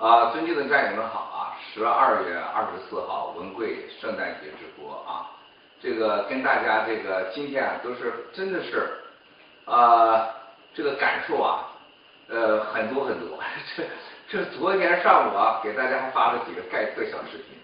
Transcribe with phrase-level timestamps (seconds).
[0.00, 1.52] 啊，尊敬的战友们好啊！
[1.74, 5.28] 十二月二十四号文贵圣诞节直播啊，
[5.78, 9.02] 这个跟大家这个今天啊都是真的是
[9.66, 10.26] 啊
[10.72, 11.68] 这个感受啊
[12.30, 13.38] 呃很多很多。
[13.76, 13.84] 这
[14.26, 17.58] 这昨天上午啊给大家发了几个盖特小视频，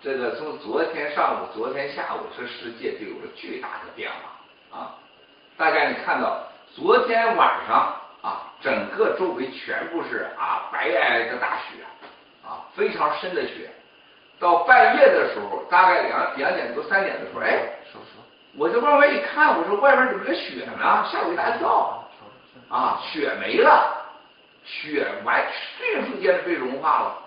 [0.00, 4.94] 这个从昨天上午、昨天下午，这世界就有了巨大的变化啊！
[5.58, 6.44] 大家你看到
[6.74, 8.00] 昨天晚上。
[8.24, 11.84] 啊，整个周围全部是啊白皑皑的大雪，
[12.42, 13.70] 啊非常深的雪。
[14.40, 17.68] 到半夜的时候，大概两两点多三点的时候，哎，
[18.56, 21.06] 我就往外一看，我说外面怎么个雪呢？
[21.12, 22.00] 吓我一大跳。
[22.70, 23.94] 啊，雪没了，
[24.64, 27.18] 雪完迅速间被融化了。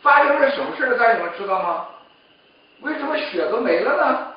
[0.00, 0.96] 发生了什么事儿？
[0.96, 1.86] 大家你们知道吗？
[2.80, 4.29] 为什么雪都没了呢？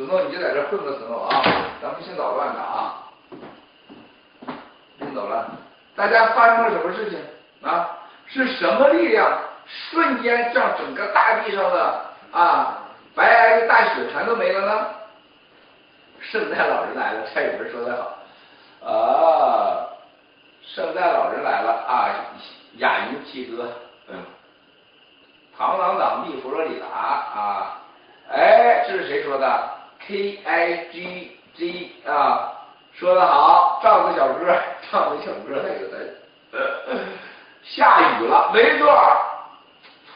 [0.00, 1.42] 子诺，你就在这混吧子诺啊。
[1.82, 3.04] 咱不兴捣乱的啊，
[4.98, 5.44] 不兴捣乱。
[5.94, 7.18] 大家发生了什么事情
[7.62, 7.98] 啊？
[8.26, 12.00] 是什么力量瞬间将整个大地上的
[12.32, 12.78] 啊
[13.14, 14.86] 白皑的大雪全都没了呢？
[16.20, 17.94] 圣诞老人来了，蔡有人说的
[18.80, 19.84] 好啊，
[20.62, 22.08] 圣诞老人来了啊，
[22.76, 23.68] 哑云七哥，
[24.08, 24.16] 嗯，
[25.58, 27.80] 螳螂党密佛罗里达啊，
[28.30, 29.46] 哎，这是谁说的
[30.10, 32.50] J I G G 啊，
[32.92, 34.58] 说的好，赵子小哥，
[34.90, 36.98] 赵子小哥那个的，
[37.62, 38.92] 下雨了，没错，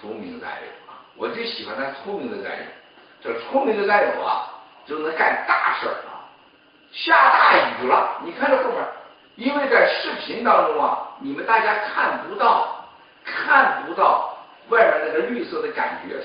[0.01, 2.65] 聪明的战友啊，我就喜欢他聪明的战友，
[3.23, 4.51] 这聪明的战友啊，
[4.85, 6.27] 就能干大事啊。
[6.91, 8.85] 下大雨了，你看这后面，
[9.37, 12.85] 因为在视频当中啊，你们大家看不到，
[13.25, 14.37] 看不到
[14.71, 16.21] 外面那个绿色的感觉，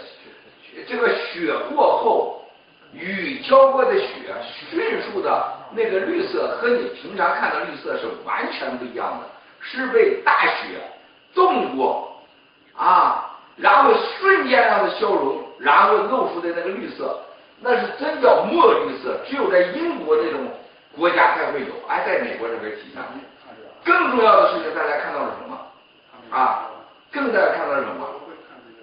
[0.87, 2.38] 这个雪过后。
[2.93, 4.07] 雨浇过的雪，
[4.71, 9.27] 迅速的那个绿色和你平常看到绿色是完全不一样的，
[9.61, 10.81] 是被大雪
[11.35, 12.19] 冻过
[12.75, 17.19] 啊，然后瞬间让它消融，然后露出的那个绿色，
[17.61, 20.39] 那是真叫墨绿色，只有在英国这种
[20.97, 23.01] 国家才会有，哎，在美国这边体现。
[23.85, 25.57] 更重要的事情，大家看到了什么？
[26.31, 26.67] 啊，
[27.11, 28.07] 更大家看到了什么？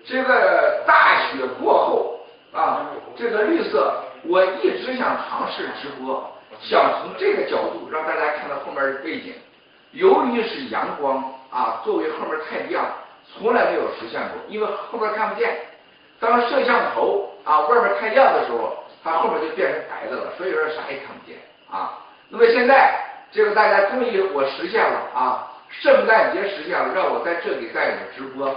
[0.05, 2.16] 这个大雪过后。
[2.57, 6.27] 啊，这个绿色，我一直想尝试直播，
[6.59, 9.35] 想从这个角度让大家看到后面的背景。
[9.93, 12.87] 由于是阳光啊，作为后面太亮，
[13.31, 15.55] 从来没有实现过，因为后边看不见。
[16.19, 21.37] 当摄像头啊外面太亮的时候，它后面就变成白的了，所以说啥也看不见
[21.71, 21.99] 啊。
[22.31, 22.99] 那么现在
[23.31, 28.49] 这个大家终于我实现了啊，圣诞节实现了，让我在这里带你们直播，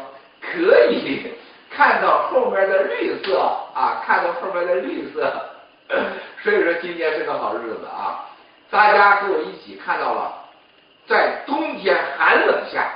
[0.42, 1.34] 可以。
[1.70, 3.40] 看到后面的绿色
[3.74, 5.50] 啊，看到后面的绿色，
[6.44, 8.26] 所以说今天是个好日子啊！
[8.70, 10.34] 大家跟我一起看到了，
[11.08, 12.92] 在冬天寒冷下，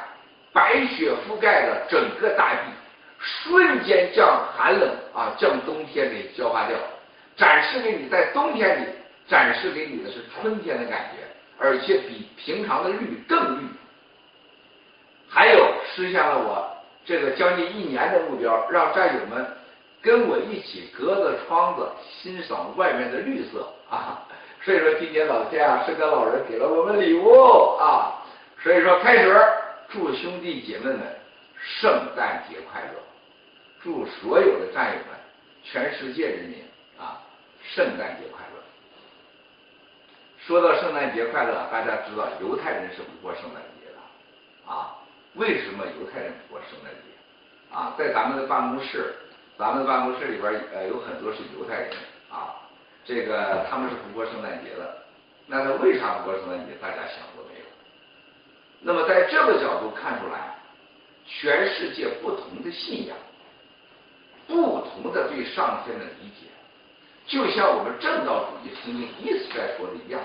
[0.51, 2.61] 白雪覆盖了整个大地，
[3.19, 6.75] 瞬间将寒冷啊，将冬天给消化掉，
[7.37, 8.87] 展示给你在冬天里
[9.27, 11.25] 展示给你的是春天的感觉，
[11.59, 13.65] 而且比平常的绿更绿，
[15.29, 16.72] 还有实现了我。
[17.05, 19.45] 这个将近一年的目标，让战友们
[20.01, 24.25] 跟我一起隔着窗子欣赏外面的绿色 啊！
[24.63, 28.23] 所以说今年老天啊，圣诞老人给了我们礼物啊！
[28.61, 29.35] 所以说开始
[29.89, 30.99] 祝兄弟姐妹们
[31.59, 32.99] 圣诞节快乐，
[33.81, 35.19] 祝所有的战友们、
[35.63, 36.63] 全世界人民
[36.97, 37.21] 啊
[37.61, 38.63] 圣诞节快乐。
[40.39, 44.95] 说到圣诞节快乐，大家知道犹太人是不过圣诞节的啊。
[45.35, 47.75] 为什么犹太人不过圣诞节？
[47.75, 49.15] 啊，在咱们的办公室，
[49.57, 51.91] 咱们的办公室里边呃有很多是犹太人
[52.29, 52.53] 啊，
[53.03, 54.97] 这个他们是不过圣诞节的。
[55.47, 56.73] 那他为啥不过圣诞节？
[56.79, 57.65] 大家想过没有？
[58.81, 60.55] 那么在这个角度看出来，
[61.25, 63.17] 全世界不同的信仰，
[64.47, 66.47] 不同的对上天的理解，
[67.25, 70.21] 就像我们正道主义曾经一直在说的一样，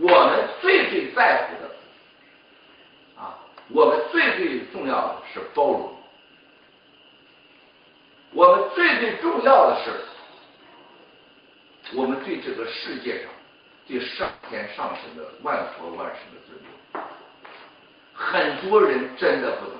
[0.00, 1.69] 我们最最在乎的。
[3.72, 5.94] 我们最最重要的是包容，
[8.32, 9.92] 我们最最重要的是，
[11.96, 13.30] 我们对这个世界上
[13.86, 16.66] 对上天上神的万佛万神的尊重。
[18.12, 19.76] 很多人真的不懂，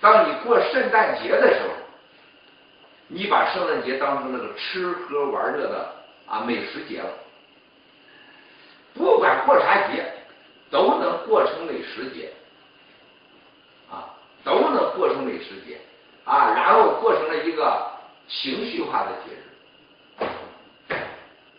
[0.00, 1.74] 当你过圣诞节的时候，
[3.06, 5.94] 你把圣诞节当成那个吃喝玩乐的
[6.26, 7.10] 啊美食节了，
[8.94, 10.04] 不管过啥节，
[10.68, 12.32] 都能过成美食节。
[14.44, 15.78] 都能过成美食节
[16.24, 17.90] 啊，然后过成了一个
[18.28, 20.96] 情绪化的节日，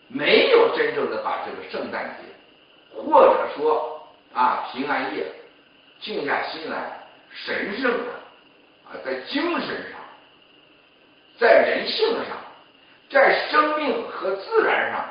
[0.08, 5.26] 没有真正的把这个圣诞节，或者说啊平安夜，
[6.00, 8.12] 静下心来，神圣的
[8.86, 10.00] 啊，在精神上，
[11.38, 12.36] 在人性上，
[13.10, 15.04] 在生命和自然上，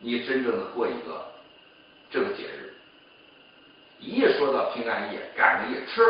[0.00, 1.26] 你真正的过一个
[2.10, 2.74] 这个节日。
[3.98, 6.02] 一说到平安夜、赶着夜，吃、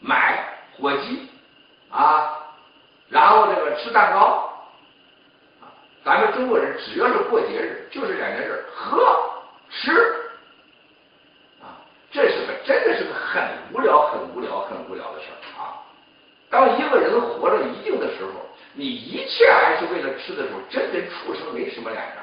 [0.00, 0.42] 买
[0.76, 1.28] 火鸡
[1.90, 2.38] 啊，
[3.08, 4.50] 然后这个吃蛋糕，
[6.02, 9.30] 咱们中国人只要是过节日，就是两件事：喝、
[9.70, 9.92] 吃
[11.60, 11.76] 啊。
[12.10, 15.84] 这是个真的是个很无聊、很无聊、很无聊的事儿啊。
[16.48, 22.16] 当一个人活着一定的时候，你一切还是为了吃的时候，真跟畜生没什么两样。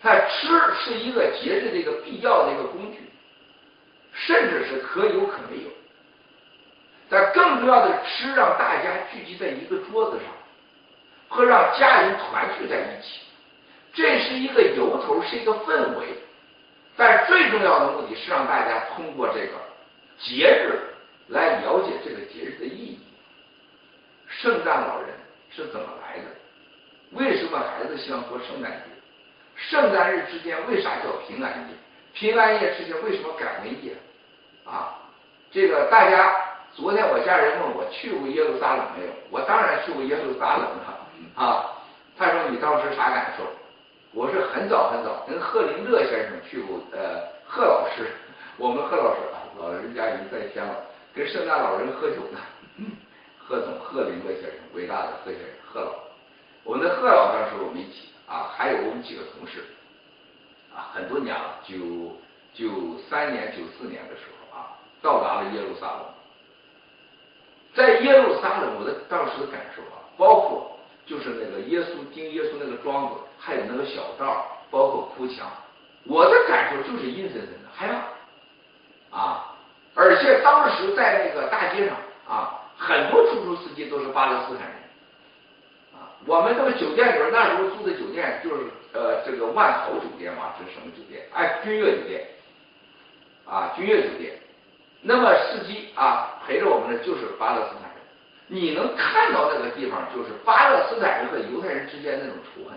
[0.00, 0.46] 他吃
[0.76, 3.00] 是一个节日的一个必要的一个工具。
[4.10, 5.70] 甚至是可有可没有，
[7.08, 10.26] 但更重要的是吃让大家聚集在一个桌子上，
[11.28, 13.20] 和让家人团聚在一起，
[13.94, 16.06] 这是一个由头，是一个氛围。
[16.96, 19.52] 但最重要的目的是让大家通过这个
[20.18, 20.80] 节日
[21.28, 22.98] 来了解这个节日的意义。
[24.26, 25.10] 圣诞老人
[25.50, 26.24] 是怎么来的？
[27.12, 28.84] 为什么孩子喜欢过圣诞节？
[29.56, 31.74] 圣诞日之间为啥叫平安夜？
[32.12, 33.94] 平安夜之间为什么改为夜？
[34.64, 34.98] 啊，
[35.50, 36.34] 这个大家，
[36.74, 39.12] 昨天我家人问我去过耶路撒冷没有？
[39.30, 40.98] 我当然去过耶路撒冷了
[41.34, 41.74] 啊。
[42.16, 43.44] 他说你当时啥感受？
[44.12, 48.10] 我是很早很早跟贺林乐先生去过，呃，贺老师，
[48.56, 50.74] 我们贺老师啊老人家已经在天了，
[51.14, 52.38] 跟圣诞老人喝酒呢。
[53.38, 55.92] 贺总，贺林乐先生，伟大的贺先生，贺老，
[56.64, 59.64] 我们的贺老当时我们一起啊，还有我们几个同事
[60.74, 61.74] 啊，很多年了，九
[62.54, 64.78] 九三年、九四年的时候啊。
[65.00, 66.00] 到达了耶路撒冷，
[67.78, 70.76] 在耶路撒冷，我的当时的感受啊，包括
[71.06, 75.46] 就是那个耶稣钉耶稣那个桩子，还有那个小道，包括哭墙，
[76.04, 79.54] 我的感受就是阴森森的，害怕啊！
[79.94, 81.96] 而且当时在那个大街上
[82.26, 84.76] 啊，很多出租司机都是巴勒斯坦人
[85.94, 86.10] 啊。
[86.26, 91.24] 我们这个酒店里边，那时候住的酒店就是呃这个万豪酒店嘛，这是什么酒店？
[91.32, 92.26] 哎，君悦酒店
[93.46, 94.34] 啊，君悦酒店。
[95.00, 98.02] 那么司机啊陪着我们的就是巴勒斯坦人，
[98.48, 102.76] 你能看到那个地方就是巴勒斯坦人和犹太人之间那种仇恨，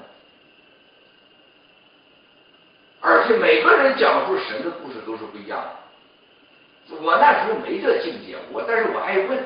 [3.01, 6.95] 而且每个人讲述神的故事都是不一样的。
[7.01, 9.39] 我那时候没这境界，我但是我爱问，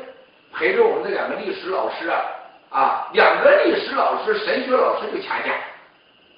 [0.51, 2.25] 陪着我们的两个历史老师啊
[2.69, 5.53] 啊，两个历史老师、神学老师就掐架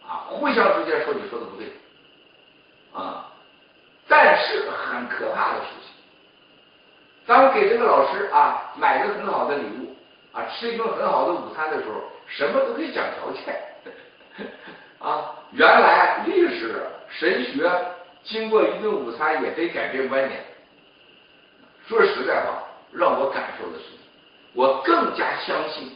[0.06, 1.72] 啊，互相之间说你说的不对
[2.94, 3.32] 啊，
[4.08, 5.87] 但是很可怕的事情。
[7.28, 9.96] 当给这个老师啊买个很好的礼物
[10.32, 13.54] 啊，吃一顿很好的午餐的时候，什么都可以讲条件
[15.00, 15.36] 啊。
[15.52, 16.74] 原来历史、
[17.10, 17.70] 神学
[18.24, 20.42] 经过一顿午餐也可以改变观点。
[21.88, 23.86] 说实在话，让我感受的是，
[24.54, 25.96] 我更加相信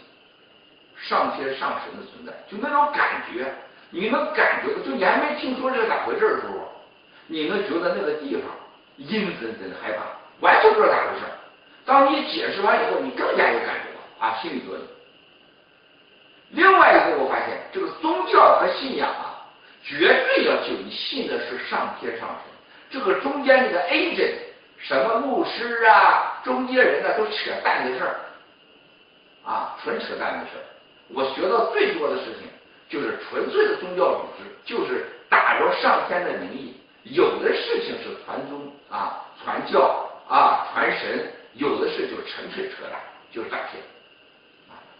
[0.95, 2.31] 上天上神的存在。
[2.49, 3.53] 就那种感觉，
[3.89, 6.67] 你能感觉到，就你还没听说这是咋回事的时候，
[7.27, 8.43] 你能觉得那个地方
[8.97, 10.03] 阴森森害怕。
[10.41, 11.25] 完全不知道咋回事。
[11.85, 14.83] 当你解释完以后，你更加有感觉了啊，心理作用。
[16.49, 19.47] 另外一个，我发现这个宗教和信仰啊，
[19.83, 22.51] 绝对要求你信的是上天上神。
[22.89, 24.35] 这个中间那个 agent，
[24.77, 28.19] 什么牧师啊、中间人啊，都扯淡的事儿
[29.45, 30.63] 啊，纯扯淡的事儿。
[31.13, 32.47] 我学到最多的事情，
[32.89, 40.07] 就是纯粹的宗教组织，就是打着上天的名义，有的事情是传宗啊、传教。
[40.31, 42.97] 啊，传神有的是就纯粹扯淡，
[43.33, 43.83] 就是诈骗。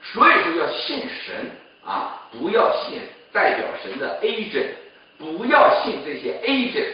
[0.04, 1.50] 所以说要信神
[1.86, 3.00] 啊，不要信
[3.32, 4.72] 代表神的 agent，
[5.18, 6.92] 不要信这些 agent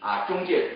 [0.00, 0.68] 啊，中介人、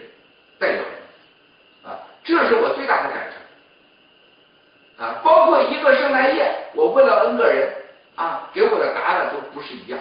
[0.59, 5.21] 代表人啊，这是我最大的感受啊。
[5.23, 7.73] 包括一个圣诞夜，我问了 N 个人
[8.17, 10.01] 啊，给我的答案都不是一样。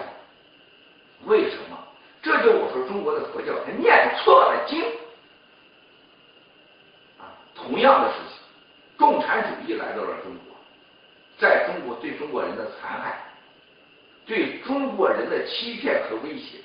[1.26, 1.78] 为什么？
[2.22, 4.82] 这就我说中国的佛教，他念错了经。
[7.68, 8.38] 同样的事情，
[8.96, 10.56] 共产主义来到了中国，
[11.38, 13.18] 在中国对中国人的残害，
[14.24, 16.60] 对中国人的欺骗和威胁，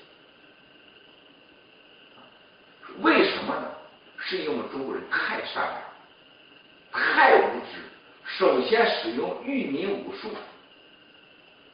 [3.02, 3.70] 为什么呢？
[4.18, 7.82] 是因为中国人太善良，太无知。
[8.26, 10.30] 首先使用愚民武术，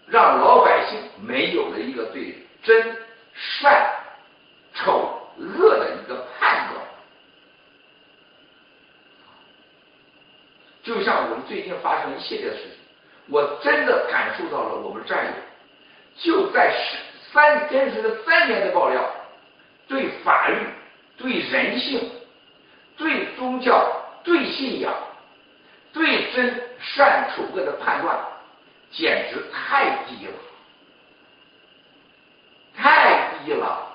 [0.07, 2.97] 让老百姓没有了一个对真、
[3.35, 3.87] 善、
[4.73, 6.83] 丑、恶的一个判断。
[10.89, 12.71] 就像我们最近发生一系列的事情，
[13.29, 15.31] 我真的感受到了我们战友
[16.17, 16.73] 就在
[17.31, 19.07] 三坚持了三年的爆料，
[19.87, 20.55] 对法律、
[21.15, 22.09] 对人性、
[22.97, 23.87] 对宗教、
[24.23, 24.91] 对信仰、
[25.93, 28.17] 对真善丑恶的判断，
[28.89, 30.33] 简直太低了，
[32.75, 33.93] 太低了。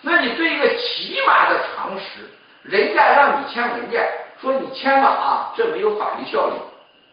[0.00, 2.26] 那你对一个起码的常识，
[2.62, 4.10] 人家让你签文件，
[4.42, 6.54] 说你签了啊，这没有法律效力，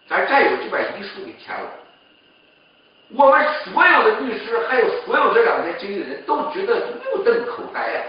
[0.08, 1.70] 咱战友就把遗书给签了。
[3.16, 8.02] 我们所有的律师，还有所有这两天经历的人都觉得目瞪口呆呀！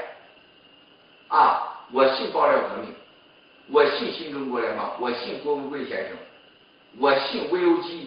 [1.28, 2.94] 啊，我信爆料革命，
[3.70, 6.16] 我信新中国联邦，我信郭文贵先生，
[6.98, 8.06] 我信 VOG，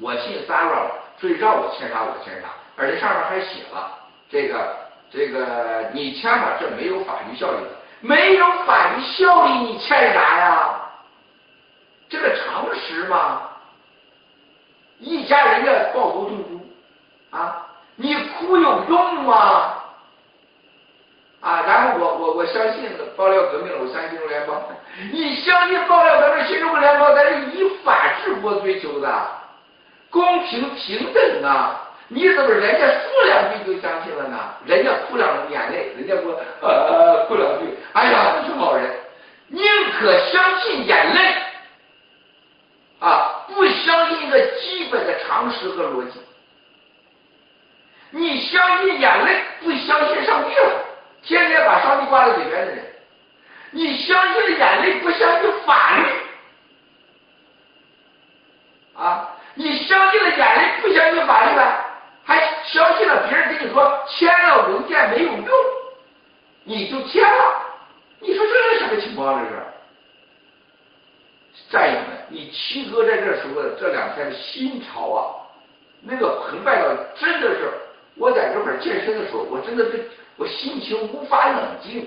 [0.00, 3.98] 我信 s a r a 所以让我签啥我签啥，而且上面还写了
[4.30, 4.76] 这个
[5.10, 7.70] 这个你签吧，这没有法律效力的，
[8.06, 10.80] 没有法律效力，你欠啥呀？
[12.08, 13.42] 这个常识吗？
[14.98, 16.60] 一家人家抱头痛哭
[17.30, 17.66] 啊！
[17.96, 19.74] 你哭有用吗？
[21.40, 21.62] 啊！
[21.66, 24.62] 然后我我我相信爆料革命，我相信新中联邦。
[25.12, 29.28] 你相信爆料革命，新中国联邦咱是以法治国追求的，
[30.10, 31.85] 公平平等啊！
[32.08, 34.38] 你怎么人家说两句就相信了呢？
[34.64, 38.88] 人家哭两眼泪，人家说呃哭两句，哎呀，都是好人，
[39.48, 39.64] 宁
[39.98, 41.34] 可相信眼泪
[43.00, 43.44] 啊！
[43.48, 46.20] 不相信一个基本的常识和逻辑，
[48.10, 50.84] 你相信眼泪，不相信上帝了。
[51.22, 52.84] 天天把上帝挂在嘴边的人，
[53.72, 56.04] 你相信了眼泪，不相信法律
[58.94, 59.28] 啊？
[59.54, 61.85] 你相信了眼泪，不相信法律了，
[62.66, 65.48] 相信了别人跟你说签了文件没有用，
[66.64, 67.62] 你就签了？
[68.20, 69.38] 你说这是什么情况？
[69.44, 69.62] 这是？
[71.70, 75.34] 战友们，你七哥在这时候这两天的心潮啊，
[76.02, 77.72] 那个澎湃到真的是，
[78.16, 82.06] 我在这块健身的时候，我真的是我心情无法冷静。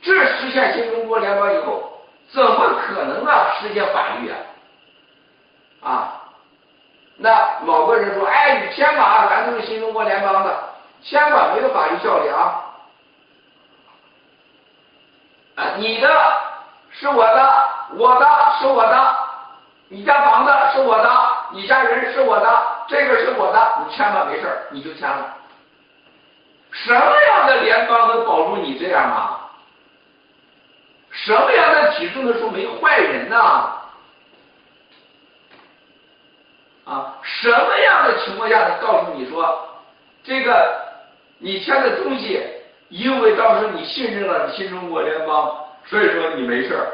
[0.00, 4.38] 这实现新中国联邦以后，怎么可能啊实现法律啊？
[5.82, 6.21] 啊，
[7.22, 10.54] 那老个人说，哎，你签吧，咱都是新中国联邦的，
[11.02, 12.60] 签吧，没有法律效力啊。
[15.54, 16.08] 啊，你的
[16.90, 17.70] 是我的。
[17.94, 18.26] 我的
[18.58, 19.16] 是我的，
[19.90, 21.10] 你家房子是我的，
[21.50, 22.48] 你家人是我的，
[22.88, 25.36] 这个是我的，你签吧，没事你就签了。
[26.70, 26.98] 什么
[27.28, 29.40] 样的联邦能保住你这样啊？
[31.10, 33.72] 什么样的体制能说没坏人呢？
[36.84, 39.68] 啊什么样的情况下能告诉你说，
[40.24, 40.80] 这个
[41.38, 42.42] 你签的东西，
[42.88, 46.86] 因为当时你信任了新中国联邦，所以说你没事儿。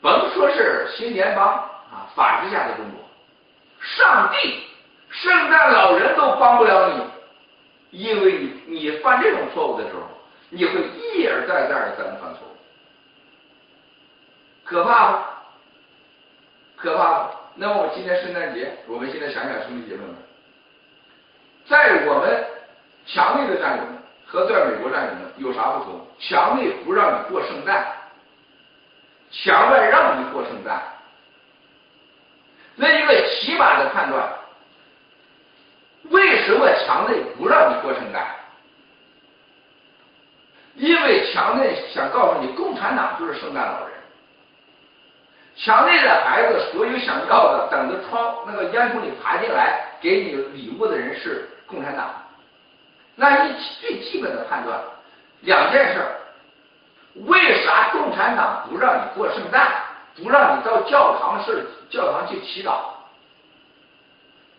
[0.00, 1.46] 甭说是新联邦
[1.92, 3.04] 啊，法治下的中国，
[3.80, 4.64] 上帝、
[5.10, 6.88] 圣诞老人都帮不了
[7.90, 10.02] 你，因为你你犯这种错误的时候，
[10.50, 12.56] 你会一而再、再而三的犯错误，
[14.64, 15.18] 可怕不？
[16.76, 17.30] 可怕吗？
[17.54, 20.16] 那么我今天圣诞节，我们现在想想兄弟姐妹们，
[21.66, 22.44] 在我们
[23.06, 26.00] 墙内的战友们和在美国战友们有啥不同？
[26.18, 27.98] 墙内不让你过圣诞。
[29.34, 30.78] 墙外让你过圣诞，
[32.74, 34.30] 那一个起码的判断，
[36.10, 38.26] 为什么墙内不让你过圣诞？
[40.74, 43.96] 因为墙内想告诉你，共产党就是圣诞老人。
[45.56, 52.10] 墙内的孩子，所有想要的，等着窗那个烟囱里爬进来给你礼物的人是共产党。
[53.14, 54.80] 那你最基本的判断，
[55.40, 56.02] 两件事。
[57.26, 59.70] 为啥共产党不让你过圣诞，
[60.16, 62.84] 不让你到教堂是教堂去祈祷，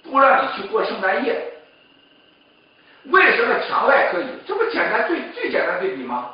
[0.03, 1.51] 不让你去过圣诞夜？
[3.05, 4.27] 为什么墙外可以？
[4.45, 6.29] 这不简单最最简单对比吗？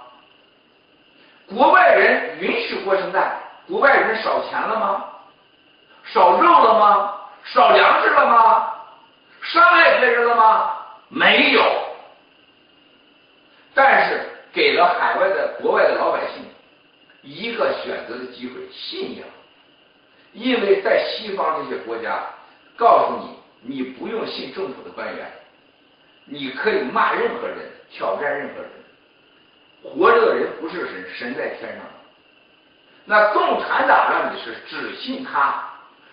[1.48, 3.39] 国外人允许过圣诞，
[3.70, 5.06] 国外人少钱了吗？
[6.04, 7.16] 少肉了吗？
[7.46, 8.74] 少粮食了吗？
[9.42, 10.74] 伤害别人了吗？
[11.08, 11.64] 没有。
[13.74, 14.26] 但是。
[14.52, 16.44] 给了海外的国外的老百姓
[17.22, 19.24] 一个选择的机会，信仰，
[20.34, 22.20] 因为在西方这些国家，
[22.76, 25.32] 告诉你，你不用信政府的官员，
[26.26, 27.58] 你可以骂任何人，
[27.92, 28.72] 挑战任何人，
[29.84, 31.86] 活着的人不是神，神在天上。
[33.10, 35.64] 那共产党让你是只信他，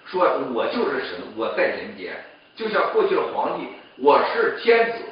[0.06, 2.16] 说我就是神，我在人间，
[2.56, 5.04] 就像过去的皇帝，我是天子，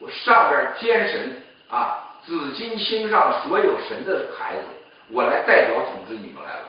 [0.00, 2.00] 我上边天神啊。
[2.24, 4.62] 紫金星上所有神的孩子，
[5.10, 6.68] 我来代表统治你们来了，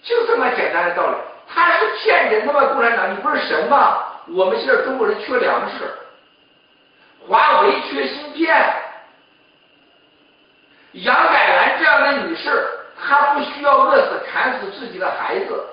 [0.00, 1.16] 就这么简单的道理。
[1.48, 2.64] 他是骗人的吗？
[2.72, 4.04] 共产党，你不是神吗？
[4.28, 5.92] 我们现在中国人缺粮食，
[7.26, 8.54] 华为缺芯片，
[10.92, 12.68] 杨改这样的女士，
[13.00, 15.64] 她不需要饿死、砍死自己的孩子。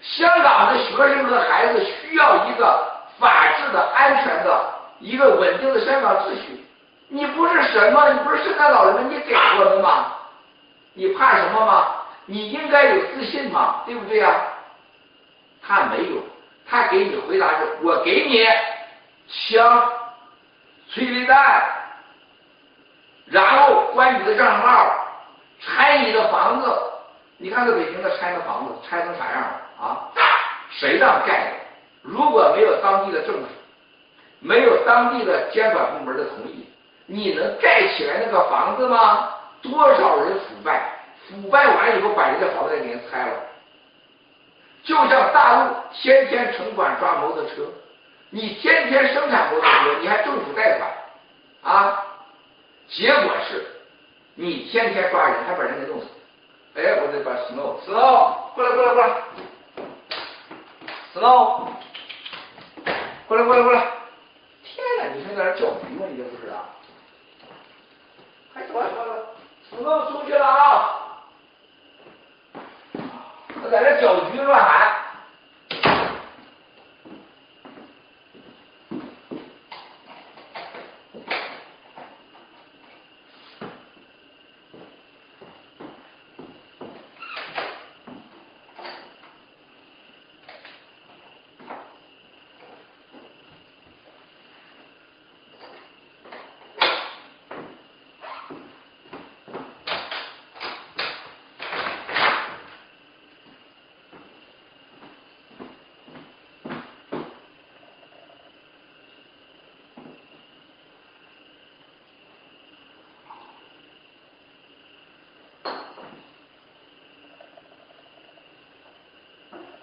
[0.00, 2.84] 香港的学生和孩子需要一个
[3.18, 4.64] 法治的、安全的、
[4.98, 6.66] 一个稳定的香港秩序。
[7.08, 8.12] 你不是什么？
[8.12, 9.02] 你不是圣诞老人吗？
[9.08, 10.12] 你给我们吗？
[10.94, 11.88] 你怕什么吗？
[12.26, 14.34] 你应该有自信嘛，对不对呀？
[15.62, 16.22] 他没有，
[16.68, 18.44] 他给你回答是：我给你
[19.28, 19.88] 枪、
[20.88, 21.62] 催泪弹，
[23.32, 24.94] 然后关你的账号，
[25.58, 26.68] 拆你的房子。
[27.38, 30.12] 你看在北京的拆的房子拆成啥样了啊？
[30.70, 31.52] 谁让盖的？
[32.02, 33.46] 如果没有当地的政府，
[34.38, 36.68] 没有当地的监管部门的同意，
[37.06, 39.30] 你能盖起来那个房子吗？
[39.62, 40.82] 多少人腐败？
[41.26, 43.32] 腐败完以后把人家房子给人拆了。
[44.84, 47.62] 就像大陆天天城管抓摩托车，
[48.30, 50.90] 你天天生产摩托车，你还政府贷款
[51.74, 52.04] 啊？
[52.94, 53.64] 结果是，
[54.34, 56.06] 你天天抓人，还把人给弄死。
[56.74, 59.22] 哎，我得把 snow，snow 过来过来过来
[61.14, 61.68] ，snow
[63.26, 63.86] 过来过来过来。
[64.62, 66.06] 天哪，你是在那搅局吗？
[66.10, 66.68] 你这不是啊？
[68.52, 69.10] 快走走走
[69.70, 71.24] ，snow 出去了啊！
[73.62, 75.01] 我在这搅局乱喊。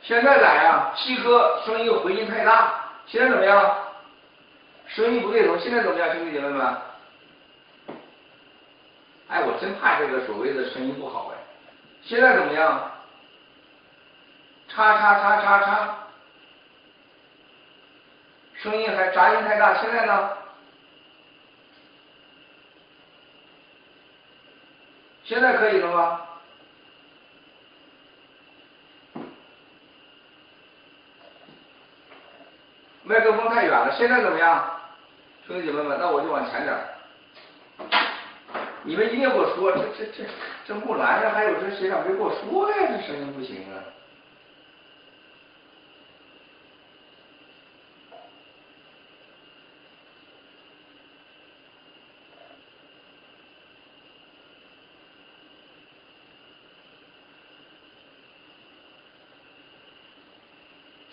[0.09, 0.91] 现在咋样？
[0.95, 3.77] 七哥声音回音太大，现在怎么样？
[4.87, 6.77] 声音不对头，现在怎么样，兄弟姐妹们？
[9.27, 11.37] 哎，我真怕这个所谓的声音不好哎。
[12.01, 12.91] 现在怎么样？
[14.67, 15.97] 叉叉叉叉叉，
[18.55, 20.29] 声音还杂音太大，现在呢？
[25.23, 26.21] 现在可以了吗？
[33.09, 34.63] 麦克风太远了，现在怎么样，
[35.47, 35.97] 兄弟姐妹们？
[35.99, 36.77] 那我就往前点
[38.83, 40.29] 你们一定给我说，这这这
[40.67, 42.75] 这木兰呀还有这谁咋没给我说呀？
[42.87, 43.81] 这声音不行啊！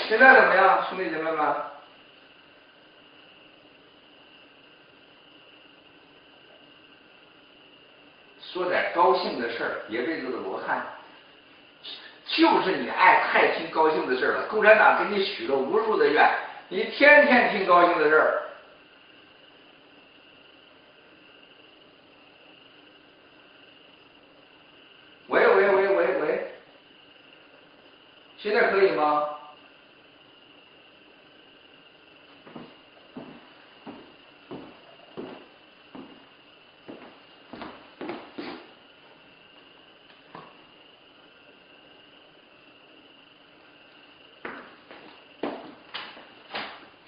[0.06, 1.65] 现在怎么样，兄弟姐妹们？
[8.56, 10.82] 说点高兴的事儿，别被这个罗汉，
[12.24, 14.46] 就是你爱太听高兴的事儿了。
[14.48, 16.26] 共产党给你许了无数的愿，
[16.70, 18.42] 你天天听高兴的事儿。
[25.28, 26.54] 喂喂喂喂喂，
[28.38, 29.22] 现在可以吗？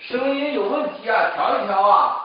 [0.01, 2.25] 声音有问题啊，调一调啊。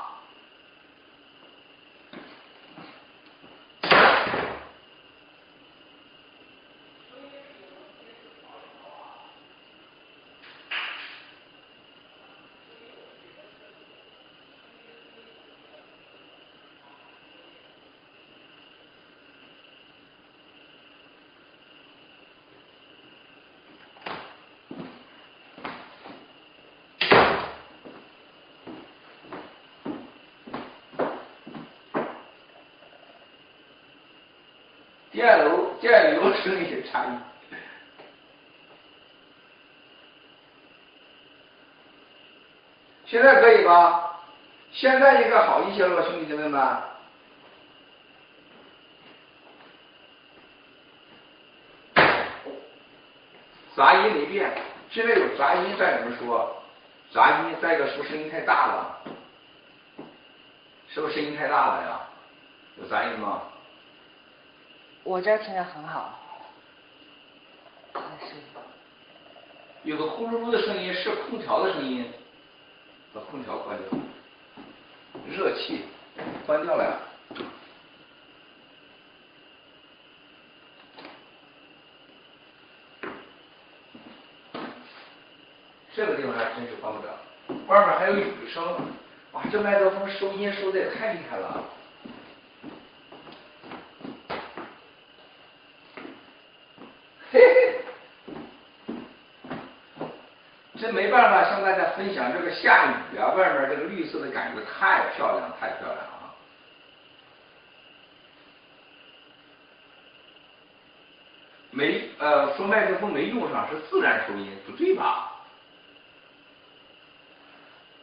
[35.13, 37.09] 电流电流声音差异，
[43.05, 44.19] 现在可以吧？
[44.71, 46.81] 现在应该好一些了吧，兄弟姐妹们？
[53.75, 54.51] 杂音没变，
[54.89, 56.63] 现在有杂音在里面说，
[57.11, 58.97] 杂音再一个说声音太大了，
[60.89, 61.99] 是不是声音太大了呀？
[62.77, 63.43] 有杂音吗？
[65.03, 66.19] 我这儿听着很好。
[69.83, 72.09] 有个呼噜噜的声音是空调的声音，
[73.13, 73.99] 把空调关掉。
[75.29, 75.83] 热气
[76.45, 76.97] 关掉了呀。
[85.95, 87.19] 这个地方还真是关不了，
[87.67, 88.63] 外面还有雨声，
[89.33, 91.63] 哇，这麦克风收音收的也太厉害了。
[101.23, 106.35] 真没办法向大家分享这个下雨啊，外面这个绿色的感觉太漂亮，太漂亮啊。
[111.71, 115.31] 没呃，说麦克风没用上是自然收音，不对吧？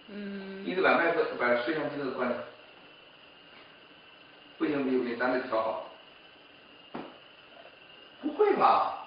[0.08, 0.64] 嗯。
[0.64, 2.38] 你得把麦克把摄像机都关掉。
[4.58, 5.90] 不行不行不行，咱得调好。
[8.22, 8.99] 不会吧？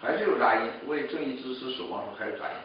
[0.00, 2.56] 还是有杂音，为正义之师守望说还是杂音。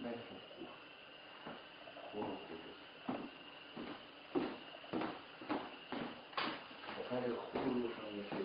[0.00, 0.38] 麦克风
[2.12, 3.16] 呼噜呼噜，
[6.96, 8.42] 我看这个呼噜声音是有。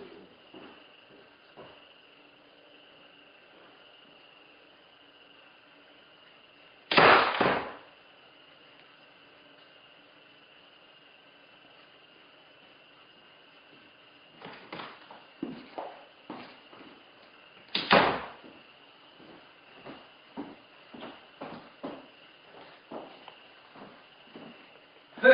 [25.24, 25.30] 嘿，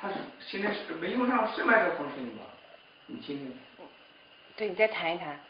[0.00, 2.44] 他是现在是没用上是麦克风声音吧？
[3.06, 3.52] 你听听。
[4.54, 5.40] 对，你再弹一弹。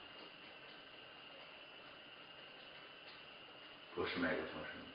[3.95, 4.87] 不是麦克风声音。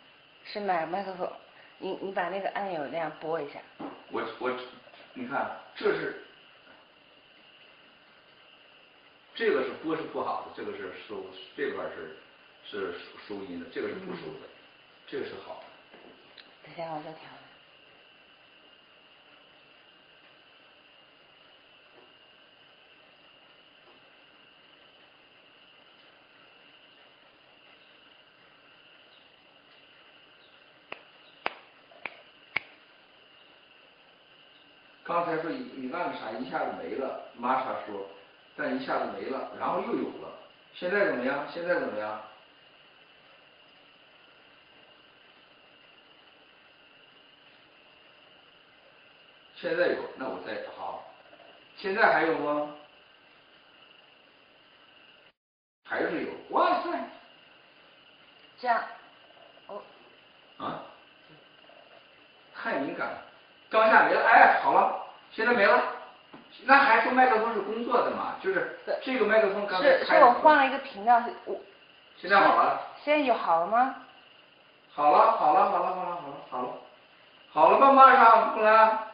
[0.44, 1.32] 是麦麦克风，
[1.78, 3.60] 你你把那个按钮那样拨一下。
[4.10, 4.52] 我我，
[5.14, 6.24] 你看这是，
[9.36, 11.24] 这个是拨是不好的，这个是收
[11.56, 12.18] 这块是
[12.66, 12.96] 是
[13.28, 14.48] 收音的，这个是不收的，
[15.06, 15.67] 这个是好的。
[16.76, 17.22] 等下我再调。
[35.04, 38.10] 刚才说你你按个啥一下子没了，玛莎说，
[38.58, 40.38] 但一下子没了，然后又有了，
[40.74, 41.48] 现在怎么样？
[41.50, 42.22] 现在怎么样？
[49.60, 51.04] 现在有，那我再好。
[51.78, 52.70] 现在还有吗？
[55.84, 56.90] 还是有，哇塞！
[58.60, 58.80] 这样，
[59.66, 59.82] 哦。
[60.58, 60.84] 啊？
[62.54, 63.22] 太敏感了，
[63.70, 65.82] 刚下没了，哎，好了，现在没了。
[66.66, 68.36] 那还说麦克风是工作的嘛？
[68.42, 71.60] 就是这个麦克风刚才是是我换了一个频道，我。
[72.18, 72.80] 现在好了。
[73.04, 73.96] 现在有好了吗？
[74.94, 76.74] 好了，好了，好了，好了，好了，好了，
[77.52, 79.07] 好了吧，马上不来。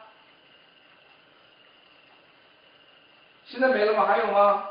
[3.53, 4.07] 现在没了吗？
[4.07, 4.67] 还有吗？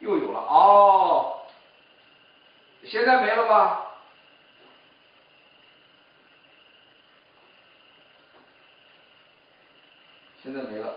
[0.00, 1.46] 又有了哦。
[2.84, 3.86] 现在没了吧？
[10.42, 10.94] 现在没了。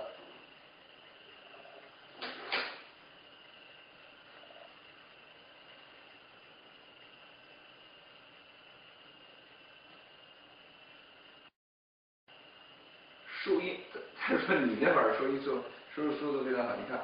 [13.43, 13.79] 收音，
[14.17, 15.63] 他说你那会儿收音收
[15.95, 16.99] 收收的非常好，你看。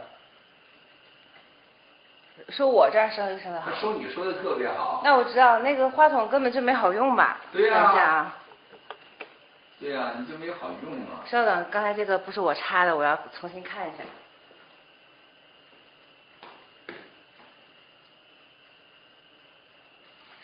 [2.50, 3.72] 说我这儿声音声的好。
[3.76, 5.02] 说你说的特别好。
[5.06, 7.40] 那我知道，那个话筒根本就没好用吧？
[7.54, 7.84] 对呀。
[7.84, 8.38] 等一下啊。
[9.80, 11.24] 对呀，你就没好用啊。
[11.26, 14.04] 稍等，刚才这个不是我插的，我要重新看一下。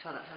[0.02, 0.37] 稍等，稍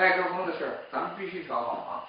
[0.00, 2.08] 麦克风的事儿，咱们必须调好啊。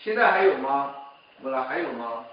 [0.00, 0.96] 现在还有吗？
[1.42, 2.24] 问了还有吗？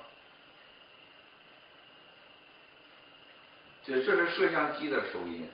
[3.86, 5.50] 这这是摄像机的收音。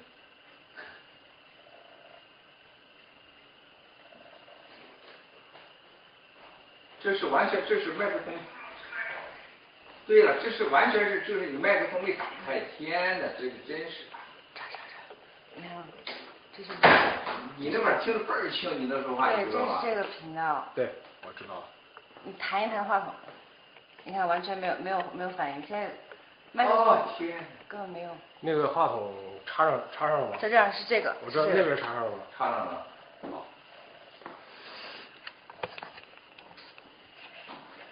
[6.99, 8.33] 这是完全，这是麦克风。
[10.07, 14.05] 对了，这是完全是就是你麦克风没打开，天哪，这个真是。
[14.55, 15.15] 这这这，
[15.55, 15.83] 你看，
[16.55, 16.69] 这是。
[17.57, 20.71] 你那边听着倍儿清，你那说话对，这是这个频道。
[20.73, 21.69] 对，我知道了。
[22.23, 23.13] 你弹一弹话筒，
[24.05, 25.89] 你看完全没有没有没有反应，现在
[26.51, 28.11] 麦克哦天，根本没有。
[28.41, 29.13] 那个话筒
[29.45, 30.37] 插上插上了吗？
[30.41, 31.15] 在这儿是这个。
[31.25, 32.17] 我知道那边插上了吗。
[32.37, 32.87] 插上了。
[33.31, 33.45] 好。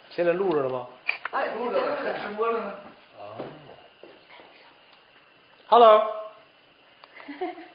[0.10, 0.88] 现在录着了吗？
[1.32, 2.74] 哎，录着呢，还直播了呢。
[3.17, 3.39] 啊。
[5.67, 6.04] Hello。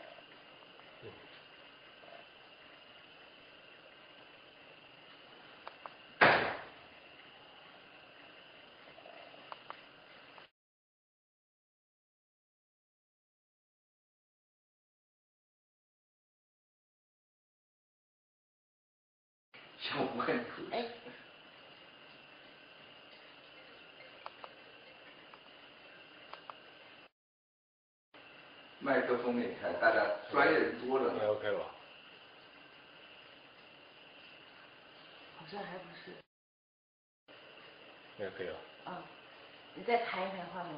[20.72, 20.84] 哎。
[28.78, 31.26] 麦克风没开，大家专业人多着呢。
[31.28, 31.64] OK 吧。
[35.38, 36.12] 好像还不是。
[38.18, 38.58] 那可以了。
[38.84, 39.02] 啊，
[39.74, 40.72] 你再弹一弹话筒。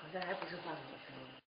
[0.00, 1.49] 好像还不是话筒的声音。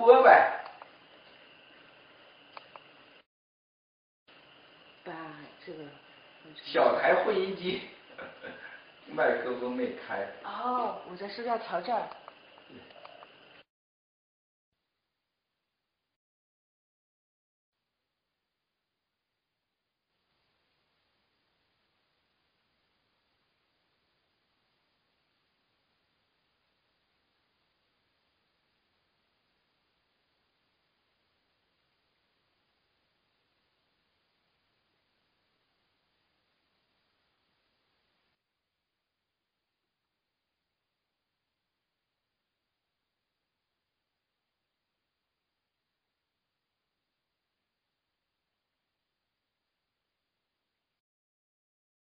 [0.00, 0.50] 播呗。
[5.04, 5.12] 把
[5.64, 5.84] 这个。
[6.64, 7.82] 小台混音机，
[9.12, 10.26] 麦克风没开。
[10.44, 12.08] 哦，我在是不是要调这儿？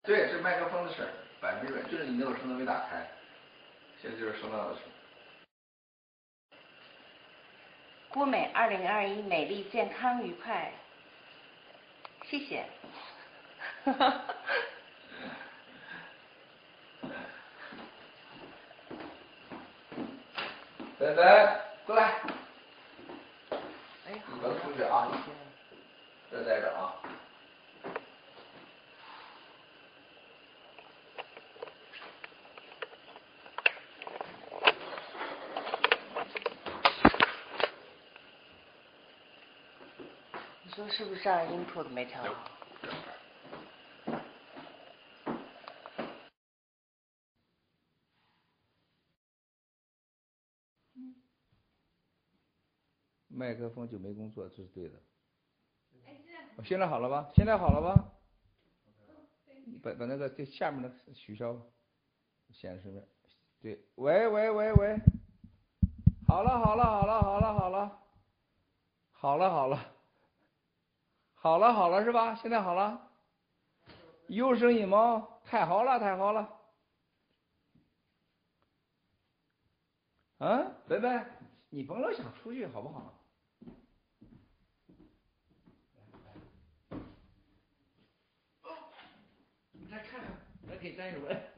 [0.08, 3.06] 对，是麦克风的事儿，百分之百就是你那个声都没打开，
[4.00, 4.80] 现在就是声道的事。
[8.08, 10.72] 郭美，二零二一美丽健康愉快，
[12.24, 12.64] 谢谢。
[13.84, 14.24] 哈哈。
[21.00, 22.14] 来来，过来。
[24.06, 25.06] 哎，你们出去啊，
[26.30, 26.97] 这待着啊。
[40.88, 42.50] 说是不是这儿音谱都没调好？
[53.28, 54.98] 麦克风就没工作，这是对的。
[56.64, 57.30] 现在好了吧？
[57.34, 58.12] 现在好了吧？
[59.82, 61.54] 把把那个这下面的取消，
[62.50, 63.06] 显示面。
[63.60, 64.96] 对，喂喂喂喂，
[66.26, 68.00] 好了好了好了好了好了，
[69.12, 69.97] 好了好了。
[71.40, 72.34] 好了好了是吧？
[72.34, 73.10] 现在好了，
[74.26, 75.28] 有声音吗？
[75.44, 76.56] 太好了太好了。
[80.38, 81.26] 嗯，拜拜，
[81.70, 83.14] 你甭老想出去好不好？
[89.90, 90.32] 来看看，
[90.68, 91.57] 来给战友们。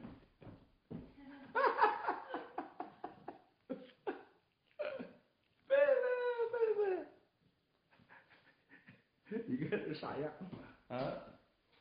[9.51, 10.31] 一个人啥样？
[10.87, 10.97] 啊？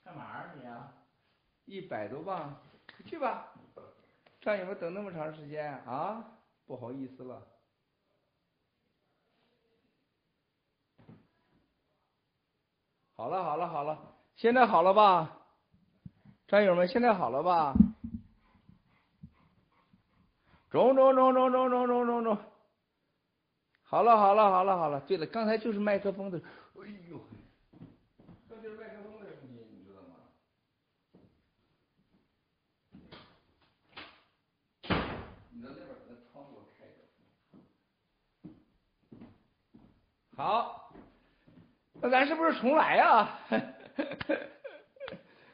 [0.03, 0.93] 干嘛啊你啊？
[1.67, 2.61] 一百多磅，
[3.07, 3.53] 去吧。
[4.41, 6.25] 战友们等那么长时间啊？
[6.67, 7.47] 不好意思了。
[13.15, 15.39] 好了好了好了，现在好了吧？
[16.49, 17.73] 战友们，现在好了吧？
[20.71, 22.37] 中中中中中中中中中。
[23.83, 27.21] 好了好了好了好了，对了，刚才就是麦克风的，哎呦。
[28.49, 30.17] 这就是麦克风的声音，你知道吗？
[40.41, 40.91] 好，
[42.01, 43.29] 那咱是不是重来呀？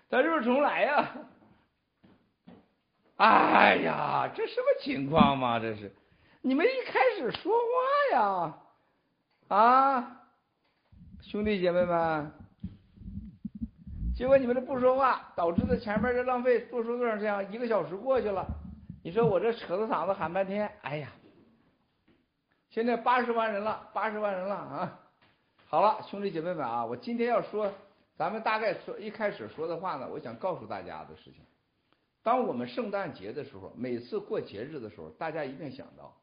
[0.09, 1.13] 咱是不是重来呀？
[3.17, 5.59] 哎呀，这什么情况嘛？
[5.59, 5.93] 这是，
[6.41, 8.59] 你们一开始说话呀，
[9.49, 10.21] 啊，
[11.21, 12.31] 兄弟姐妹们，
[14.15, 18.47] 结果你们这不说话，导致的前面这浪费做出多少这样一个小时过去了，
[19.03, 21.09] 你说我这扯着嗓子喊半天，哎呀，
[22.77, 25.01] 现在八十万人了，八十万人了啊！
[25.67, 27.73] 好了，兄弟姐妹们啊，我今天要说，
[28.19, 31.41] 咱们大概说一开始说的话呢，我想告诉大家的事情。
[32.23, 36.15] 当我们圣诞节的时候，每次过节日的时候，大家一定想到，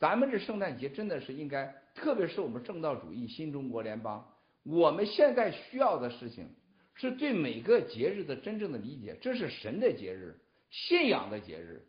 [0.00, 4.28] 咱们这圣诞节真的是应该，特别是我们正道主义新中国联邦，
[4.64, 6.48] 我们现在需要的事情，
[6.94, 9.16] 是对每个节日的真正的理解。
[9.20, 10.36] 这是神的节日，
[10.68, 11.86] 信仰的节日，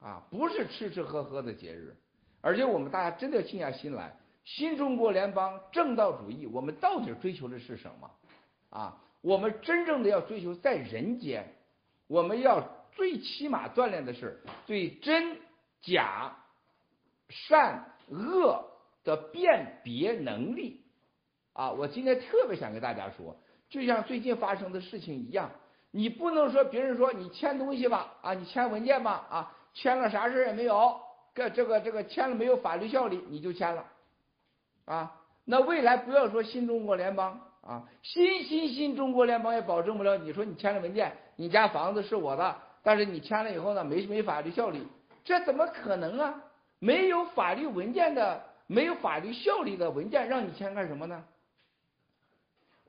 [0.00, 1.96] 啊，不是吃吃喝喝的节日。
[2.44, 8.10] 而且我们大家真的要静下心来，新中国联邦正道主义，我们到底追求的是什么？
[8.68, 11.56] 啊，我们真正的要追求在人间，
[12.06, 12.62] 我们要。
[12.96, 15.36] 最起码锻炼的是对真
[15.82, 16.36] 假
[17.28, 18.64] 善恶
[19.02, 20.84] 的辨别能力
[21.54, 21.72] 啊！
[21.72, 23.36] 我今天特别想跟大家说，
[23.68, 25.50] 就像最近发生的事情一样，
[25.90, 31.00] 你不能说别人说你签东西吧啊，你签文件吧啊，签了啥事也没有，
[31.34, 33.84] 这这个这个签了没有法律效力你就签了
[34.84, 35.20] 啊？
[35.44, 42.56] 那未来不要说新中国联邦啊，新新新中国联邦也保证不了，你说你签了文件，你家房子是我的。
[42.82, 44.86] 但是你签了以后呢，没没法律效力，
[45.24, 46.42] 这怎么可能啊？
[46.78, 51.24] 没有法律文件的，没有法律效力的文件，让你签干什么呢？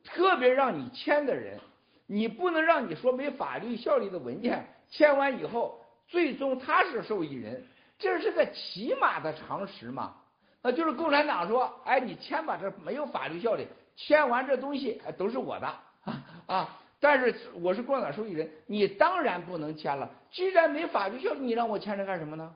[0.03, 1.59] 特别让你签的人，
[2.07, 7.65] 你不能让你说没法律效力的文件签完以后，最终他是受益人，
[7.97, 10.15] 这是个起码的常识嘛？
[10.61, 15.67] 那就是共产党说，哎，你签吧，这没有法律效力，签完这东西都是我的
[16.47, 16.79] 啊。
[16.99, 20.09] 但是我是共产党受益人，你当然不能签了。
[20.31, 22.55] 既然没法律效力，你让我签着干什么呢？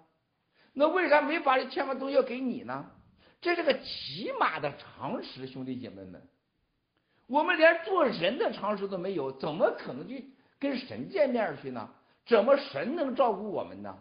[0.73, 2.89] 那为啥没法律签完东西要给你呢？
[3.41, 6.21] 这是个起码的常识，兄弟姐妹们，
[7.27, 11.87] 我们连做人的常识都没有，怎么可能去跟神见面去呢？
[12.25, 13.95] 怎么神能照顾我们呢？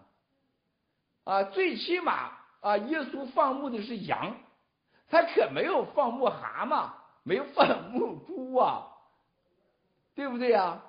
[1.29, 4.35] 啊，最起码啊，耶稣放牧的是羊，
[5.11, 6.89] 他可没有放牧蛤蟆，
[7.23, 8.87] 没有放牧猪啊。
[10.15, 10.83] 对不对呀？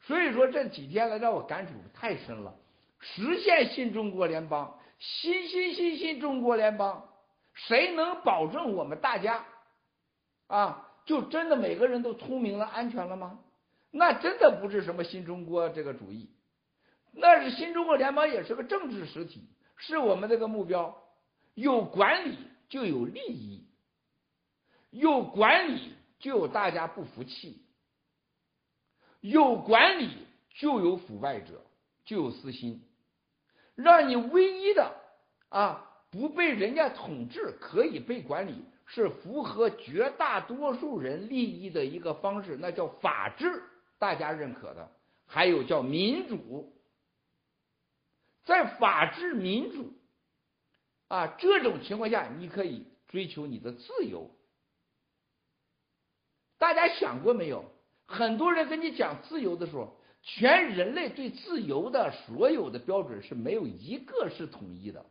[0.00, 2.54] 所以说这几天来让我感触太深了。
[2.98, 7.06] 实现新中国联邦，新新新新中国联邦，
[7.52, 9.44] 谁能保证我们大家
[10.46, 13.38] 啊，就真的每个人都聪明了、安全了吗？
[13.90, 16.30] 那真的不是什么新中国这个主义，
[17.12, 21.02] 那是新中国联邦也是个政治实体，是我们这个目标。
[21.54, 23.68] 有管理就有利益，
[24.90, 27.62] 有管理就有大家不服气。
[29.20, 30.10] 有管理
[30.50, 31.64] 就有腐败者，
[32.04, 32.82] 就有私心，
[33.74, 34.94] 让你唯一的
[35.48, 43.62] 啊不被人家统治，可以被管理，是符合绝大多数人利益的一个方式，那叫法治，
[43.98, 44.90] 大家认可的，
[45.26, 46.73] 还有叫民主，
[48.44, 49.92] 在法治民主
[51.08, 54.30] 啊这种情况下，你可以追求你的自由，
[56.58, 57.64] 大家想过没有？
[58.06, 65.06] 很多人跟你讲自由的时候，全人类对自由的所有的标准是没有一个是统一的，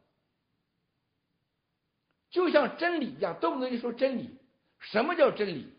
[2.29, 4.38] 就像真理一样，动不动就说真理。
[4.79, 5.73] 什么叫真理？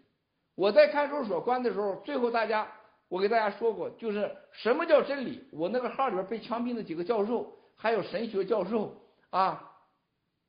[0.57, 2.73] 我在看守所关的时候，最后大家
[3.15, 5.47] 我给大家说过，就是什么叫真理？
[5.53, 9.01] 我那个号里边被枪毙的几个教授，还有神学教授
[9.31, 9.71] 啊，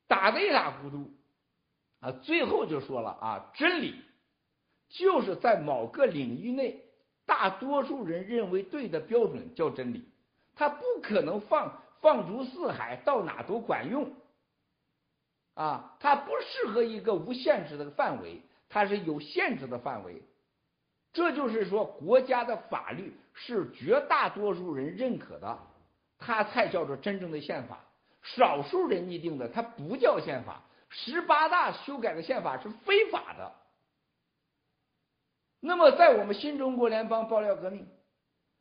[0.07, 1.11] 打的一塌糊涂
[1.99, 3.93] 啊，最后就说了啊，真理。
[4.89, 6.84] 就是在某个领域内，
[7.28, 10.09] 大多数人认为对的标准叫真理，
[10.55, 14.11] 它不可能放放逐四海，到哪都管用，
[15.53, 20.24] 啊，它不适合一个无限制的范围，它是有限制的范围。
[21.16, 25.57] 这就是说，国家的法律是绝大多数人认可的，
[26.20, 27.80] 它才叫做真正的宪法。
[28.22, 30.61] 少数人拟定的，它不叫宪法。
[30.89, 33.53] 十八大修改的宪法是非法的。
[35.61, 37.88] 那么，在我们新中国联邦爆料革命，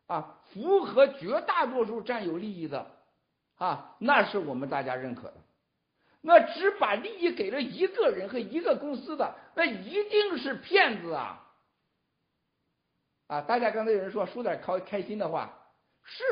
[0.06, 2.86] 啊，符合绝大多数占有利益的，
[3.56, 5.34] 啊，那是我们大家认可的。
[6.20, 11.40] 那只把利益给了一个人和一个公司的，那一定是骗子啊！
[13.26, 15.50] 啊，大家刚才有人说说点开开心的话，
[16.04, 16.22] 是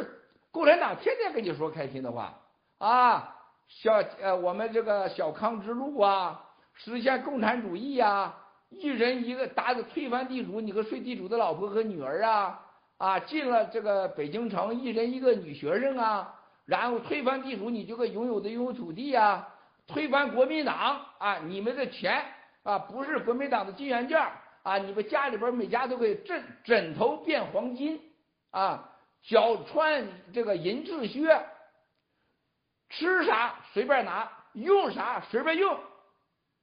[0.51, 2.39] 共产党天天跟你说开心的话
[2.79, 3.37] 啊，
[3.69, 8.35] 小呃，我们这个小康之路啊，实现共产主义呀。
[8.75, 12.59] 一人一个打的推翻地主，你个睡地主的老婆和女儿啊
[12.97, 16.35] 啊，进了这个北京城，一人一个女学生啊，
[16.65, 19.47] 然后推翻地主，你就个拥有的拥有土地啊，
[19.87, 22.25] 推翻国民党啊，你们的钱
[22.63, 24.27] 啊不是国民党的金元券
[24.63, 28.01] 啊，你们家里边每家都给枕枕头变黄金
[28.51, 28.91] 啊，
[29.23, 31.47] 脚穿这个银质靴，
[32.89, 35.79] 吃啥随便拿，用啥随便用。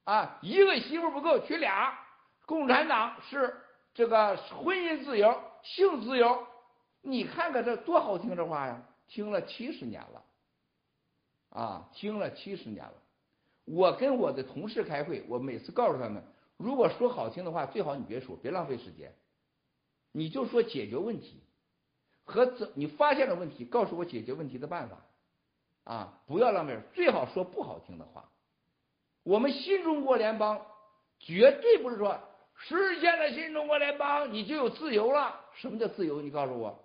[0.06, 1.98] 啊，一个媳妇不够，娶俩。
[2.46, 3.56] 共产党是
[3.94, 6.48] 这个婚姻自由、性自由，
[7.02, 8.82] 你看看这多好听这话呀！
[9.08, 10.24] 听了七十年了，
[11.50, 12.94] 啊，听了七十年了。
[13.66, 16.24] 我跟我的同事开会，我每次告诉他们，
[16.60, 19.16] 如果说好听的话，最好你别说，别浪费时间，
[20.12, 21.42] 你就说解决问题
[22.26, 24.98] 和怎你发现了问题，告诉我解决问题的办法，
[25.86, 28.30] 啊，不要浪费，最好说不好听的话。
[29.24, 30.66] 我们新中国联邦
[31.18, 32.20] 绝对不是说
[32.56, 35.40] 实现了新中国联邦你就有自由了。
[35.56, 36.22] 什么叫自由？
[36.22, 36.84] 你告诉我。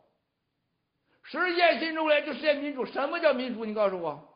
[1.24, 2.86] 实现新中国联就实现民主。
[2.86, 3.64] 什么叫民主？
[3.64, 4.33] 你告诉我。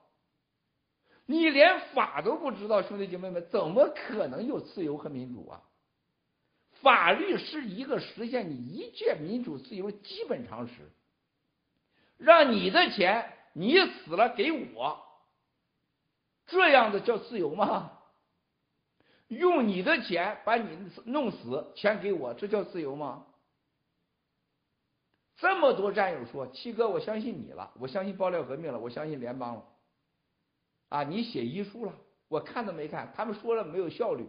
[1.30, 5.60] 你连法都不知道，兄弟姐妹们，怎么可能有自由和民主啊？
[6.80, 10.72] 法律是一个实现你一切民主自由基本常识。
[12.16, 15.04] 让你的钱你死了给我，
[16.46, 17.92] 这样的叫自由吗？
[19.26, 23.26] 用你的钱把你弄死，钱给我，这叫自由吗？
[25.36, 29.64] 这么多战友说，七哥，我相信你了，我相信爆料革命了，我相信联邦了。
[30.88, 31.94] 啊，你写遗书了，
[32.28, 34.26] 我看都没看，他们说了没有效率。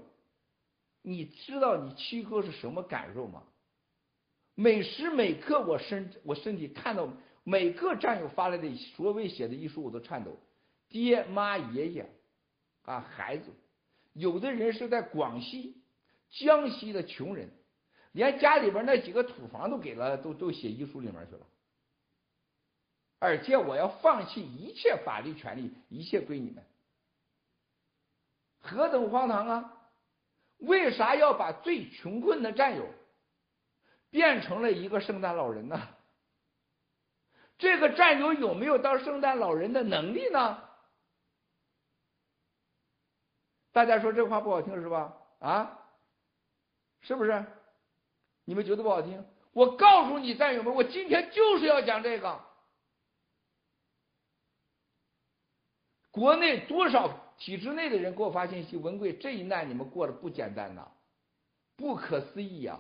[1.02, 3.44] 你知道你七哥是什么感受吗？
[4.56, 7.08] 每时每刻我身我身体看到
[7.46, 10.38] 每个战友发来的所谓写的遗书，我都颤抖。
[10.90, 12.10] 爹妈爷爷
[12.84, 13.52] 啊，孩子。
[14.14, 15.78] 有的人是在广西、
[16.30, 17.50] 江西的穷人，
[18.12, 21.46] 连家里边那几个土房都给了，都都写遗书里面去了。
[23.20, 26.64] 而且我要放弃一切法律权利，一切归你们，
[28.62, 29.76] 何等荒唐啊！
[30.60, 32.86] 为啥要把最穷困的战友
[34.10, 35.88] 变成了一个圣诞老人呢？
[37.58, 40.64] 这个战友有没有当圣诞老人的能力呢？
[43.72, 45.14] 大家说这话不好听是吧？
[45.40, 45.80] 啊，
[47.02, 47.46] 是不是？
[48.46, 49.26] 你们觉得不好听？
[49.52, 52.49] 我告诉你战友们，我今天就是要讲这个。
[56.12, 60.92] 国内多少体制内的人给我发信息，文贵这一难你们过得不简单呐，
[61.76, 62.80] 不可思议呀！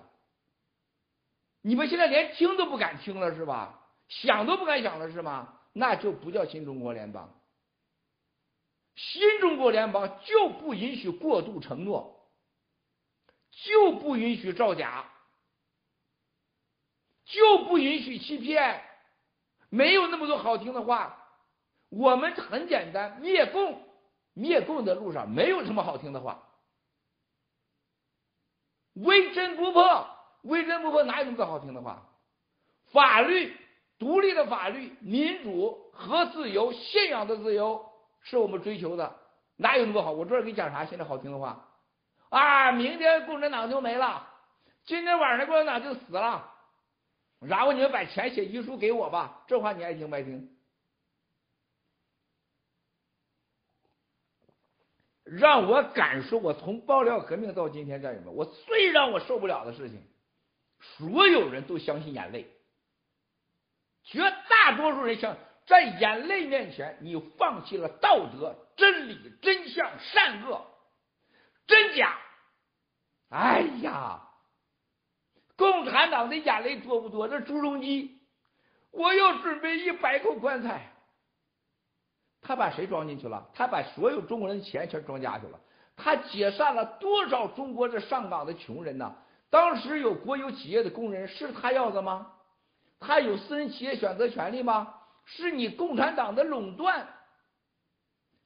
[1.61, 3.87] 你们现在连听都不敢听了是吧？
[4.07, 5.59] 想都不敢想了是吗？
[5.73, 7.33] 那就不叫新中国联邦。
[8.95, 12.27] 新中国联邦就不允许过度承诺，
[13.51, 15.09] 就不允许造假，
[17.25, 18.81] 就不允许欺骗，
[19.69, 21.18] 没有那么多好听的话。
[21.89, 23.81] 我们很简单，灭共，
[24.33, 26.43] 灭共的路上没有什么好听的话。
[28.93, 30.07] 微真不破，
[30.41, 32.05] 微真不破，哪有那么好听的话？
[32.91, 33.55] 法律，
[33.97, 37.85] 独立的法律，民主和自由，信仰的自由。
[38.21, 39.15] 是我们追求的，
[39.55, 40.11] 哪有那么好？
[40.11, 40.85] 我这儿给你讲啥？
[40.85, 41.65] 现在好听的话
[42.29, 42.71] 啊！
[42.73, 44.27] 明天共产党就没了，
[44.85, 46.51] 今天晚上共产党就死了，
[47.39, 49.43] 然后你们把钱写遗书给我吧。
[49.47, 50.58] 这话你爱听不爱听？
[55.37, 60.01] 让我感受，我从爆料革命到今天，战友们，我最让我受不了的事情，
[60.79, 62.47] 所有人都相信眼泪，
[64.03, 65.37] 绝大多数人相。
[65.67, 70.65] 在眼泪面前，你放弃了道德、真理、真相、善恶、
[71.67, 72.17] 真假。
[73.29, 74.19] 哎呀，
[75.55, 77.27] 共产党的眼泪多不多？
[77.27, 78.19] 这朱镕基，
[78.89, 80.91] 我要准备一百口棺材。
[82.41, 83.49] 他把谁装进去了？
[83.53, 85.59] 他把所有中国人的钱全装家去了。
[85.95, 89.15] 他解散了多少中国这上岗的穷人呢？
[89.49, 92.31] 当时有国有企业的工人是他要的吗？
[92.99, 94.95] 他有私人企业选择权利吗？
[95.25, 97.07] 是你共产党的垄断，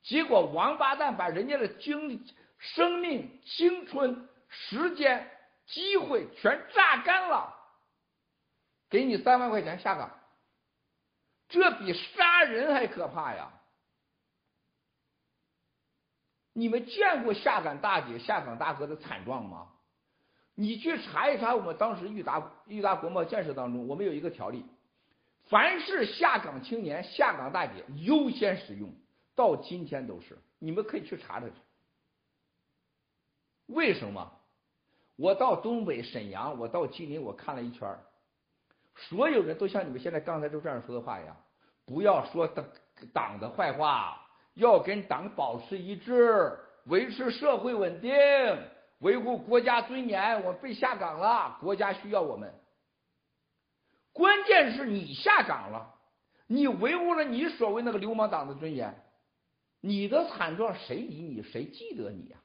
[0.01, 2.25] 结果王八蛋把人家的精
[2.57, 5.29] 生命、青春、时间、
[5.65, 7.53] 机会全榨干了，
[8.89, 10.11] 给你三万块钱下岗，
[11.47, 13.49] 这比杀人还可怕呀！
[16.53, 19.69] 你们见过下岗大姐、下岗大哥的惨状吗？
[20.55, 24.63] 你去查一查，我们当时裕达裕达国贸建设当中，我们有一个条例。
[25.49, 28.93] 凡是下岗青年、下岗大姐优先使用，
[29.35, 30.37] 到今天都是。
[30.59, 31.53] 你们可以去查查去。
[33.65, 34.31] 为什么？
[35.15, 37.97] 我到东北沈阳，我到吉林，我看了一圈
[38.95, 41.35] 所有人都像你们现在刚才都这样说的话一样，
[41.85, 42.65] 不要说党
[43.11, 44.22] 党的坏话，
[44.53, 48.13] 要跟党保持一致，维持社会稳定，
[48.99, 50.43] 维护国家尊严。
[50.43, 52.53] 我被下岗了，国家需要我们。
[54.11, 55.95] 关键是你下岗了，
[56.47, 58.93] 你维护了你所谓那个流氓党的尊严，
[59.81, 61.41] 你的惨状谁理你？
[61.41, 62.37] 谁记得你呀？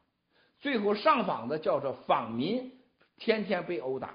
[0.61, 2.73] 最后上访的叫做访民，
[3.17, 4.15] 天天被殴打。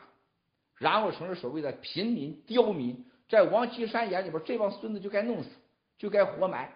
[0.77, 5.49] 然后成了所谓的平民刁民，在王岐山眼里边，这帮孙子就该弄死，
[5.97, 6.73] 就该活埋。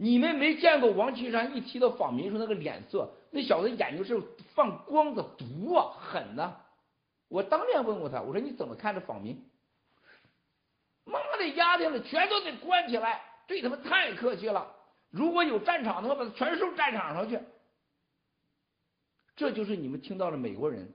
[0.00, 4.22] 你们没见过王岐山一提到访民时候那个脸色，那小子眼睛是
[4.54, 6.54] 放光的，毒啊，狠呐！
[7.28, 9.44] 我当面问过他，我说你怎么看这访民？
[11.04, 14.72] 妈的，丫的了，全都得关起来，对他们太客气了。
[15.10, 17.40] 如果有战场的话，把他全送战场上去。
[19.34, 20.92] 这就是你们听到的美国人。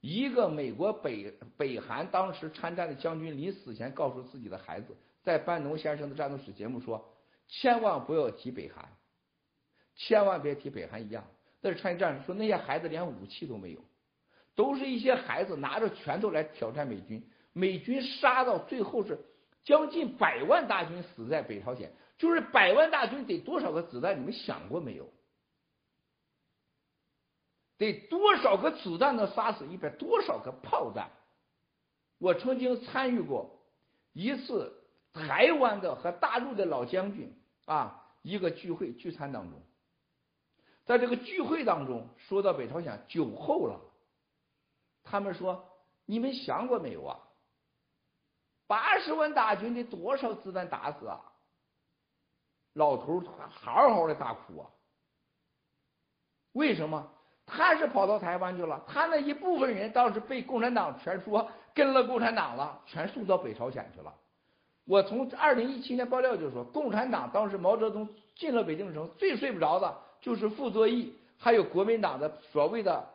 [0.00, 7.08] 一个美国北北韩当时参战的将军临死前告诉自己的孩子，在班农先生的战斗史节目说
[7.54, 8.88] ：“千万不要提北韩，
[9.94, 11.24] 千万别提北韩一样。”
[11.60, 13.84] 那是朝鲜战士说那些孩子连武器都没有，
[14.56, 17.30] 都是一些孩子拿着拳头来挑战美军。
[17.52, 19.18] 美军杀到最后是
[19.62, 24.18] 将近百万大军死在北朝鲜，就是百万大军得多少个子弹？
[24.18, 25.12] 你们想过没有？
[27.76, 31.10] 得多少个子弹能杀死一百多少个炮弹？
[32.18, 33.60] 我曾经参与过
[34.12, 34.72] 一次
[35.12, 37.32] 台湾的和大陆的老将军
[37.66, 39.60] 啊一个聚会聚餐当中，
[40.84, 43.80] 在这个聚会当中说到北朝鲜酒后了，
[45.02, 45.64] 他们说
[46.06, 47.18] 你们想过没有啊？
[48.66, 51.20] 八十万大军得多少子弹打死啊？
[52.74, 54.70] 老头嚎嚎的大哭啊！
[56.52, 57.10] 为什么？
[57.44, 64.14] 他是跑到台湾去了，他那一部分人当时被共产党全说跟了共产党了，全送到北朝鲜去了。
[64.84, 73.08] 我从二零一七年爆料就说，共产党当时毛泽东进了北京城，最睡不着的就是傅作义，还有国民党的所谓的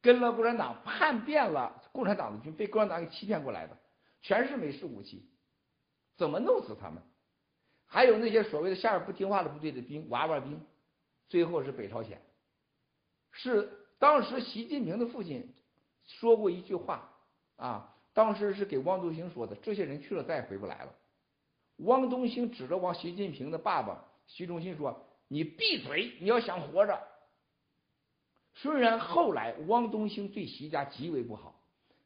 [0.00, 3.76] 跟了共产党叛变了共产党的军，被共产党给欺骗过来的，
[4.22, 5.28] 全是美式武器，
[6.16, 7.02] 怎么弄死他们？
[7.86, 10.58] 还有那些所谓的下边不听话的部队的兵，娃娃兵，
[11.28, 12.18] 最后是北朝鲜。
[13.32, 15.54] 是当时习近平的父亲
[16.04, 17.10] 说过一句话
[17.56, 20.94] 啊，当时是给汪东兴说的，这些人去了再也回不来了。
[21.84, 27.00] 汪东兴指着王习近平的爸爸习仲勋说：“你闭嘴，你要想活着。”
[28.54, 31.60] 虽然后来汪东兴对习家极为不好，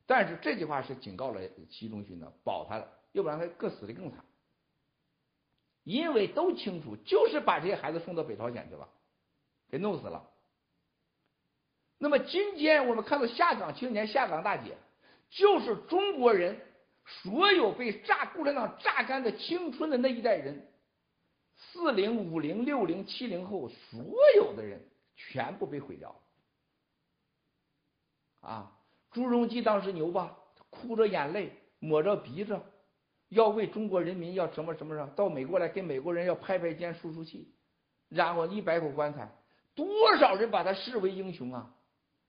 [0.06, 4.24] 但是这句话是警告了习仲勋的，保他的，要不然他各死的更惨。
[5.82, 8.88] 因为都清楚，就是把这些孩子送到北朝鲜去了，
[9.70, 10.28] 给弄死了。
[11.98, 14.76] 那么今天我们看到下岗青年、下岗大姐，
[15.30, 16.60] 就是中国人
[17.06, 20.68] 所有被榨共产党榨干的青春的那一代人，
[21.54, 24.04] 四零、五零、六零、七零后，所
[24.34, 24.80] 有的人
[25.14, 26.16] 全部被毁掉了。
[28.48, 28.72] 啊，
[29.12, 30.36] 朱镕基当时牛吧，
[30.70, 32.60] 哭着眼泪，抹着鼻子，
[33.28, 37.54] 要为中国人民要什么什么什么，到美国来跟美国人要拍拍肩、舒舒气，
[38.08, 39.32] 然后一百口棺材，
[39.74, 41.74] 多少人把他视为英雄啊！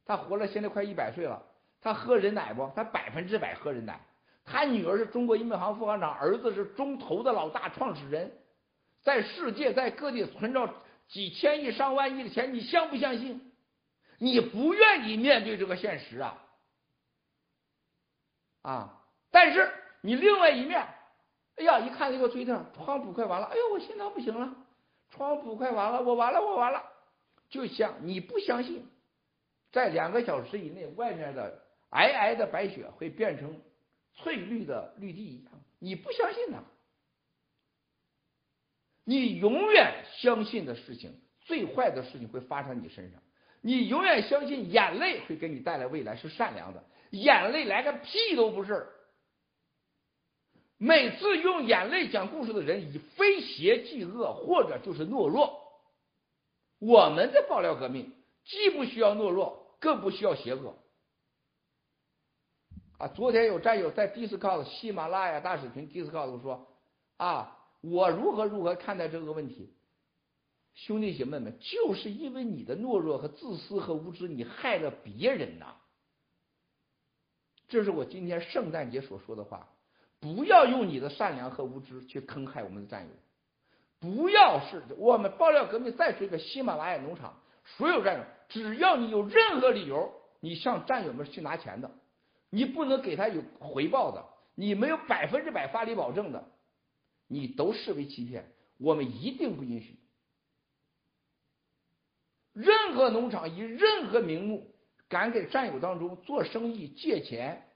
[0.06, 1.46] 他活了，现在快一百岁了。
[1.82, 2.72] 他喝人奶不？
[2.76, 4.07] 他百分之百喝人奶。
[4.50, 8.32] 他女儿是中国银行副行长，儿子是中投的老大创始人，
[9.04, 10.74] 在世界在各地存着
[11.10, 13.52] 几千亿上万亿的钱，你相不相信？
[14.20, 16.44] 你不愿意面对这个现实啊！
[18.62, 19.04] 啊！
[19.30, 19.70] 但是
[20.02, 20.88] 你另外一面，
[21.58, 24.56] 哎呀，一看这个推特，川普快完了，哎呦，我心脏不行了，
[25.12, 26.82] 川普快完了，我完了，我完了，
[27.50, 28.88] 就像你不相信。
[29.74, 33.62] 在两个小时以内，外面的皑皑的白雪会变成
[34.18, 35.54] 翠绿的绿地一样。
[35.80, 36.64] 你不相信呢？
[39.04, 43.22] 你永远相信的事情，最坏的事情会发生你身上。
[43.62, 48.88] 你永远相信眼泪会给你带来未来是善良的，眼泪来个屁都不是。
[50.78, 55.62] 每次用眼泪讲故事的人，以非邪即恶，或者就是懦弱。
[56.80, 58.14] 我们的爆料革命。
[58.46, 60.74] 既不需要懦弱，更不需要邪恶。
[62.98, 66.68] 啊，昨天有战友在 Discord 喜马拉雅大视频 Discord 说，
[67.18, 69.72] 啊，我如何如何看待这个问题？
[70.74, 75.76] 兄弟姐妹们，就是因为你的懦弱和自私和无知，你害了别人呐。
[77.68, 79.68] 这是我今天圣诞节所说的话。
[80.20, 83.12] 不要用你的善良和无知去坑害我们的战友。
[84.00, 87.40] 不要是我们爆料革命再说一个喜马拉雅农场。
[87.66, 91.92] 所有战友只要你有任何理由，你向战友们去拿钱的，
[92.50, 94.26] 你不能给他有回报的，
[94.56, 96.52] 你没有百分之百发力保证的，
[97.28, 100.00] 你都视为欺骗，我们一定不允许。
[102.54, 104.74] 任何农场以任何名目
[105.08, 107.70] 敢给战友当中做生意借钱，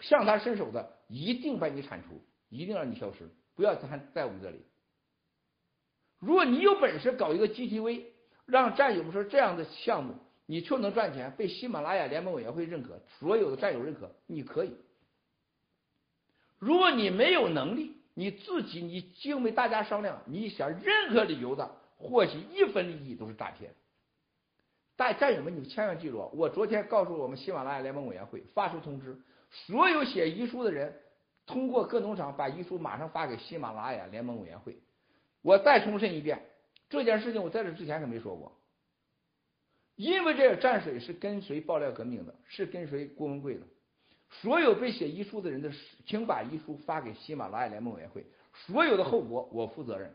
[0.00, 4.66] 向他伸手的，一定把你铲除，一定让你消失，不要还在我们这里。
[6.18, 8.04] 如果你有本事搞一个 GTV，
[8.44, 10.14] 让战友们说这样的项目
[10.52, 14.76] 你就能赚钱，被喜马拉雅联盟委员会认可，所有的战友认可，你可以。
[16.58, 23.72] 如果你没有能力，你自己你经为大家商量，你想任何理由的获取一分利益都是诈骗。
[24.94, 30.94] 大战友们，你们千万记住，我昨天告诉我们喜马拉雅联盟委员会发出通知，所有写遗书的人，
[31.46, 34.76] 通过各农场把遗书马上发给喜马拉雅联盟委员会。
[35.40, 36.42] 我再重申一遍，
[36.90, 38.52] 这件事情我在这之前可没说过，
[40.02, 43.60] 因为这个战水是跟随爆料革命的，是跟随郭文贵的。
[44.40, 45.70] 所有被写遗书的人的，
[46.04, 48.26] 请把遗书发给喜马拉雅联盟委员会，
[48.66, 50.12] 所有的后果我负责任，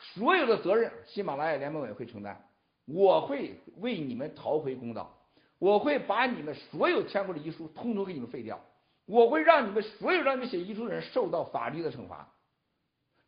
[0.00, 2.44] 所有的责任喜马拉雅联盟委员会承担。
[2.84, 5.16] 我会为你们讨回公道，
[5.60, 8.60] 我会把你们所有签过的遗书通通给你们废掉，
[9.06, 12.34] 我会让你们所有让你们写遗书的人受到法律的惩罚。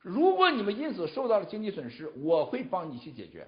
[0.01, 3.47] 如果你们因此受到了经济损失，我会帮你去解决。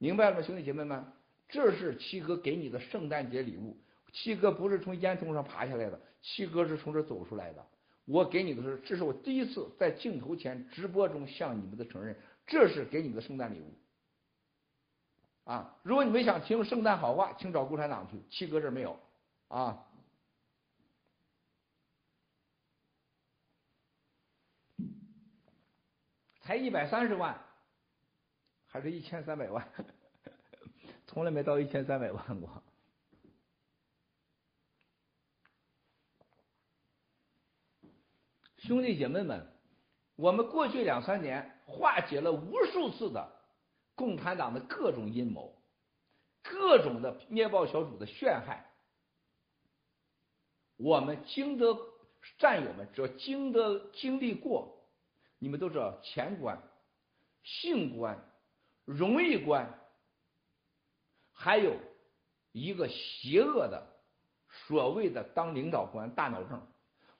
[0.00, 1.04] 明白了吗，兄弟姐妹们？
[1.46, 3.76] 这是七哥给你的圣诞节礼物。
[4.12, 7.66] 七哥不是从烟囱上爬下来的，七哥是从这走出来的。
[8.06, 13.74] 我给你的是，这是我第一次在镜头前直播中向你们的承认，这是给你们的圣诞礼物。
[15.44, 18.16] 啊，如果你们想听圣诞好话，请找共产党去。
[18.30, 18.98] 七哥这没有
[19.48, 19.84] 啊，
[26.40, 27.38] 才一百三十万，
[28.70, 29.68] 还是一千三百万，
[31.06, 32.62] 从来没到一千三百万过。
[38.58, 39.52] 兄弟姐妹们，
[40.16, 43.38] 我们过去两三年化解了无数次的。
[43.96, 45.60] 共产党的各种阴谋，
[46.42, 48.70] 各种的灭暴小组的陷害，
[50.78, 51.76] 我们经得
[52.38, 54.88] 战友们只要经得经历过，
[55.38, 56.62] 你们都知道钱关、
[57.42, 58.29] 性关、
[58.90, 59.78] 荣誉关，
[61.32, 61.76] 还有
[62.52, 63.86] 一个邪恶的
[64.66, 66.66] 所谓的当领导官大脑症，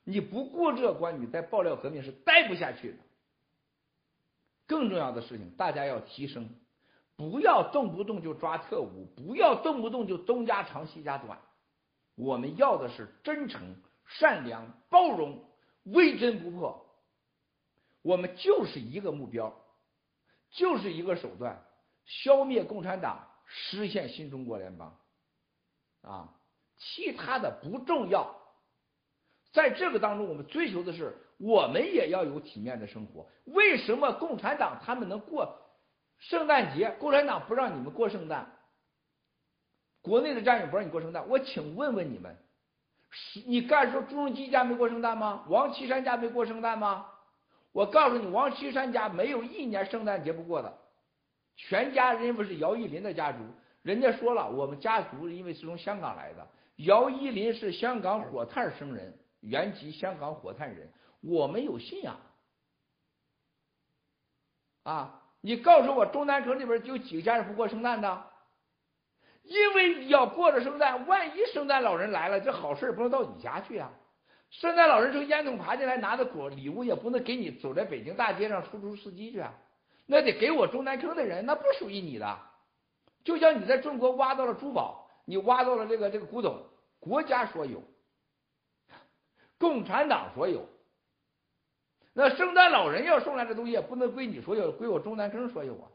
[0.05, 2.99] 你不过这关，你在爆料革命是待不下去的。
[4.67, 6.49] 更重要的事情，大家要提升。
[7.17, 11.39] 不要动不动就抓特务，不要动不动就东家长西家短。
[12.15, 15.45] 我们要的是真诚、善良、包容、
[15.85, 16.87] 微针不破。
[18.01, 19.55] 我们就是一个目标，
[20.51, 21.65] 就是一个手段，
[22.05, 24.97] 消灭共产党，实现新中国联邦。
[26.03, 26.35] 啊，
[26.79, 28.37] 其他的不重要。
[29.53, 33.29] 在这个当中，我们追求的是，我们也要有体面的生活。
[33.47, 35.59] 为什么共产党他们能过？
[36.19, 38.53] 圣诞节，共产党不让你们过圣诞，
[40.03, 41.29] 国内的战友不让你过圣诞。
[41.29, 42.37] 我请问问你们，
[43.47, 45.45] 你敢说朱镕基家没过圣诞吗？
[45.49, 47.10] 王岐山家没过圣诞吗？
[47.73, 50.79] 我告诉你，王岐山家没有一年圣诞节不过的，
[51.57, 53.39] 全家人不是姚依林的家族。
[53.83, 56.47] 人家说了，我们家族因为是从香港来的，
[56.77, 62.17] 姚依林是香港火炭生人，原籍香港火炭人，我们有信仰
[64.83, 65.23] 啊。
[65.41, 68.27] 你告诉我，中南城里边有几个家人不过圣诞的？
[69.43, 73.91] 因为要过着圣诞，万一圣诞老人来了，这好事不能到你家去啊！
[74.51, 79.55] 圣诞老人从烟囱爬进来拿的果礼物，也不能给你走在北京大街上出租司机去啊，
[80.07, 82.39] 那得给我中南城的人，那不属于你的。
[83.23, 86.67] 就像你在中国挖到了珠宝，你挖到了这个这个古董，
[86.99, 87.83] 国家所有，
[89.59, 90.69] 共产党所有。
[92.13, 95.87] 那圣诞老人要送来的东西也不能归你所有，归我中南征所有啊！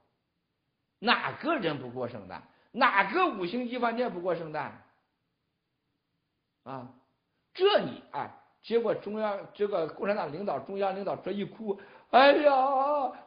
[0.99, 2.47] 哪个人不过圣诞？
[2.71, 4.85] 哪个五星级饭店不过圣诞？
[6.63, 6.93] 啊，
[7.53, 8.31] 这你哎，
[8.65, 12.51] 结果中央这个共产党领导、中央领导这一哭，哎呀，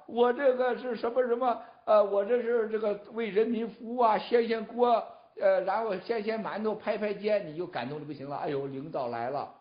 [0.07, 1.62] 我这个是什么什么？
[1.84, 5.03] 呃，我这是这个为人民服务啊，掀掀锅，
[5.41, 8.36] 呃，然后掀掀馒头，拍拍肩，你就感动的不行了。
[8.39, 9.55] 哎呦，领导来了，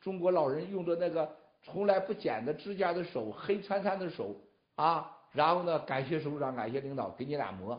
[0.00, 1.36] 中国老人用着那个。
[1.62, 4.34] 从来不剪的指甲的手，黑灿灿的手
[4.76, 5.14] 啊！
[5.30, 7.78] 然后呢，感谢首长，感谢领导，给你俩馍。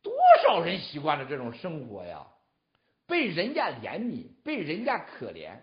[0.00, 0.14] 多
[0.46, 2.24] 少人习惯了这种生活呀？
[3.08, 5.56] 被人家怜悯，被人家可怜，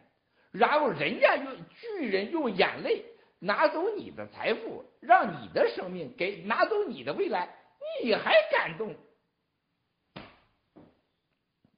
[0.52, 3.06] 然后人家用巨人用眼泪
[3.40, 7.56] 拿走你的财富，让你的生命给，拿走你的未来，
[8.04, 8.96] 你还感动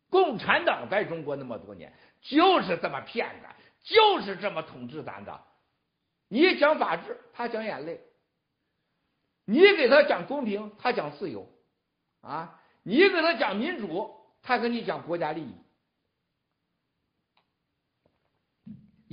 [0.09, 3.49] 共产党在中国那么多年，就是这么骗的，
[3.83, 5.41] 就是这么统治咱的，
[6.27, 8.01] 你讲法治，他讲眼泪。
[9.45, 11.49] 你给他讲公平，他讲自由
[12.21, 15.53] 啊，你给他讲民主，他跟你讲国家利益。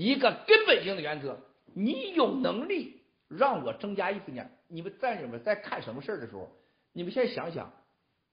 [0.01, 1.39] 一个根本性的原则，
[1.75, 4.59] 你有能力让我增加一分钱。
[4.67, 6.51] 你们战友们在看什么事儿的时候，
[6.95, 7.71] 你们先想想，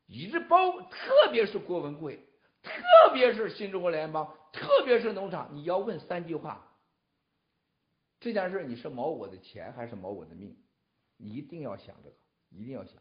[0.05, 2.25] 一直包，特别是郭文贵，
[2.63, 2.71] 特
[3.13, 6.73] 别是新中国联邦，特别是农场，你要问三句话。
[8.21, 10.55] 这件事你是毛我的钱还是毛我的命？
[11.17, 12.15] 你一定要想这个，
[12.49, 12.93] 一定要想。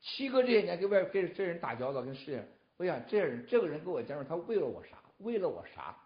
[0.00, 5.02] 七哥这些年跟外跟这人打交道，跟世界，我想这人这个人跟我讲，他为了我啥？
[5.18, 5.98] 为了我啥？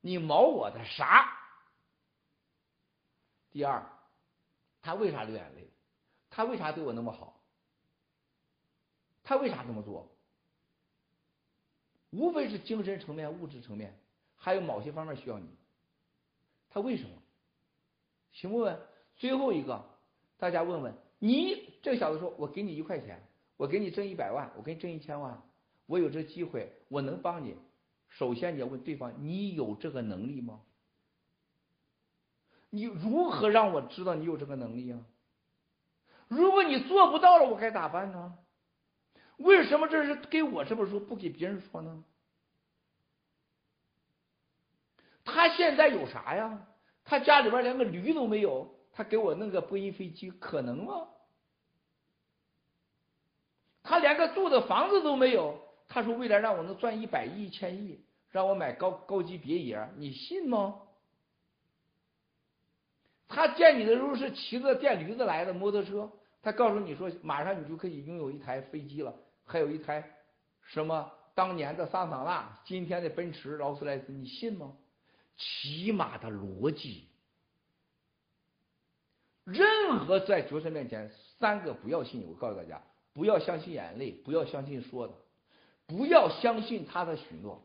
[0.00, 1.36] 你毛我的啥？
[3.50, 3.84] 第二，
[4.80, 5.68] 他为啥流眼泪？
[6.30, 7.40] 他为啥对我那么好？
[9.24, 10.10] 他为啥这么做？
[12.10, 13.98] 无非是精神层面、物质层面，
[14.36, 15.48] 还有某些方面需要你。
[16.70, 17.10] 他为什么？
[18.32, 18.80] 请问问
[19.16, 19.84] 最后一个，
[20.36, 23.22] 大家问问你这小子说：“我给你一块钱，
[23.56, 25.42] 我给你挣一百万，我给你挣一千万，
[25.86, 27.56] 我有这机会，我能帮你。”
[28.08, 30.62] 首先你要问对方：“你有这个能力吗？”
[32.70, 35.00] 你如何让我知道你有这个能力啊？
[36.28, 38.38] 如果你做不到了，我该咋办呢？
[39.38, 42.04] 为什么这是给我这么说，不给别人说呢？
[45.24, 46.66] 他现在有啥呀？
[47.04, 51.08] 他家里边连个驴都没有，他给我弄个波音飞机，可能吗？
[53.82, 57.98] 他连个住的房子都没有，他说为了让我能赚一百亿、一千亿，
[58.30, 60.82] 让我买高高级别野，你信吗？
[63.26, 66.10] 他见你的时候是骑着电驴子来的摩托车，
[66.42, 69.14] 他告诉你说马上你就可以拥有一台飞机了，
[69.44, 70.02] 还有一台
[70.62, 74.74] 什么当年的桑塔纳，今天的奔驰、劳斯莱斯，你信吗？
[75.36, 77.06] 起码的逻辑，
[79.44, 82.26] 任何在角色面前，三个不要信。
[82.26, 82.82] 我告诉大家，
[83.12, 85.14] 不要相信眼泪，不要相信说的，
[85.88, 87.60] 不要相信他的许诺。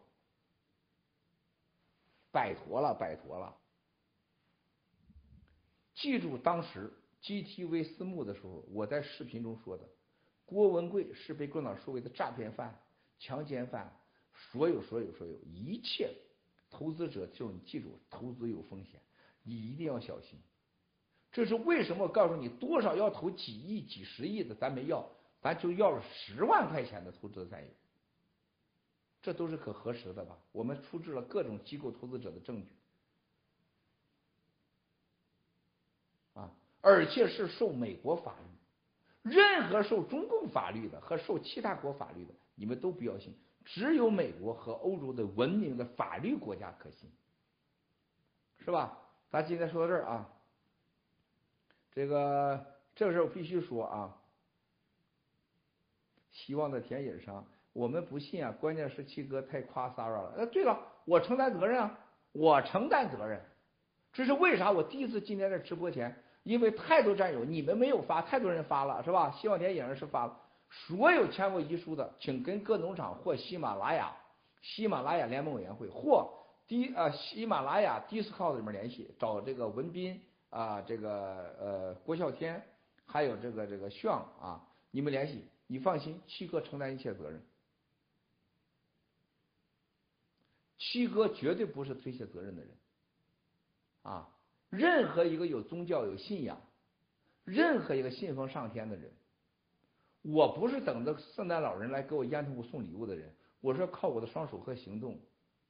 [2.32, 3.56] 拜托了，拜托了。
[5.94, 9.88] 记住当时 GTV 私募的时候，我在视频中说的，
[10.46, 12.82] 郭文贵是被共产党收为的诈骗犯、
[13.20, 13.94] 强奸犯，
[14.34, 16.12] 所有所有所有一切。
[16.72, 19.00] 投资者就你记住，投资有风险，
[19.44, 20.40] 你一定要小心。
[21.32, 22.08] 这是为什么？
[22.08, 25.08] 告诉你，多少要投几亿、几十亿的，咱没要，
[25.40, 27.68] 咱就要了十万块钱的投资参与，
[29.24, 30.38] 这都是可核实的吧？
[30.52, 32.68] 我们出示了各种机构投资者的证据，
[36.34, 36.52] 啊，
[36.82, 38.36] 而且是受美国法
[39.24, 43.34] 律，任何受中共法律的和受其他国法律的，你们都不要信。
[43.64, 47.10] 只有美国和欧洲的文明的法律国家可信，
[48.60, 49.00] 是吧？
[49.30, 50.30] 咱今天说到这儿啊，
[51.94, 54.20] 这个这个事儿我必须说啊。
[56.30, 60.34] 希望在田野上，我们不信啊，关键是七哥太夸 Sara 了。
[60.38, 62.00] 哎，对了，我承担责任啊，
[62.32, 63.42] 我承担责任。
[64.14, 64.72] 这是为啥？
[64.72, 69.32] 我第一次今天在直播前，因为太多战友，你们没有发，太多人发了，是吧？
[69.32, 70.40] 希望田野人是发了。
[70.70, 74.12] 所有签过遗书的，请跟各农场或喜马拉雅、
[74.62, 76.32] 喜马拉雅联盟委员会或
[76.68, 82.62] 低呃喜马拉雅 Discord 里面联系，找这个文斌啊，这个呃郭啸天，
[83.06, 84.62] 还有这个这个炫啊，
[84.92, 87.40] 你们联系，你放心，七哥承担一切责任，
[90.94, 92.70] 七哥绝对不是推卸责任的人
[94.04, 94.30] 啊，
[94.70, 96.62] 任何一个有宗教有信仰，
[97.44, 99.12] 任何一个信奉上天的人。
[100.22, 105.20] 我不是等着圣诞老人来给我烟头送礼物的人，我是靠我的双手和行动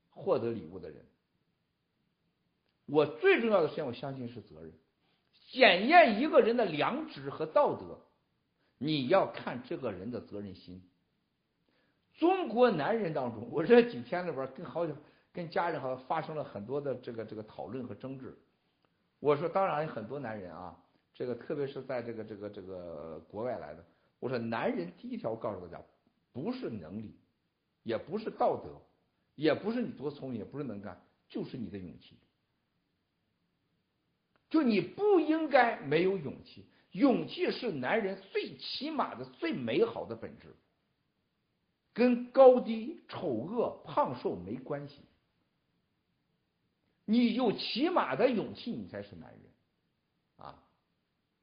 [0.09, 1.05] 获得礼物的人。
[2.85, 4.73] 我最重要的事情，我相信是责任。
[5.51, 8.01] 检验一个人的良知和道德，
[8.77, 10.83] 你要看这个人的责任心。
[12.17, 14.93] 中国男人当中，我这几天里边跟好久
[15.33, 18.37] 跟家人好像发生了很多的这个这个讨论和争执。
[19.19, 20.77] 我说，当然很多男人啊，
[21.13, 23.83] 这个特别是在这个这个这个国外来的。
[24.19, 25.83] 我说，男人第一条告诉大家，
[26.31, 27.15] 不是能力，
[27.81, 28.79] 也不是道德，
[29.35, 32.15] 也不是你多聪明，也不是能干，就是你的勇气。
[34.49, 40.53] 就你不应该没有勇气，勇气是男人最起码的、最美好的本质，
[41.91, 44.99] 跟高低、丑恶、胖瘦没关系。
[47.05, 49.41] 你有起码的勇气，你才是男人
[50.37, 50.63] 啊！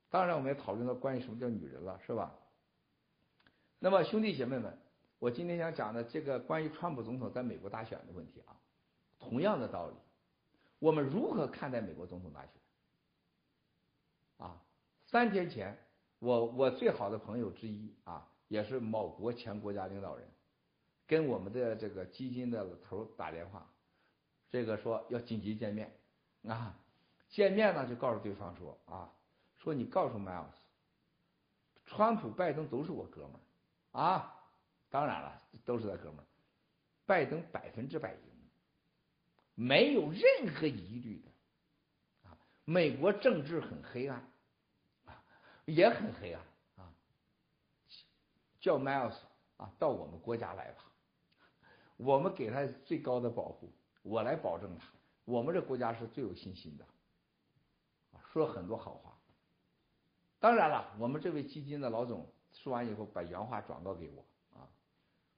[0.08, 2.34] 当然，我们也讨论到关于什么叫女人了，是吧？
[3.78, 4.78] 那么，兄弟姐妹们，
[5.18, 8.56] 我今天想讲的这个关于川普总统在美国大选的问题啊，
[9.18, 9.94] 同样的道理，
[10.78, 12.52] 我们如何看待美国总统大选？
[14.38, 14.62] 啊，
[15.06, 15.78] 三天前，
[16.18, 20.26] 我我最好的朋友之一啊，也是某国前国家领导人，
[21.06, 23.70] 跟我们的这个基金的头打电话，
[24.51, 25.96] 这个说要紧急见面
[26.46, 26.76] 啊，
[27.28, 29.12] 见面呢就告诉对方说啊，
[29.59, 30.59] 说你告诉迈尔斯，
[31.86, 33.32] 川普、拜登都是我哥们
[33.92, 34.36] 儿啊。
[34.90, 36.24] 当然了，都是他哥们儿。
[37.07, 38.20] 拜登百分之百赢，
[39.55, 42.28] 没有任何疑虑的。
[42.28, 44.32] 啊，美国政治很黑暗，
[45.05, 45.22] 啊，
[45.64, 46.42] 也很黑暗
[46.74, 46.92] 啊。
[48.61, 49.16] 叫 Miles
[49.59, 50.84] 啊，到我们国家来吧，
[51.96, 53.72] 我们给他最高的保护，
[54.03, 54.86] 我来保证他，
[55.24, 56.86] 我们这国家是最有信心的。
[58.32, 59.18] 说很多好话。
[60.38, 64.24] 当然了，我们这位基金的老总说完以后，把原话转告给我
[64.57, 64.68] 啊。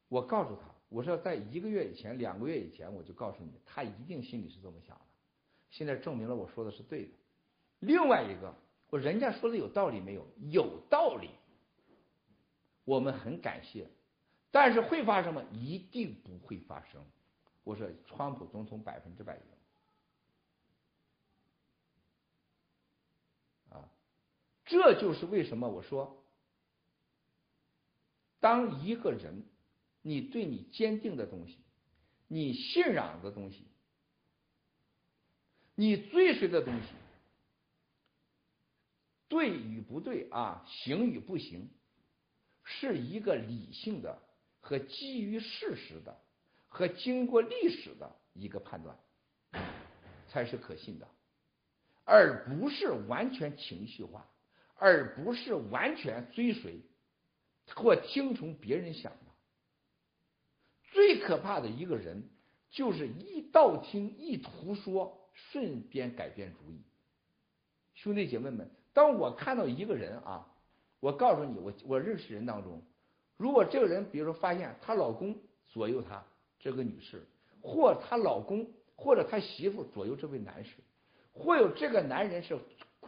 [0.08, 5.04] 我告诉他，我说在一个月以前、两个月以前，我就告诉你，他一定心里是这么想的。
[5.70, 7.12] 现在证明了我说的是对的。
[7.80, 8.54] 另外一个，
[8.90, 10.26] 我人家说的有道理没有？
[10.50, 11.30] 有道理。
[12.84, 13.88] 我们很感谢，
[14.50, 15.42] 但是会发生吗？
[15.50, 17.02] 一定不会发生。
[17.64, 19.42] 我说，川普总统百分之百赢。
[23.70, 23.88] 啊，
[24.64, 26.24] 这就是为什么我说，
[28.40, 29.44] 当一个人。
[30.04, 31.60] 你对你坚定的东西，
[32.26, 33.68] 你信仰的东西，
[35.76, 36.88] 你追随的东西，
[39.28, 41.70] 对与不对啊，行与不行，
[42.64, 44.20] 是一个理性的
[44.58, 46.20] 和基于事实的
[46.72, 48.98] 和经过历史的一个判断，
[50.28, 51.06] 才是可信的，
[52.04, 54.26] 而不是完全情绪化，
[54.76, 56.80] 而不是完全追随
[57.74, 59.18] 或听从别人想的。
[60.92, 62.30] 最可怕的一个人，
[62.70, 66.82] 就是一道听一图说，顺便改变主意。
[67.94, 70.50] 兄弟姐妹们，当我看到一个人啊，
[71.00, 72.82] 我告诉你，我我认识人当中，
[73.36, 76.24] 如果这个人，比如说发现她老公左右她
[76.62, 77.22] 这个女士，
[77.60, 80.70] 或她老公或者她媳妇左右这位男士，
[81.34, 82.58] 或有这个男人是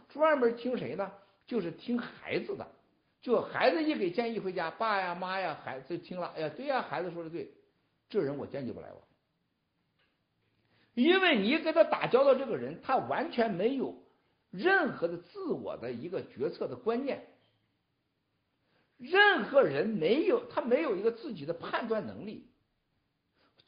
[0.09, 1.11] 专门听谁呢？
[1.47, 2.67] 就是听孩子的，
[3.21, 7.51] 就孩子一给建议回家，爸呀妈呀，孩子听了，哎呀对呀，孩子说的对。
[8.07, 9.01] 这人我坚决不来往，
[10.93, 13.95] 因为你跟他打交道，这个人他完全没有
[14.51, 17.25] 任何的自我的一个决策的观念，
[18.97, 22.47] 任何人没有他没有一个自己的判断能力、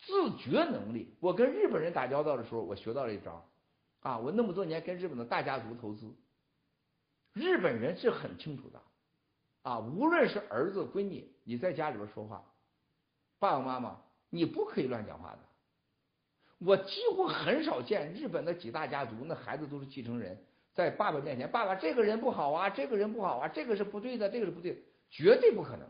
[0.07, 1.13] 自觉能力。
[1.19, 3.45] 我跟日本人打交道的时候，我学到了一招
[3.99, 4.17] 啊！
[4.17, 6.15] 我那么多年跟日本的大家族投资，
[7.33, 8.81] 日本人是很清楚的
[9.63, 12.41] 啊，无论是儿子闺女，你在家里边说话，
[13.37, 14.01] 爸爸妈妈。
[14.29, 15.39] 你不可以乱讲话的。
[16.59, 20.37] 我几乎很少见日本的几大家族，那孩子都是继承人，
[20.73, 25.87] 在爸爸面前，爸爸这个人不好啊，这个人不好啊，这个是不对的，这个是不对，绝对不可能。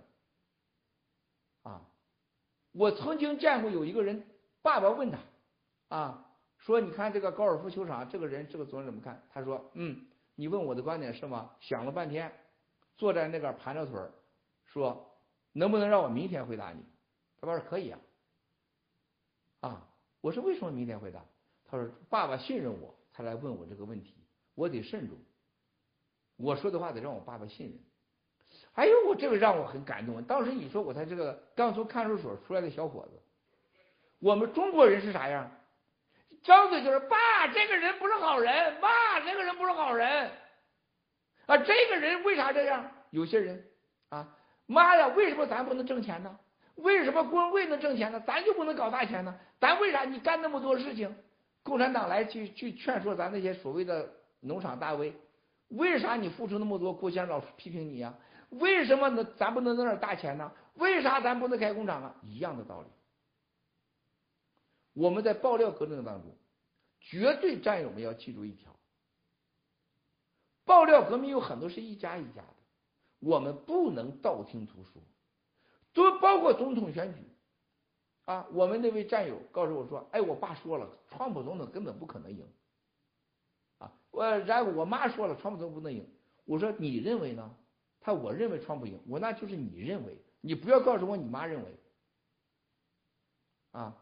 [2.78, 4.24] 我曾经见过有一个人，
[4.62, 5.18] 爸爸问他，
[5.96, 6.26] 啊，
[6.60, 9.24] 说你看这个高尔夫球场，这个人这个总怎么看？
[9.34, 10.06] 他说，嗯，
[10.36, 11.50] 你问我的观点是吗？
[11.60, 12.32] 想了半天，
[12.96, 14.12] 坐在那个盘着腿儿，
[14.66, 15.12] 说
[15.54, 16.84] 能不能让我明天回答你？
[17.42, 18.00] 他爸说可以啊。
[19.62, 19.88] 啊，
[20.22, 21.26] 我说为什么明天回答？
[21.66, 24.14] 他说爸爸信任我才来问我这个问题，
[24.54, 25.18] 我得慎重。
[26.36, 27.80] 我说的话得让我爸爸信任。
[28.78, 30.22] 哎呦，我这个让我很感动。
[30.24, 33.20] 当时你说我才这个刚从看守所出来的小伙子，
[34.20, 35.50] 我们中国人是啥样？
[36.44, 40.30] 张嘴就是爸，这个人不是好人，爸，这个人不是好人。
[41.48, 42.92] 啊，这个人为啥这样？
[43.10, 43.66] 有些人
[44.10, 44.28] 啊，
[44.68, 46.38] 妈呀，为什么咱不能挣钱呢？
[46.76, 48.22] 为什么工会能挣钱呢？
[48.28, 49.36] 咱就不能搞大钱呢？
[49.60, 51.16] 咱为啥你干那么多事情？
[51.64, 54.08] 共产党来去去劝说咱那些所谓的
[54.42, 55.16] 农场大 V，
[55.70, 56.94] 为啥你付出那么多？
[56.94, 58.14] 郭先生老批评你呀？
[58.50, 59.24] 为什么呢？
[59.38, 60.52] 咱不能弄点大钱呢？
[60.76, 62.16] 为啥咱不能开工厂啊？
[62.24, 62.88] 一样的道理。
[64.94, 66.36] 我们在爆料革命当中，
[67.00, 68.76] 绝对战友们要记住一条：
[70.66, 72.56] 爆料革命有很多是一家一家的，
[73.20, 75.02] 我们不能道听途说。
[75.94, 77.20] 都包括总统选举，
[78.26, 82.48] 啊，我们那位战友告诉我说：“哎，我爸说了，川普总统根本不可能赢。”
[83.80, 86.08] 啊，我然后我妈说了，川普总统不能赢。
[86.46, 87.56] 我说你认为呢？
[88.08, 91.78] 他我认为川普赢，我那就是你认为，你不要告诉我你妈认为。
[93.72, 93.98] 啊，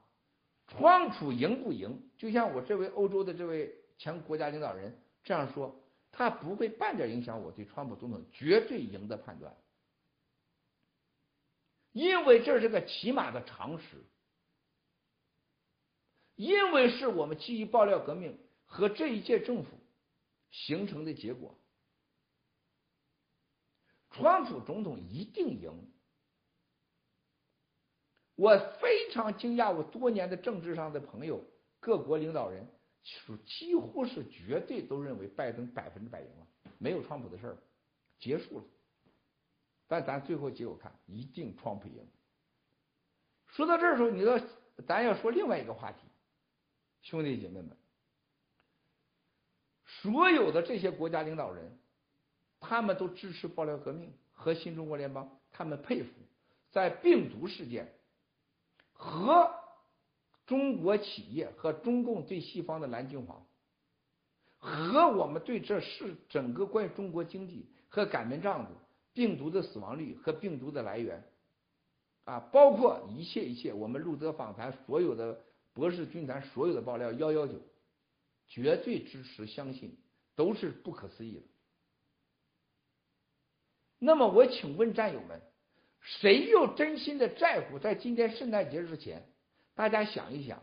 [0.68, 2.08] 川普赢不赢？
[2.16, 5.76] 就像我这位欧洲的这位前国家领导人这样说，
[6.12, 9.58] 他不会半点影响我对川普总统绝对赢的判断。
[11.92, 14.06] 因为这是个起码的常识，
[16.36, 19.72] 因为是我们基于爆料革命和这一届政府
[20.52, 21.60] 形成的结果。
[24.16, 25.92] 川普总统一定赢。
[28.36, 31.44] 我非常惊讶，我多年的政治上的朋友，
[31.80, 32.66] 各国领导人，
[33.04, 36.48] 是几乎是绝对都认为拜登百分之百赢了，
[36.78, 37.58] 没有川普的事儿，
[38.20, 38.66] 结束了。
[39.88, 42.08] 但咱最后结果看，一定川普赢。
[43.48, 44.40] 说到这儿的时候，你说
[44.88, 46.00] 咱要说另外一个话题，
[47.02, 47.78] 兄弟姐妹们，
[49.86, 51.78] 所有的这些国家领导人，
[52.68, 56.10] 他们都支持爆料革命和新中国联邦，他们佩服
[56.72, 57.92] 在病毒事件。
[58.98, 59.52] 和
[60.46, 63.46] 中国企业和中共对西方的蓝金黄，
[64.58, 68.72] 和我们对这是整个关于中国经济和擀面杖子、
[69.12, 71.22] 病毒的死亡率和病毒的来源，
[72.24, 75.42] 啊，包括一切一切，我们路德访谈所有的
[75.74, 77.60] 博士军团所有的爆料幺幺九，
[78.48, 79.98] 绝对支持相信，
[80.38, 81.42] 都是不可思议的。
[84.00, 85.42] 那么我请问战友们。
[86.22, 87.80] 谁又真心的在乎？
[87.80, 89.28] 在今天圣诞节之前，
[89.74, 90.62] 大家想一想，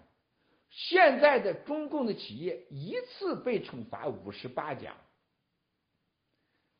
[0.70, 4.94] 现在的中共的企业一次被惩罚五十八家，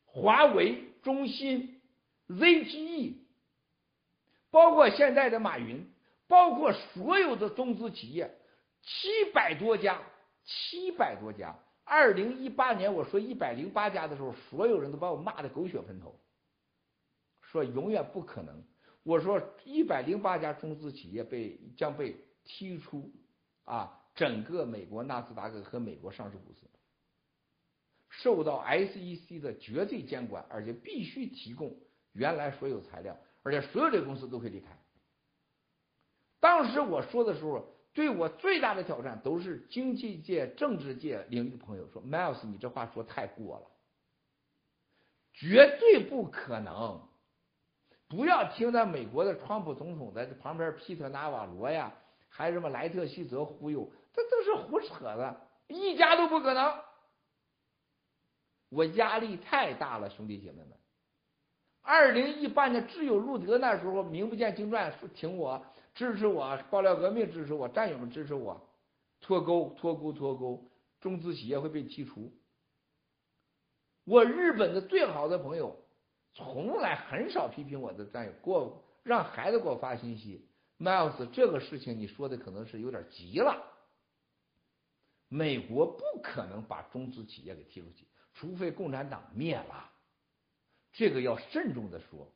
[0.05, 1.81] 华为、中兴、
[2.29, 3.15] ZTE，
[4.49, 5.85] 包括现在的马云，
[6.29, 8.33] 包括所有的中资企业，
[8.81, 10.01] 七百多家，
[10.45, 11.53] 七百多家。
[11.83, 16.17] 二零一八年我说一百零八家的时候，所有人都把我骂的狗血喷头。
[17.53, 18.63] 说永远不可能。
[19.03, 23.11] 我说一百零八家中资企业被将被踢出
[23.63, 26.61] 啊，整个美国纳斯达克和美国上市公司
[28.09, 31.75] 受到 SEC 的绝对监管，而且必须提供
[32.11, 34.67] 原来所有材料，而且所有的公司都可以离开。
[36.39, 43.67] 当时我说的时候，对我最大的挑战都是经济界、政治界领域的朋友说：“Miles，你这话说太过了，
[45.33, 47.07] 绝对不可能。”
[48.07, 51.91] 不要听那美国的川普总统在旁边皮特纳瓦罗呀，
[52.29, 56.79] 还什么莱特希泽忽悠，这都是胡扯的，一家都不可能。
[58.69, 60.69] 我压力太大了，兄弟姐妹们。
[61.81, 68.69] 二零一八年只有路德那时候名不见经传，挺我支持我，爆料革命支持我，战友们支持我，
[69.21, 70.69] 脱钩脱钩脱钩，
[71.01, 72.31] 中资企业会被剔除。
[74.05, 75.82] 我日本的最好的朋友。
[76.33, 80.47] 从来很少批评我的战友，给我让孩子给我发信息
[80.79, 83.63] ，Miles，这个事情你说的可能是有点急了。
[85.29, 89.91] 美国不可能把中资企业给踢出去，除非共产党灭了，
[90.91, 92.31] 这个要慎重的说。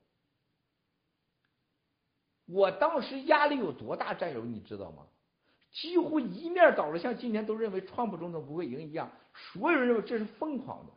[2.46, 5.06] 我当时压力有多大，战友你知道吗？
[5.72, 10.94] 几乎一面倒的，像今天都认为川普总统不会赢一样，所有人认为这是疯狂的。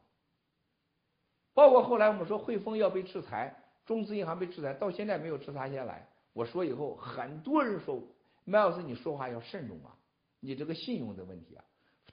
[1.54, 6.08] 包括后来我们说汇丰要被制裁，中资银行被制裁，到现在没有制裁下来。
[6.32, 8.02] 我说以后很多人说
[8.46, 9.96] ，Miles 你说话要慎重啊，
[10.40, 11.64] 你这个信用的问题啊，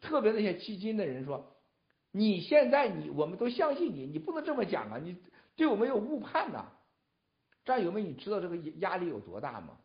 [0.02, 1.56] 特别那些基金的人说，
[2.12, 5.18] 你现在你我们都相信你，你不能这么讲啊，你
[5.56, 6.72] 对我们有误判呐。
[7.64, 9.78] 战友们，你知道这个压力有多大吗？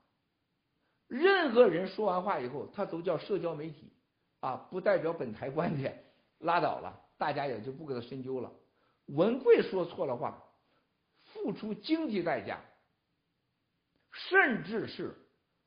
[1.08, 3.92] 任何人说完话以后，他都叫社交媒体
[4.40, 6.04] 啊，不代表本台观点，
[6.38, 8.50] 拉倒了，大家也就不给他深究了。
[9.06, 10.42] 文贵说错了话，
[11.24, 12.60] 付出经济代价，
[14.10, 15.16] 甚至是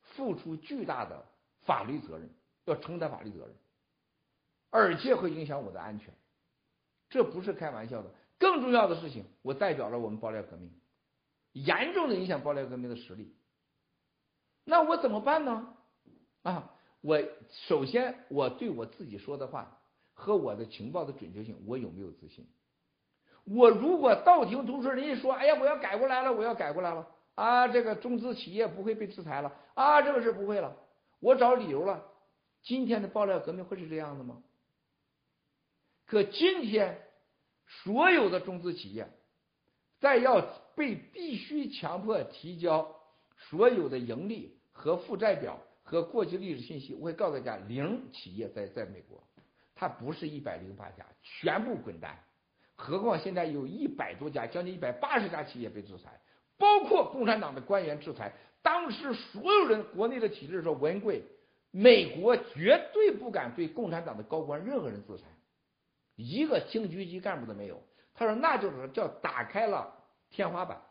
[0.01, 1.25] 付出巨大的
[1.61, 2.29] 法律责任，
[2.65, 3.55] 要承担法律责任，
[4.69, 6.13] 而且会影响我的安全，
[7.09, 8.09] 这不是开玩笑的。
[8.37, 10.71] 更重要的事情，我代表了我们爆料革命，
[11.53, 13.33] 严重的影响爆料革命的实力。
[14.63, 15.75] 那我怎么办呢？
[16.43, 16.71] 啊，
[17.01, 17.21] 我
[17.67, 19.79] 首先我对我自己说的话
[20.13, 22.47] 和我的情报的准确性，我有没有自信？
[23.45, 30.75] 我如果道听途说，人家说，哎呀，我要改过来了，我要改过来了啊，这个中资企业不会被制裁了啊，这个事不会了，
[31.19, 32.03] 我找理由了。
[32.63, 34.41] 今天的爆料革命会是这样的吗？
[36.07, 36.99] 可今天
[37.67, 39.07] 所有的中资企业
[39.99, 40.41] 在要
[40.75, 42.95] 被必须强迫提交
[43.37, 49.23] 所有的盈利和负债表和过去历史信息，我会告诉大家，零企业在在美国，
[49.75, 52.17] 它不是一百零八家，全部滚蛋。
[52.75, 56.21] 何况现在有一百多家，将近一百八十家企业被制裁，
[56.57, 58.33] 包括共产党的官员制裁。
[58.61, 61.23] 当时所有人国内的体制说，文贵，
[61.71, 65.25] 美国绝对不敢对共产党的高官任何人制裁，
[66.15, 67.81] 一个厅局级干部都没有。
[68.13, 69.93] 他说那就是叫打开了
[70.29, 70.81] 天花板，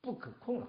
[0.00, 0.68] 不可控了。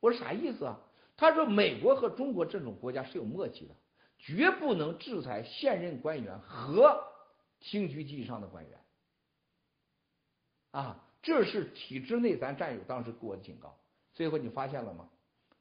[0.00, 0.78] 我说啥意思啊？
[1.16, 3.74] 他说美国和中国这种国家是有默契的，
[4.18, 7.02] 绝不能制裁现任官员和
[7.58, 8.78] 厅局级以上的官员。
[10.76, 13.74] 啊，这是体制内咱战友当时给我的警告。
[14.12, 15.08] 最后你发现了吗？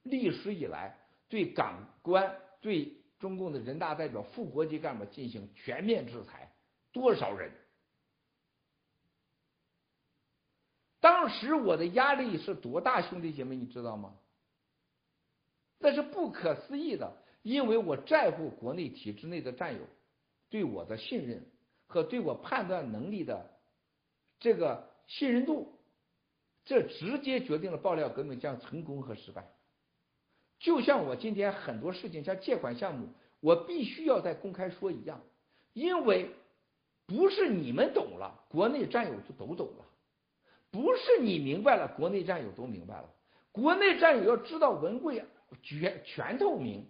[0.04, 0.98] 历史以来
[1.30, 6.52] 对港官、对中共的人大代表、副国级干部进行全面制裁，
[6.92, 7.50] 多少人？
[11.00, 14.14] 当时我的压力是多大，兄弟姐妹，你知道吗？
[15.80, 19.88] 那是不可思议的，因为我在乎国内体制内的战友
[20.50, 21.50] 对我的信任
[21.88, 23.50] 和对我判断能力的
[24.40, 25.80] 这个信任度，
[26.66, 29.52] 这直接决定了爆料革命将成功和失败。
[30.60, 35.22] 就像我今天很多事情，像借款项目，我必须要在公开说一样，
[35.74, 36.32] 因为
[37.06, 39.86] 不是你们懂了，国内战友就都懂了。
[40.72, 43.10] 不是你明白了，国内战友都明白了。
[43.52, 45.24] 国内战友要知道文贵
[45.62, 46.88] 全全透明。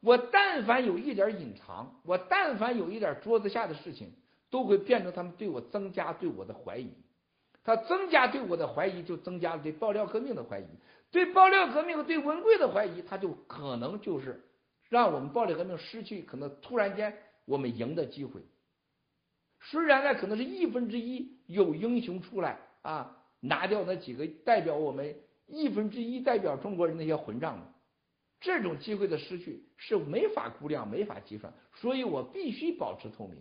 [0.00, 4.12] 我但凡有一点隐藏，我但凡有一点桌子下的事情，
[4.50, 6.92] 都会变成他们对我增加对我的怀疑。
[7.64, 10.66] 他增加对我的怀疑，就增加了对爆料革命的怀疑。
[11.10, 14.42] 对爆料革命和对文贵的怀疑，他就可能就是
[14.88, 18.42] 让我们爆料革命失去可能突然间我们赢的机会。
[19.60, 22.58] 虽然呢，可能是亿分之一有英雄出来。
[22.82, 25.14] 啊，拿掉那几个代表我们
[25.46, 27.66] 亿分之一代表中国人那些混账的，
[28.40, 33.38] 这种机会的失去是没法估量、没法计算，所以我必须保持透明，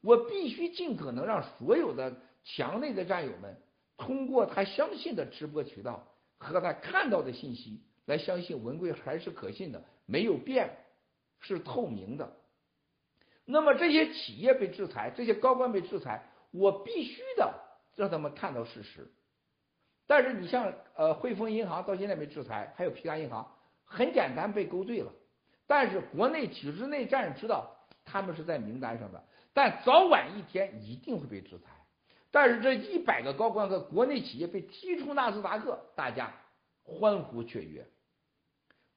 [0.00, 2.16] 我必须尽可能让所有的
[2.56, 3.56] 墙内的战友们
[3.96, 10.70] 通过他相信的直播渠道和他看到的信息来相信文贵还是可信的，没有变，
[11.40, 12.32] 是透明的。
[13.44, 17.66] 那么这些企业被制裁，这些高官被制裁，我必须的。
[17.96, 19.10] 让他们看到事实，
[20.06, 23.50] 但是你像呃汇丰银行到现在没制裁，还有皮卡银行，
[23.84, 25.12] 很简单被勾兑了。
[25.66, 31.77] 但是国内体制内战士知道他们是在名单上的，但早晚一天一定会被制裁。
[32.30, 36.34] 但是这一百个高官和国内企业被踢出纳斯达克，大家
[36.82, 37.86] 欢呼雀跃。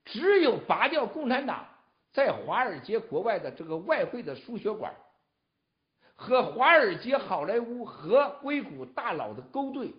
[0.04, 1.68] 只有拔掉共产党
[2.12, 4.94] 在华尔街国外的这个外汇的输血管。
[6.16, 9.94] 和华尔街、好莱坞和硅谷大佬的勾兑，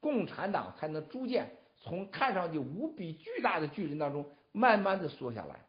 [0.00, 5.66] 共产党才能逐渐从看上去无比巨大的巨人当中慢慢的缩下来，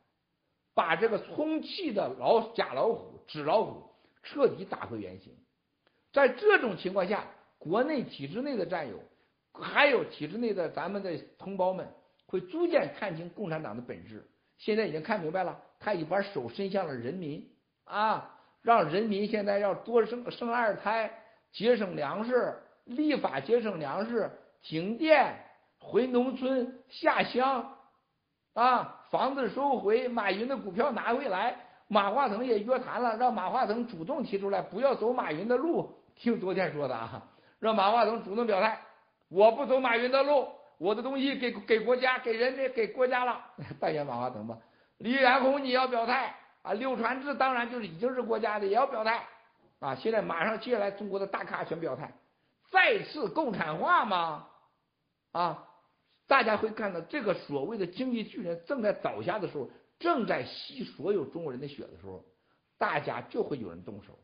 [0.73, 3.91] 把这个充气的老假老虎、纸老虎
[4.23, 5.35] 彻底打回原形。
[6.13, 7.25] 在这种情况下，
[7.57, 8.99] 国内体制内的战友，
[9.51, 11.87] 还有体制内的咱们的同胞们，
[12.27, 14.25] 会逐渐看清共产党的本质。
[14.57, 17.49] 现在已经看明白了，他已经把手伸向了人民
[17.83, 18.29] 啊。
[18.61, 21.11] 让人民现在要多生生二胎，
[21.51, 24.31] 节省粮食，立法节省粮食，
[24.61, 25.35] 停电，
[25.79, 27.75] 回农村下乡，
[28.53, 31.57] 啊，房子收回，马云的股票拿回来，
[31.89, 35.93] 马化腾也约谈了，让马化腾主动提出来，不要走马云的路。
[36.15, 38.79] 听昨天说的啊，让马化腾主动表态，
[39.29, 43.39] 我不走马云的路，我的东西给给国家，给人家，给国家了。
[43.79, 44.57] 扮演马化腾吧，
[44.97, 46.35] 李彦宏你要表态。
[46.63, 49.27] 啊，柳传志当然就是已经是国家的，也要表态
[49.81, 49.95] 啊！
[49.95, 52.13] 现在马上接下来，中国的大咖全表态，
[52.71, 54.47] 再次共产化吗？
[55.33, 55.67] 啊，
[56.25, 59.69] 大家会看到这个所谓的经济巨人正在倒下的时候，
[59.99, 62.23] 正在吸所有中国人的血的时候，
[62.77, 64.17] 大家就会有人动手，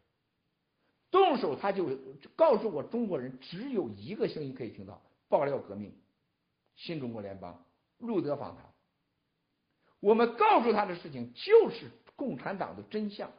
[1.11, 1.88] 动手他就
[2.36, 5.94] 告诉我中国人只有一个声音可以听到：爆料革命、
[6.76, 7.64] 新中国联邦、
[7.98, 8.65] 路德访谈。
[9.99, 11.91] 我们告诉他的事情就是。
[12.19, 13.31] 共产党的真相，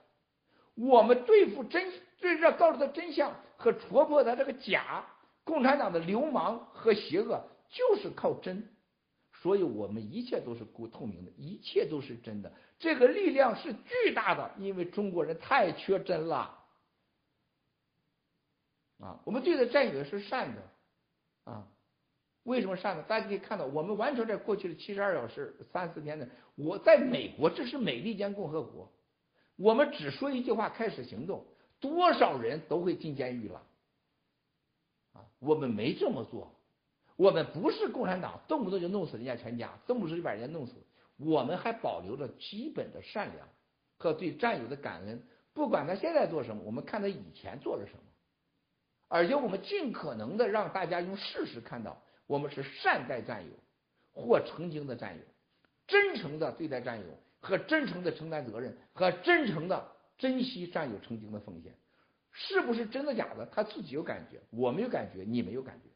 [0.74, 5.04] 我们对付真，对这告诉他真相和戳破他这个假，
[5.44, 8.66] 共产党的流氓和邪恶就是靠真，
[9.34, 12.50] 所以我们一切都是不透明的，一切都是真的。
[12.78, 16.59] 这个力量是巨大的，因为中国人太缺真了
[19.00, 19.20] 啊！
[19.24, 20.62] 我们对待战友是善的
[21.44, 21.66] 啊。
[22.44, 23.04] 为什么善呢？
[23.06, 28.90] 大家可以看到，我们完成在过去的七十二小时三四天的，我在美国，这是美利坚共和国，
[29.56, 31.44] 我们只说一句话，开始行动，
[31.80, 33.62] 多少人都会进监狱了，
[35.12, 36.50] 啊，我们没这么做，
[37.16, 40.72] 我们不是共产党，动不动就弄死人家全家，动不动就把人家弄死，
[41.18, 43.46] 我们还保留着基本的善良
[43.98, 45.22] 和对战友的感恩，
[45.52, 48.00] 不管他现在做什么，我们看他以前做了什么，
[49.10, 52.00] 而且我们尽可能的让大家用事实看到。
[52.28, 53.50] 我们是善待战友
[54.12, 55.22] 或曾经的战友，
[55.88, 57.06] 真诚的对待战友
[57.40, 61.74] 和真诚的承担责任和真诚的珍惜战友曾经的奉献，
[62.30, 63.46] 是不是真的假的？
[63.46, 65.90] 他自己有感觉，我没有感觉，你没有感觉。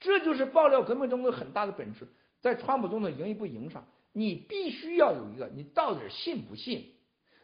[0.00, 2.08] 这就是爆料革命中的很大的本质。
[2.40, 6.92] 在川普总统赢与不赢上，你必须要有一个，你到底信不信？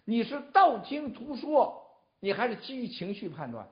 [0.05, 1.87] 你是道听途说，
[2.19, 3.69] 你还是基于情绪判断？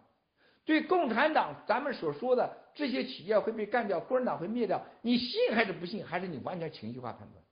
[0.67, 6.05] 对共产党，咱们所说的这些企业会被干掉，共产党会灭掉，你信还是不信？
[6.05, 7.43] 还是你完全情绪化判断？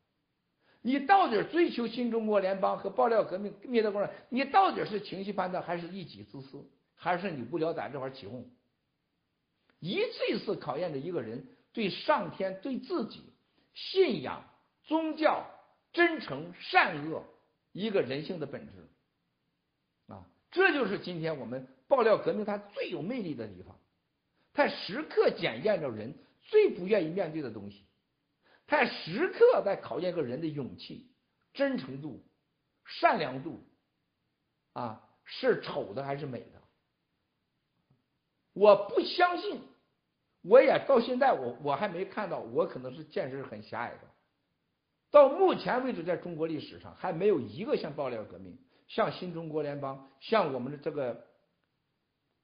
[0.83, 4.17] 你到底追求新中国联邦和爆料革命灭掉共产党？
[4.31, 8.45] 你到底是情绪判断，还是一己自私，还是你无聊在这块起哄？
[9.79, 13.33] 一次一次考验着一个人对上天、对自己
[13.75, 14.43] 信仰、
[14.83, 15.47] 宗教、
[15.93, 17.25] 真诚、善恶
[17.71, 18.73] 一个人性的本质
[20.13, 20.27] 啊！
[20.51, 21.69] 这就是今天我们。
[21.87, 23.79] 爆料革命它最有魅力的地方，
[24.53, 27.87] 它时刻检验着人最不愿意面对的东西，
[28.67, 31.11] 它时刻在考验一个人的勇气、
[31.53, 32.25] 真诚度、
[32.85, 33.63] 善良度，
[34.73, 36.63] 啊，是丑的还是美的？
[38.55, 39.61] 我不相信，
[40.43, 44.01] 我也到现在我我还没看到，我可能是见识很狭隘的。
[45.11, 48.59] 到目前为止，在中国历史上还没有一个像爆料革命、
[48.89, 51.27] 像新中国联邦、像我们的这个。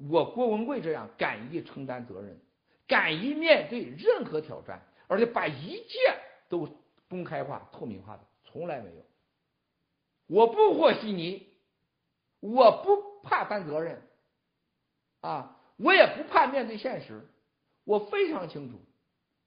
[0.09, 2.39] 我郭文贵这样敢于承担责任，
[2.86, 5.98] 敢于面对任何挑战，而且把一切
[6.48, 6.68] 都
[7.09, 9.05] 公开化、透明化的，从来没有。
[10.27, 11.47] 我不和稀泥，
[12.40, 14.01] 我不怕担责任，
[15.20, 17.27] 啊，我也不怕面对现实。
[17.85, 18.78] 我非常清楚，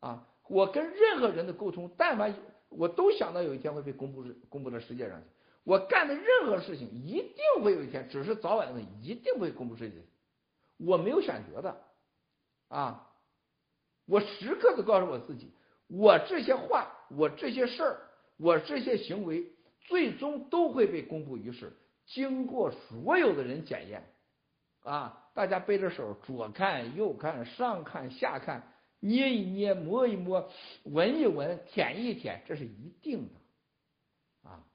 [0.01, 2.35] 啊，我跟任何人的沟通，但凡
[2.69, 5.27] 我都想到有一天会被公布公布到世界上去。
[5.63, 9.95] 我干的任何事情一定会有一天，只是早晚的问题，一定会公布世界。
[10.85, 11.81] 我没有选择的，
[12.67, 13.09] 啊，
[14.05, 15.51] 我时刻都告诉我自己，
[15.87, 18.01] 我这些话，我这些事儿，
[18.37, 21.71] 我这些行为，最终都会被公布于世，
[22.05, 24.13] 经过所有的人检验，
[24.81, 30.49] 啊，大家背着手，左看右看，上看下看，捏一捏，摸一摸，
[30.83, 34.65] 闻一闻，舔一舔，这是一定的，啊，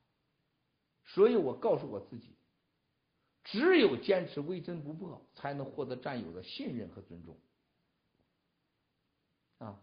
[1.05, 2.38] 所以我告诉我自己。
[3.51, 7.35] 只有坚持微真不破，才能获得战友的信任和尊重。
[9.59, 9.75] 啊，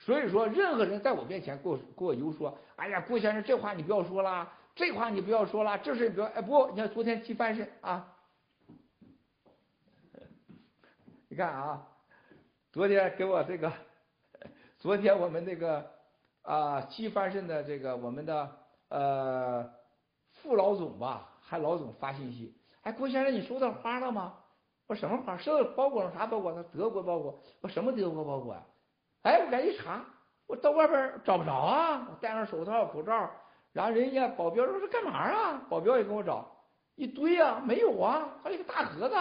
[0.00, 8.12] 所以说，任何人在我面前给我给我游说，哎呀，郭先生，这话你不要说了，这话你不要说了，这事你不要，哎，不，你看昨天去翻身啊，
[11.28, 11.86] 你看啊，
[12.72, 13.72] 昨天给我这个，
[14.80, 15.88] 昨天我们那个
[16.42, 18.56] 啊，鸡翻身的这个我们的
[18.88, 19.72] 呃
[20.32, 22.56] 副老总吧，还老总发信息。
[22.82, 24.34] 哎，郭先生，你收到花了吗？
[24.86, 25.36] 我什么花？
[25.36, 26.52] 收到包裹了啥包裹？
[26.52, 26.64] 呢？
[26.74, 27.38] 德国包裹。
[27.60, 28.62] 我什么德国包裹呀？
[29.22, 30.04] 哎，我赶紧查，
[30.46, 32.08] 我到外边找不着啊！
[32.10, 33.30] 我戴上手套、口罩，
[33.72, 35.62] 然后人家保镖说是干嘛啊？
[35.68, 36.50] 保镖也跟我找，
[36.94, 39.14] 一堆啊，没有啊，还有一个大盒子，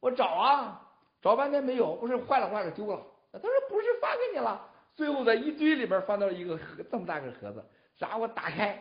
[0.00, 0.80] 我找啊，
[1.22, 3.02] 找半天没有，不是坏了坏了丢了。
[3.32, 7.64] 他说不是发给你了，最后在一堆里边翻到了一个盒这么大个盒子，
[7.96, 8.80] 然后我打开，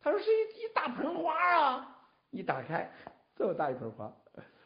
[0.00, 1.90] 他说是一一大盆花啊。
[2.34, 2.90] 一打开，
[3.36, 4.12] 这么大一盆花，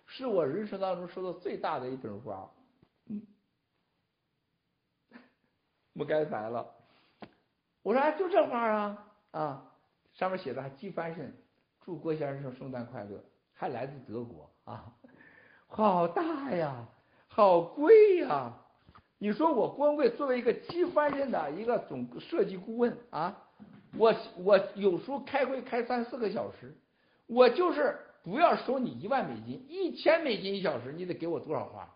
[0.07, 2.51] 是我人生当中收到最大的一盆花，
[3.09, 3.23] 嗯，
[5.93, 6.67] 不该烦了。
[7.83, 9.73] 我说，哎，就这花啊啊，
[10.15, 11.37] 上面写的还寄翻身，
[11.85, 13.23] 祝郭先生圣诞快乐，
[13.53, 14.91] 还来自德国啊，
[15.67, 16.89] 好大呀，
[17.29, 18.55] 好贵呀！
[19.19, 23.45] 你说我郭文贵作为一个机翻身的一个总设计顾问啊，
[23.99, 26.75] 我我有时候开会开三四个小时。
[27.29, 31.95] 我就是不要收你一万美金，一千美金一小时，你得给我多少花？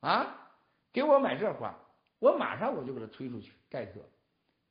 [0.00, 0.52] 啊，
[0.92, 1.76] 给我买这花，
[2.20, 4.00] 我马上我就给他推出去盖特。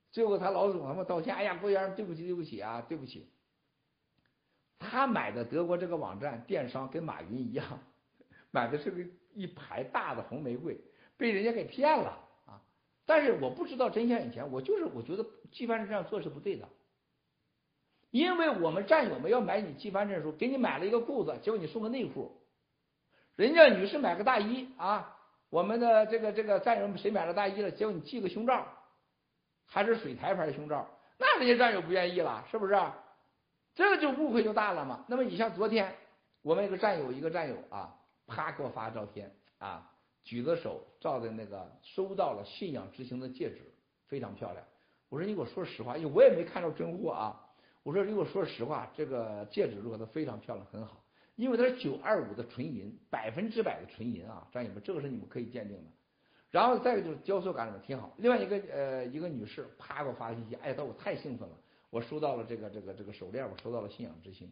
[0.10, 3.28] 最后他老总他们道歉，哎呀，郭先生对不起对不起啊，对不起。
[4.80, 7.80] 他买的德国这个网站电商跟马云一样，
[8.52, 9.04] 买的是个
[9.34, 10.80] 一排大的红玫瑰，
[11.18, 12.62] 被人家给骗了啊！
[13.06, 16.70] 但是我不知道真相以前，我就是我觉得纪凡是这样做是不对的。
[18.10, 22.32] 因为我们战友们要买你寄翻证书，给你买了一个裤子，结果你送个内裤，
[23.36, 25.18] 人家女士买个大衣啊，
[25.50, 28.66] 我们的这个这个战友们谁买了大衣了，结果你寄个胸罩，
[29.66, 32.76] 还是水台牌胸罩，那人家战友不愿意了，是不是？
[33.76, 35.06] 这个就误会就大了嘛。
[35.08, 35.94] 那么你像昨天
[36.42, 37.94] 我们一个战友一个战友啊，
[38.26, 39.92] 啪给我发照片啊，
[40.24, 43.72] 举着手照的那个收到了信仰之星的戒指，
[44.08, 44.66] 非常漂亮。
[45.10, 47.44] 我说你给我说实话，因为我也没看着真货啊。
[47.88, 51.02] 我说，如果说实话，这个戒指如果它非常漂亮，很好，
[51.38, 55.90] 因为它是九二五的纯银，百分之百的纯银啊，战友们，这个是你们可以鉴定的。
[56.52, 58.14] 然后再一个就是雕塑感么挺好。
[58.18, 61.56] 另外一个呃一个女士啪给我发信息，哎，她我太兴奋了，
[61.90, 64.52] 我收到了这个这个这个手链，我收到了信仰之星，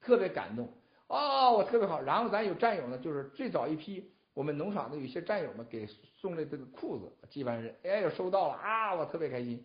[0.00, 0.72] 特别感动
[1.08, 2.00] 哦，我特别好。
[2.00, 9.62] 然后咱有战友呢，就是最早一批我们农场的有些战友们给送的这个裤子，纪梵人哎收到了啊，我特别开心。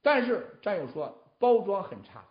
[0.00, 2.24] 但是战友说包装很差，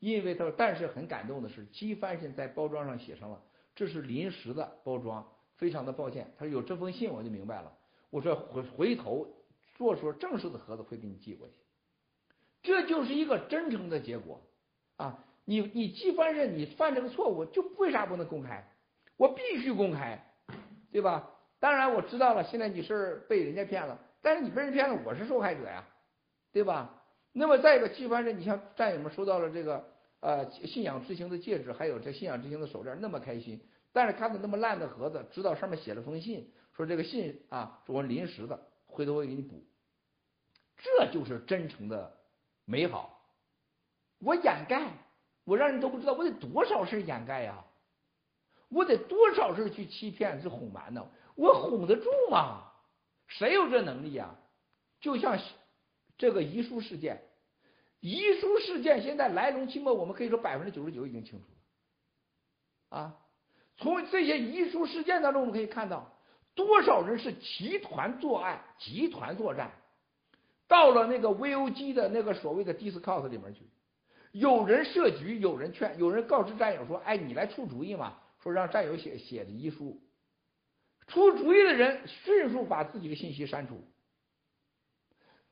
[0.00, 3.40] 因为他说但是很感动的是，姬翻身在包装上写上了
[3.76, 5.24] 这是临时的包装，
[5.54, 6.34] 非常的抱歉。
[6.36, 7.72] 他说有这封信我就明白了，
[8.10, 9.28] 我说回回头
[9.76, 11.54] 做出正式的盒子会给你寄过去。
[12.64, 14.42] 这就是一个真诚的结果
[14.96, 15.24] 啊！
[15.44, 18.68] 你你纪梵人你犯这个错误，就为啥不能公开？
[19.16, 20.20] 我必须公开。
[20.90, 21.30] 对吧？
[21.60, 25.86] 当然我知道了，现在你是被人家骗了，但是你被人骗了，我是受害者呀，
[26.52, 27.04] 对吧？
[27.38, 29.86] 那么再一个，纪梵人，你像战友们收到了这个
[30.20, 33.60] 呃信仰之星的戒指，还有这信仰之星的手链，那么开心，
[33.92, 39.62] 但是看到那么烂的盒子，知道上面写了封信，说这个信啊，是我临时的，回头我给你补，
[40.78, 42.16] 这就是真诚的
[42.64, 43.20] 美好。
[44.18, 44.94] 我掩盖，
[45.44, 47.66] 我让人都不知道，我得多少事掩盖呀？
[48.70, 51.06] 我得多少事去欺骗、去哄瞒呢？
[51.34, 52.72] 我哄得住吗？
[53.26, 54.34] 谁有这能力啊？
[55.00, 55.38] 就像
[56.16, 57.22] 这个遗书事件，
[58.00, 62.98] 遗书事件现在来龙去脉，我们可以说百分之九十九已经清楚了。
[62.98, 63.16] 啊，
[63.76, 66.16] 从这些遗书事件当中，我们可以看到
[66.54, 69.72] 多少人是集团作案、集团作战，
[70.68, 73.62] 到了那个 VOG 的那个所谓的 Discord 里面去，
[74.32, 80.00] 有人设局，有人劝，有人告知战友说：“哎，你来出主意嘛。”说让战友写写的遗书，
[81.08, 83.82] 出主意的人迅速把自己的信息删除。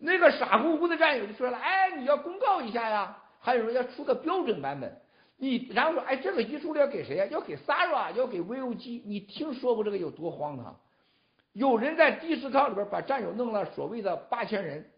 [0.04, 5.00] 那个傻乎乎的战友就说了：“哎，你要公告一下呀！”还有人要出个标准版本。
[5.36, 7.26] 你然后说：“哎，这个遗书要给谁呀？
[7.30, 10.78] 要给 Sara，要给 VOG。”你听说过这个有多荒唐？
[11.54, 14.90] 有人在第十套里边把战友弄了所谓的八千人。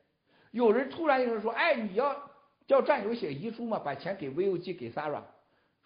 [0.50, 2.16] 有人突然有人说：“哎，你要
[2.66, 3.78] 叫战友写遗书嘛？
[3.78, 5.20] 把钱给 VOG，给 Sara。”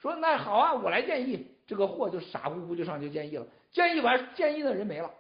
[0.01, 5.11] 说：“那好啊，我来建议。”这个货就傻乎乎就上去建议了，建议完建议的人没了，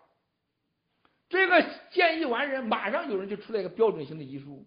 [1.31, 4.67] 这个建议完人马上有人就出来一个标准性的遗书，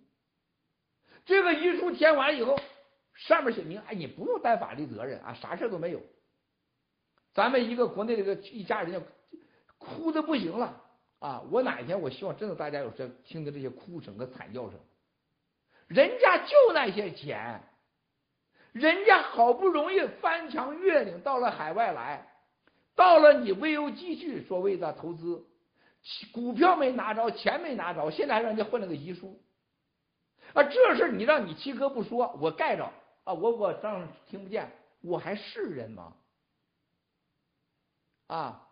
[1.26, 2.58] 这个遗书填完以后，
[3.14, 6.02] 上面写明，哎，你不用担法律责任啊，啥事都没有。
[7.34, 9.04] 咱们一个国内这个一家人
[9.78, 10.82] 哭的不行了
[11.20, 11.44] 啊！
[11.52, 14.80] 我哪一天我希望真的大家有这听的这些哭声和惨叫声，
[15.88, 17.62] 人家就那些钱。
[18.72, 22.28] 人家好不容易翻墙越岭到了海外来，
[22.96, 25.46] 到了你 VOG 去所谓的投资，
[26.34, 29.42] 股票没拿着，钱没拿着，现在还让人家混了个遗书，
[30.54, 32.92] 啊，这事你让你七哥不说，我盖着
[33.24, 34.72] 啊，我我当听不见，
[35.02, 36.14] 我还是人吗？
[38.28, 38.68] 啊，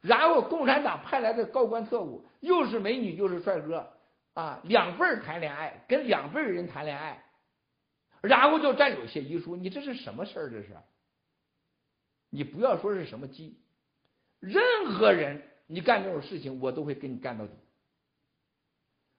[0.00, 3.92] 然后共产党派来的高官特务，又是美女又是帅哥，
[4.32, 7.24] 啊，两辈儿谈恋爱，跟两辈人谈恋爱。
[8.22, 10.50] 然后就战友写遗书，你这是什么事儿？
[10.50, 10.76] 这是，
[12.30, 13.60] 你不要说是什么鸡，
[14.40, 17.52] 任何人你干这种事情，我都会跟你干到底。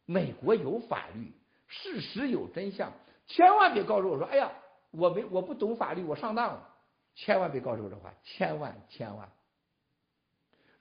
[0.05, 1.33] 美国有法律，
[1.67, 2.93] 事实有真相，
[3.25, 4.51] 千万别告诉我说，哎呀，
[4.91, 6.69] 我没我不懂法律，我上当了，
[7.15, 9.31] 千万别告诉我这话，千万千万。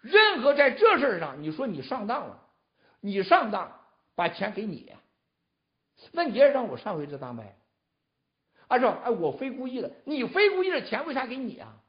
[0.01, 2.47] 任何在这事儿上，你说你上当了，
[3.01, 3.81] 你上当，
[4.15, 4.93] 把钱给你，
[6.13, 7.57] 那你也让我上回这当呗。
[8.69, 11.81] 按照哎，我非故意的，你非故意的钱为啥给你啊？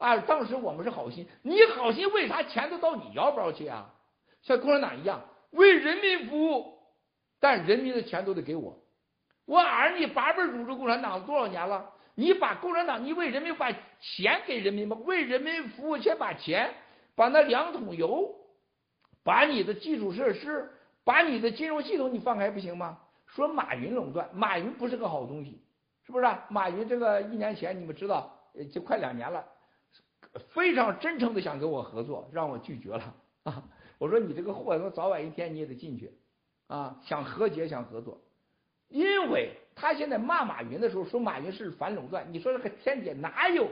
[0.00, 3.94] 啊，当时我们是好心，你好心为啥钱都到你腰包去啊？
[4.40, 5.20] 像共产党一样
[5.50, 6.78] 为人民服务，
[7.38, 8.78] 但人民的钱都得给我。
[9.44, 11.90] 我儿你八辈儿入主共产党多少年了？
[12.14, 13.70] 你把共产党，你为人民把
[14.00, 14.96] 钱给人民吗？
[15.04, 16.72] 为人民服务，先把钱，
[17.14, 18.34] 把那两桶油，
[19.22, 20.70] 把你的基础设施，
[21.04, 22.98] 把你的金融系统你放开不行吗？
[23.26, 25.62] 说马云垄断，马云不是个好东西。
[26.06, 26.26] 是不是？
[26.48, 28.34] 马云这个一年前你们知道，
[28.72, 29.44] 就快两年了，
[30.50, 33.64] 非常真诚的想跟我合作，让我拒绝了啊！
[33.98, 36.12] 我说你这个货，能早晚一天你也得进去
[36.68, 36.98] 啊！
[37.02, 38.20] 想和解，想合作，
[38.88, 43.68] 因为他现在骂马云的时候说马云是反垄断，你说这个天底哪有？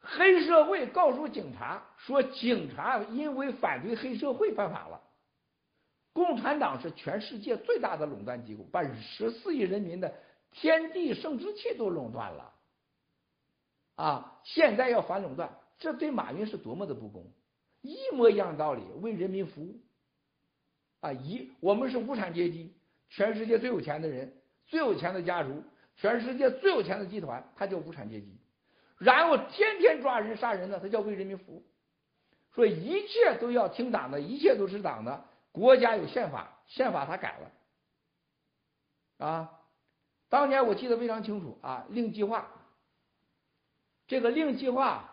[0.00, 5.00] 黑社会告诉警察说，警察因为反对黑社会犯法了。
[6.12, 10.14] 共产党是全世界最大的垄断机构，把十四亿人民的。
[10.52, 12.50] 天地生殖器都垄断了，
[13.96, 14.40] 啊！
[14.44, 17.32] 现在要反垄断，这对马云是多么的不公！
[17.82, 19.80] 一模一样道理，为人民服务，
[21.00, 21.12] 啊！
[21.12, 22.76] 一我们是无产阶级，
[23.08, 25.64] 全世界最有钱的人，最有钱的家族，
[25.96, 28.38] 全世界最有钱的集团，他叫无产阶级。
[28.98, 31.66] 然后天天抓人杀人的，他叫为人民服务。
[32.54, 35.24] 说一切都要听党的，一切都是党的。
[35.52, 39.52] 国家有宪法，宪法他改了，啊！
[40.28, 42.50] 当年我记得非常清楚啊，令计划，
[44.06, 45.12] 这个令计划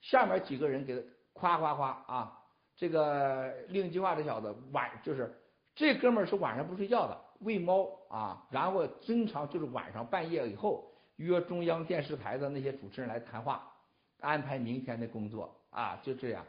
[0.00, 1.02] 下面几个人给他
[1.32, 2.38] 夸夸夸啊！
[2.74, 5.32] 这个令计划这小子晚就是
[5.74, 13.72] 这哥们儿是晚上不睡觉的，喂猫啊，然后经常就是晚上半夜以后约中央电视台的那些主持人来谈话，
[14.20, 16.44] 安排明天的工作啊，就这样。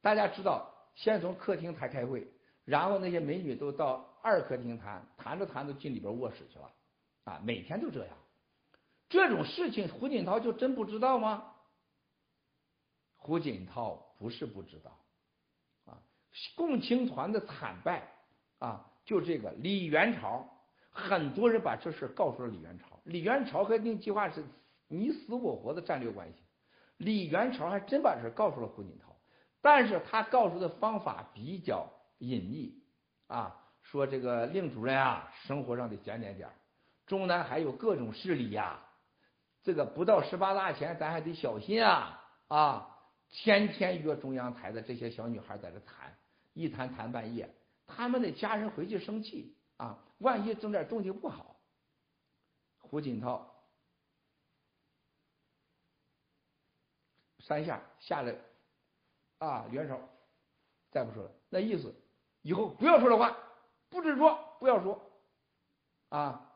[0.00, 2.26] 大家知道，先从客厅台开会，
[2.64, 6.70] 然后那些美女都到二客厅谈，谈着谈着进里边卧室去了，
[7.24, 8.16] 啊，每天就这样。
[9.12, 11.44] 这种事情胡锦涛就真不知道吗？
[13.14, 14.90] 胡锦涛不是不知道，
[15.84, 16.00] 啊，
[16.56, 18.08] 共青团的惨败
[18.58, 20.48] 啊，就这个李元朝，
[20.90, 24.42] 很多人把这事告诉了李元朝，李元朝和令计划是
[24.88, 26.38] 你死我活的战略关系，
[26.96, 29.14] 李元朝还真把这事告诉了胡锦涛，
[29.60, 31.86] 但是他告诉的方法比较
[32.16, 32.82] 隐秘。
[33.26, 36.48] 啊，说这个令主任啊，生活上得检点点
[37.04, 38.82] 中南还有各种势力呀。
[39.62, 42.88] 这个不到十八大前，咱还得小心啊啊！
[43.28, 46.18] 天天约中央台的这些小女孩在这谈，
[46.52, 47.54] 一谈谈半夜，
[47.86, 51.56] 他们的家人回去生气啊，万一整点动静不好。
[52.80, 53.54] 胡锦涛
[57.38, 58.36] 三下下来
[59.38, 59.98] 啊，袁绍
[60.90, 61.94] 再不说了，那意思
[62.42, 63.38] 以后不要说这话，
[63.88, 65.00] 不准说，不要说
[66.08, 66.52] 啊！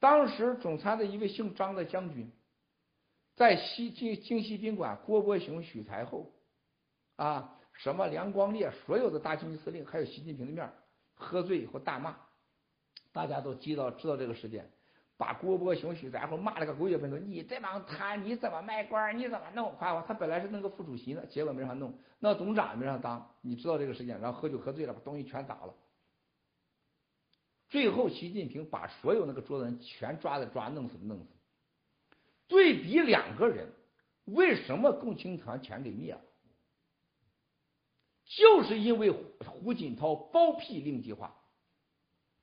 [0.00, 2.30] 当时总参的一位姓张的将军。
[3.36, 6.30] 在西京京西宾馆，郭伯雄、许才厚，
[7.16, 10.70] 啊，什么梁光烈，所有的大军司令，还有习近平的面
[11.14, 12.16] 喝醉以后大骂，
[13.12, 14.70] 大家都知道知道这个事件，
[15.16, 17.16] 把郭伯雄、许才厚骂了个狗血喷头。
[17.16, 19.18] 你这帮贪，你怎么卖官？
[19.18, 19.74] 你怎么弄？
[19.76, 23.30] 夸夸，他本来是弄个副主席呢，结果没让他弄，那总长也没让他当。
[23.40, 25.74] 你知道这个事件，然后喝酒喝醉了，把东西全砸了。
[27.68, 31.26] 最后，习近平把所有那个桌子人全抓的抓，弄死弄死。
[32.50, 33.70] 对比两个人，
[34.24, 36.20] 为什么共青团全给灭了？
[38.24, 39.12] 就是因为
[39.46, 41.32] 胡锦涛包庇令计划，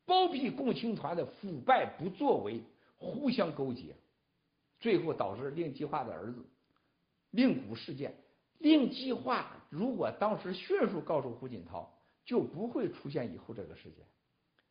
[0.05, 2.61] 包庇共青团的腐败不作为，
[2.97, 3.95] 互相勾结，
[4.79, 6.45] 最后导致令计划的儿子
[7.31, 8.15] 令谷事件。
[8.59, 11.93] 令计划如果当时迅速告诉胡锦涛，
[12.23, 14.05] 就不会出现以后这个事件，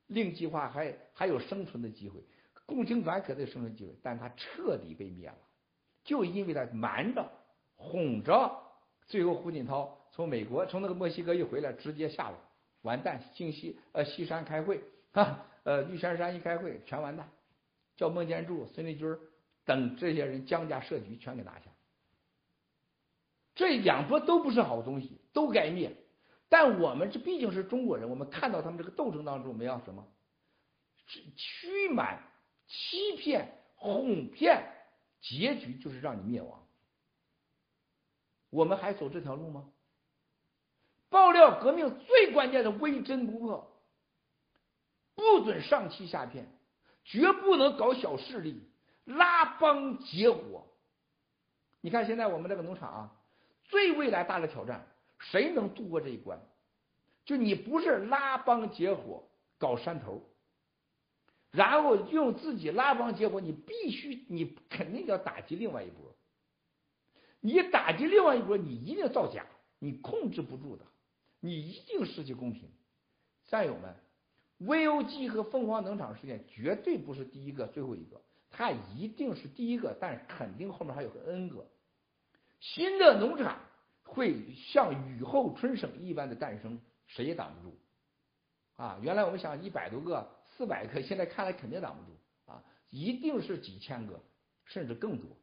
[0.07, 2.25] 令计划还还有生存的机会。
[2.67, 5.37] 共青团可能生存机会，但他彻底被灭了，
[6.03, 7.31] 就因为他瞒着、
[7.77, 8.51] 哄着，
[9.07, 12.37] 最后胡锦涛从美国从那个墨西哥一回来，直接下了，
[12.83, 14.83] 完蛋，进西呃西山开会
[15.13, 17.29] 啊，呃玉山山一开会全完蛋，
[17.97, 19.17] 叫孟建柱、孙立军
[19.65, 21.71] 等这些人江家设局全给拿下，
[23.55, 25.97] 这两波都不是好东西，都该灭，
[26.49, 30.05] 但我们这毕竟是中国人，我们看到他们这个斗争当中，我们要什么？
[31.07, 32.21] 驱满。
[32.67, 34.67] 欺骗、哄骗，
[35.21, 36.67] 结局就是让你灭亡。
[38.51, 39.69] 我们还走这条路吗？
[41.09, 43.81] 爆料革命最关键的微针不破，
[45.15, 46.49] 不准上欺下骗，
[47.05, 48.69] 绝不能搞小势力，
[49.05, 50.67] 拉帮结伙。
[51.81, 53.13] 你看现在我们这个农场啊，
[53.65, 54.87] 最未来大的挑战，
[55.19, 56.41] 谁能度过这一关？
[57.25, 59.29] 就你不是拉帮结伙
[59.59, 60.23] 搞山头。
[61.57, 66.15] 然后用自己拉帮结伙，你必须，你肯定要打击另外一波。
[67.41, 69.47] 你打击另外一波，你一定造假，
[69.79, 70.85] 你控制不住的，
[71.41, 72.69] 你一定失去公平。
[73.47, 73.97] 战友们
[74.61, 78.21] ，VOG 和凤凰农场事件绝对不是第一个、最后一个，
[78.51, 81.67] 它一定是第一个，但肯定后面还有个 N 个。
[82.61, 83.61] 新的农场
[84.03, 87.79] 会像雨后春笋一般的诞生，谁也挡不住。
[88.75, 90.36] 啊，原来我们想一百多个。
[90.57, 92.19] 四百个，现在看来肯定挡不住
[92.51, 94.21] 啊，一定是几千个，
[94.65, 95.37] 甚至更多。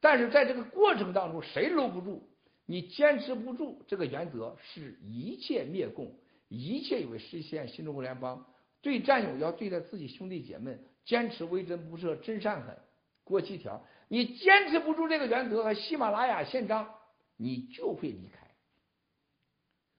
[0.00, 2.28] 但是在这个过程当中，谁搂不住，
[2.66, 8.44] 你坚持不住这个原则，是一切灭共，一切为实现新中国联邦。
[8.80, 12.76] 对战友要对待自己兄弟姐妹，坚持为真不赦，真善狠，
[13.22, 13.84] 过七条。
[14.08, 16.92] 你坚持不住这个原则和喜马拉雅宪章，
[17.36, 18.50] 你就会离开。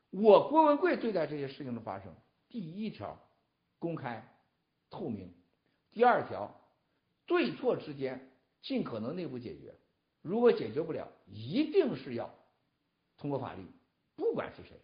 [0.09, 2.13] 我郭文贵对待这些事情的发生，
[2.49, 3.17] 第一条，
[3.79, 4.32] 公开。
[4.93, 5.33] 透明。
[5.91, 6.55] 第二条，
[7.25, 8.29] 对错之间
[8.61, 9.73] 尽可能内部解决，
[10.21, 12.29] 如果解决不了，一定是要
[13.17, 13.65] 通过法律，
[14.15, 14.79] 不管是谁。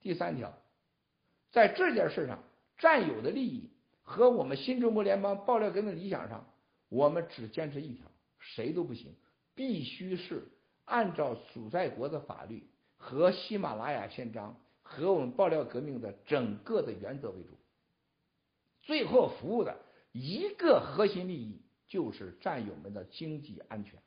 [0.00, 0.52] 第三条，
[1.50, 2.44] 在这件事上，
[2.76, 3.70] 占有的利益
[4.02, 6.46] 和我们新中国联邦爆料革命理想上，
[6.90, 8.06] 我们只坚持一条，
[8.38, 9.14] 谁都不行，
[9.54, 10.46] 必须是
[10.84, 12.68] 按照所在国的法律
[12.98, 17.56] 和喜马拉雅宪章和我们爆料革命的整个的原则为主。
[18.84, 19.80] 最后服务的
[20.12, 24.02] 一个核心利益就是战友们的经济安全，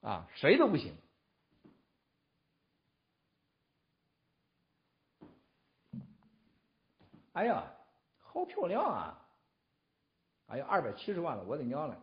[0.00, 0.94] 啊，谁都不行。
[7.32, 7.70] 哎呀，
[8.18, 9.28] 好漂亮啊！
[10.46, 11.96] 哎呀，二百七十万了，我的娘嘞！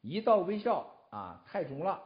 [0.00, 2.02] 一道微笑啊，太中了。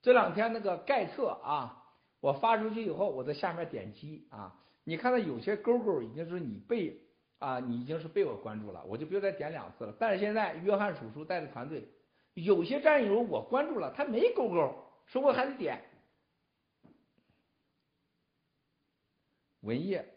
[0.00, 1.84] 这两天那个盖特啊，
[2.20, 4.56] 我发出去以后，我在下面点击啊。
[4.84, 7.00] 你看到有些勾勾已经是你被
[7.38, 9.94] 啊，你已经是被我关注了，我就不用再点两次了。
[9.98, 11.88] 但是现在约翰叔叔带着团队，
[12.34, 14.74] 有些战友我关注了，他没勾勾，
[15.06, 15.82] 说我还得点。
[19.60, 20.16] 文业。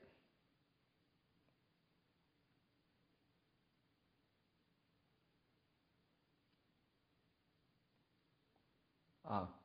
[9.23, 9.57] 啊，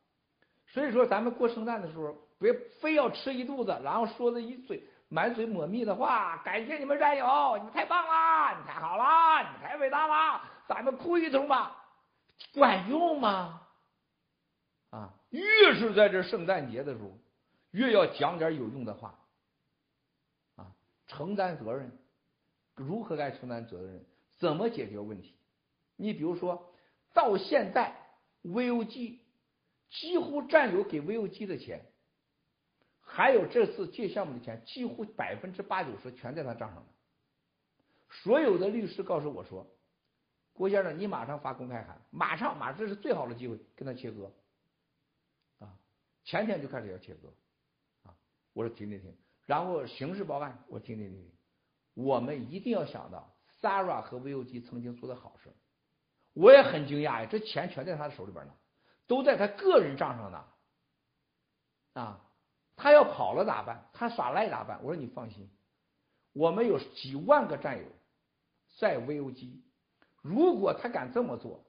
[0.69, 6.37] 所以说咱们过圣诞的时候，别非要吃一肚子，然后说的一嘴满嘴抹蜜的话。
[6.45, 11.85] 感谢你们战友，你们太棒了，你太好了，你太伟大了，咱们哭一通吧，
[12.55, 13.63] 管用吗？
[14.91, 17.19] 啊，越是在这圣诞节的时候，
[17.73, 19.19] 越要讲点有用的话。
[20.57, 20.73] 啊，
[21.07, 21.99] 承担责任，
[22.75, 24.05] 如何该承担责任？
[24.39, 25.35] 怎么解决问题？
[25.97, 26.73] 你比如说
[27.13, 27.97] 到现在
[28.45, 29.19] ，VOG。
[29.91, 31.87] 几乎占有给 VOG 的钱，
[33.19, 36.87] 还有这次借项目的钱，几乎百分之八九十全在他账上了。
[38.09, 39.67] 所有的律师告诉我说
[40.55, 44.33] ：“郭先生，你马上发公开函，马上，马上，这是最好的机会跟他切割。”
[45.59, 45.77] 啊，
[46.23, 47.35] 前天就开始要切割，
[48.05, 48.15] 啊，
[48.53, 49.13] 我说停停停，
[49.47, 51.33] 然后刑事报案，我停停停停，
[51.95, 55.51] 我们一定要想到 s a r a 和 VOG 曾经做的好事，
[56.35, 58.55] 我也很惊讶呀，这钱全在他的手里边呢。
[59.09, 60.45] 都在他个人账上呢，
[61.95, 62.28] 啊，
[62.79, 63.91] 他要跑了咋办？
[63.93, 64.79] 他耍赖咋办？
[64.83, 65.51] 我说你放心，
[66.33, 67.85] 我们有几万个战友
[68.79, 69.61] 在 VOG，
[70.23, 71.65] 如果他敢这么做，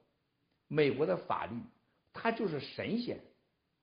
[0.67, 1.55] 美国的法律
[2.13, 3.19] 他就是神仙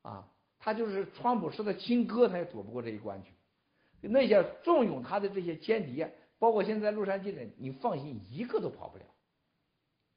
[0.02, 0.28] 啊，
[0.58, 3.32] 他就是川普式的亲哥，他也躲不过这一关去。
[4.00, 9.04] 那些重用他的这些间谍，包括现在洛杉矶的，你放心，一个都跑不了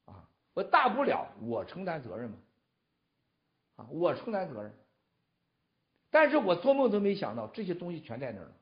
[0.04, 0.28] 啊！
[0.54, 2.36] 我大不了我承担责任嘛。
[3.76, 4.72] 啊我承担责任，
[6.10, 8.52] 但是我做梦都没想到这些东西全在那儿了。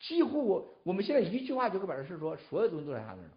[0.00, 3.30] 几乎我我们现在一句话就可以把这事说，所有东西都在他那儿了，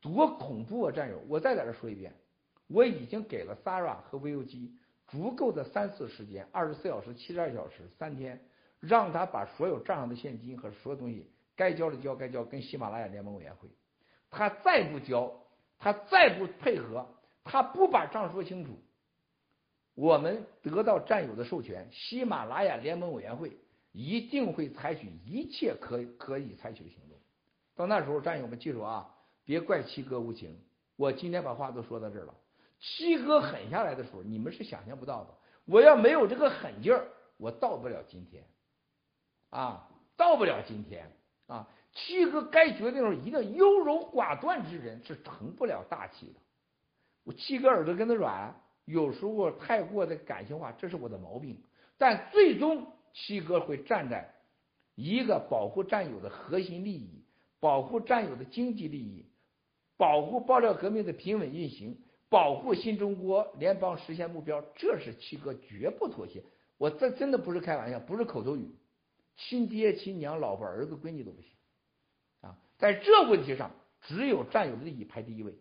[0.00, 0.92] 多恐怖啊！
[0.92, 2.14] 战友，我再在这说一遍，
[2.68, 4.70] 我已经给了 Sarah 和 VOG
[5.08, 8.40] 足够的三次时间，二十四小时、七十二小时、三天，
[8.80, 13.68] 让他把所有账上的现金和所有东西该交的交，该交跟喜马拉雅联盟委员会。
[14.30, 15.30] 他再不交，
[15.78, 17.06] 他再不配合，
[17.44, 18.78] 他不把账说清楚。
[19.94, 23.58] 我们得到战友的授权，喜马拉雅联盟委员会
[23.92, 27.18] 一定会采取一切可可以采取的行动。
[27.74, 29.14] 到那时候，战友们记住啊，
[29.44, 30.58] 别怪七哥无情。
[30.96, 32.34] 我今天把话都说到这儿了。
[32.80, 35.34] 七哥狠下来的时候，你们是想象不到的。
[35.66, 37.06] 我要没有这个狠劲儿，
[37.36, 38.44] 我到不了今天
[39.50, 41.12] 啊，到不了今天
[41.46, 41.68] 啊。
[41.92, 46.40] 七哥该决定的时候，一个优柔寡断之人是成不了大器的。
[47.24, 48.54] 我七哥耳朵跟他软。
[48.84, 51.62] 有时候太过的感性化，这是我的毛病。
[51.98, 54.34] 但最终七哥会站在
[54.94, 57.24] 一个保护战友的核心利益、
[57.60, 59.26] 保护战友的经济利益、
[59.96, 61.98] 保护爆料革命的平稳运行、
[62.28, 66.42] 保护新中国联邦实现目标，这是七哥绝不妥协。
[66.78, 68.74] 我这真的不是开玩笑，不是口头语。
[69.36, 71.50] 亲爹亲娘、老婆儿子闺女都不行
[72.42, 72.58] 啊！
[72.76, 73.70] 在这问题上，
[74.02, 75.54] 只有战友的利益排第一位，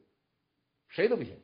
[0.89, 1.37] 谁都不行。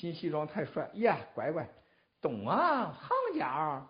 [0.00, 1.68] 新西装太帅呀，乖乖，
[2.22, 3.86] 懂啊，行家。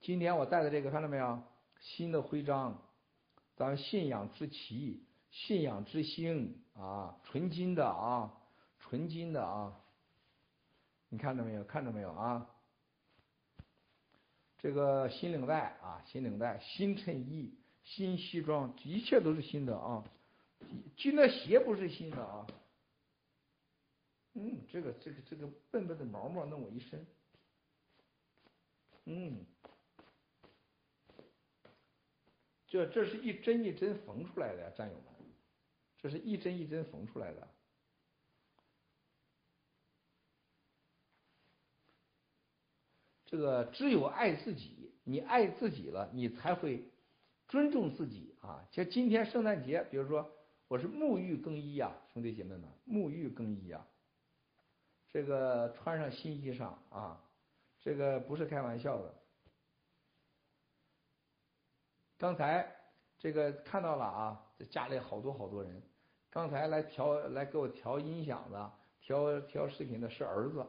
[0.00, 1.42] 今天我带的这个看到没有？
[1.80, 2.80] 新的徽章，
[3.56, 8.34] 咱们信仰之旗，信仰之星啊，纯金的啊，
[8.78, 9.74] 纯金的啊。
[11.08, 11.64] 你看到没有？
[11.64, 12.46] 看到没有啊？
[14.58, 20.04] 这个新领带啊，新领带，新衬衣，新西装，一切都是新的啊。
[20.96, 22.46] 就那鞋不是新的啊。
[24.38, 27.06] 嗯，这个这个这个笨笨的毛毛弄我一身，
[29.06, 29.46] 嗯，
[32.66, 35.04] 这这是一针一针缝出来的呀，战友们，
[35.96, 37.48] 这是一针一针缝出来的。
[43.24, 46.90] 这个只有爱自己，你爱自己了，你才会
[47.48, 48.68] 尊重自己啊！
[48.70, 50.30] 像今天圣诞节，比如说
[50.68, 53.86] 我是沐浴更衣呀，兄弟姐妹们，沐浴更衣呀。
[55.16, 57.18] 这个穿上新衣裳啊，
[57.80, 59.14] 这个不是开玩笑的。
[62.18, 62.70] 刚才
[63.16, 65.82] 这个看到了啊，这家里好多好多人。
[66.28, 68.70] 刚才来调来给我调音响的、
[69.00, 70.66] 调调视频的是儿子，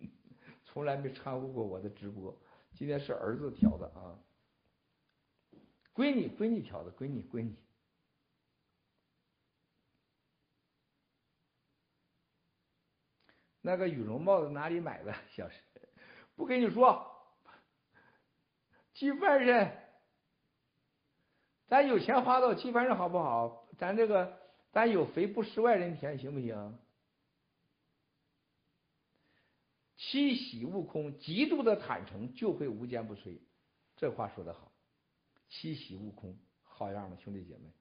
[0.62, 2.36] 从来没掺和过我的直播。
[2.74, 4.12] 今天是儿子调的啊，
[5.94, 7.56] 闺女闺女调的，闺女闺女。
[13.66, 15.12] 那个羽绒帽子哪里买的？
[15.32, 15.56] 小石，
[16.36, 17.04] 不跟你说，
[18.94, 19.76] 去翻身。
[21.66, 23.66] 咱有钱花到去翻身好不好？
[23.76, 24.38] 咱这个，
[24.70, 26.78] 咱有肥不食外人田，行不行？
[29.96, 33.36] 七喜悟空，极度的坦诚就会无坚不摧。
[33.96, 34.70] 这话说的好，
[35.48, 37.72] 七喜悟空，好样的，兄弟姐妹！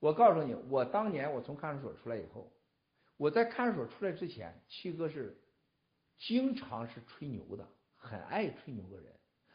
[0.00, 2.52] 我告诉你，我当年我从看守所出来以后。
[3.18, 5.36] 我在看守所出来之前，七哥是
[6.16, 9.12] 经常是吹牛的，很爱吹牛的人，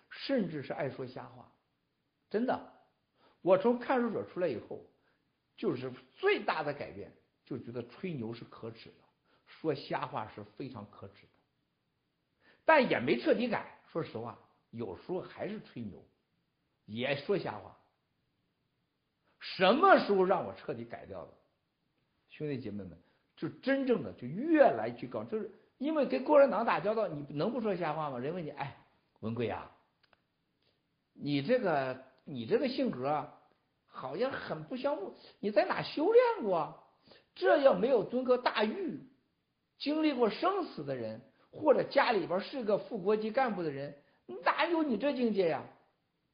[0.09, 1.51] 甚至是爱说瞎话。
[2.29, 2.73] 真的，
[3.41, 4.85] 我从看守所出来以后，
[5.55, 7.11] 就是最大的改变，
[7.45, 8.95] 就觉得吹牛是可耻的，
[9.47, 11.31] 说瞎话是非常可耻的。
[12.65, 14.37] 但也没彻底改，说实话，
[14.71, 16.05] 有时候还是吹牛，
[16.85, 17.77] 也说瞎话。
[19.39, 21.33] 什么时候让我彻底改掉的？
[22.29, 22.97] 兄弟姐妹们。
[23.35, 28.19] 就真正的就越来越高，就是因为跟共产党打交道，你能不说瞎话吗？
[28.19, 28.77] 人问你，哎，
[29.21, 29.71] 文贵呀，
[31.13, 33.27] 你这个你这个性格
[33.87, 36.83] 好像很不像我，你在哪修炼过？
[37.35, 39.01] 这要没有蹲过大狱，
[39.79, 43.97] 经历过生死的人，或者家里边是个副国级干部的人，
[44.43, 45.63] 哪有你这境界呀？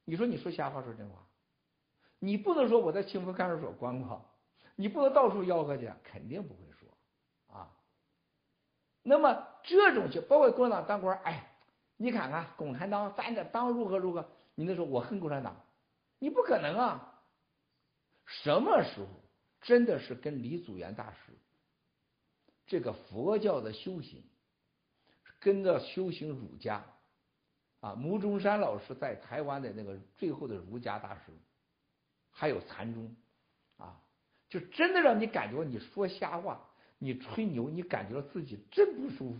[0.03, 1.25] 你说你说瞎话说真话？
[2.19, 4.25] 你不能说我在清风看守所关过，
[4.75, 6.68] 你不能到处吆喝去，肯定不会。
[9.03, 11.51] 那么这种就包括共产党当官，哎，
[11.97, 15.55] 你看看共产党咱这党如何如何，你能说我恨共产党？
[16.19, 17.21] 你不可能啊！
[18.25, 19.07] 什么时候
[19.61, 21.17] 真的是跟李祖原大师
[22.67, 24.23] 这个佛教的修行，
[25.39, 26.83] 跟着修行儒家
[27.79, 31.31] 啊，牟中山老师在台湾的那个最后的儒家大师，
[32.29, 33.15] 还有禅宗
[33.77, 33.99] 啊，
[34.49, 36.68] 就真的让你感觉你说瞎话。
[36.99, 39.39] 你吹牛，你感觉到自己真不舒服。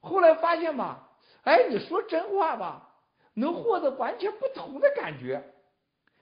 [0.00, 1.08] 后来发现吧，
[1.42, 2.94] 哎，你说真话吧，
[3.34, 5.54] 能获得完全不同的感觉。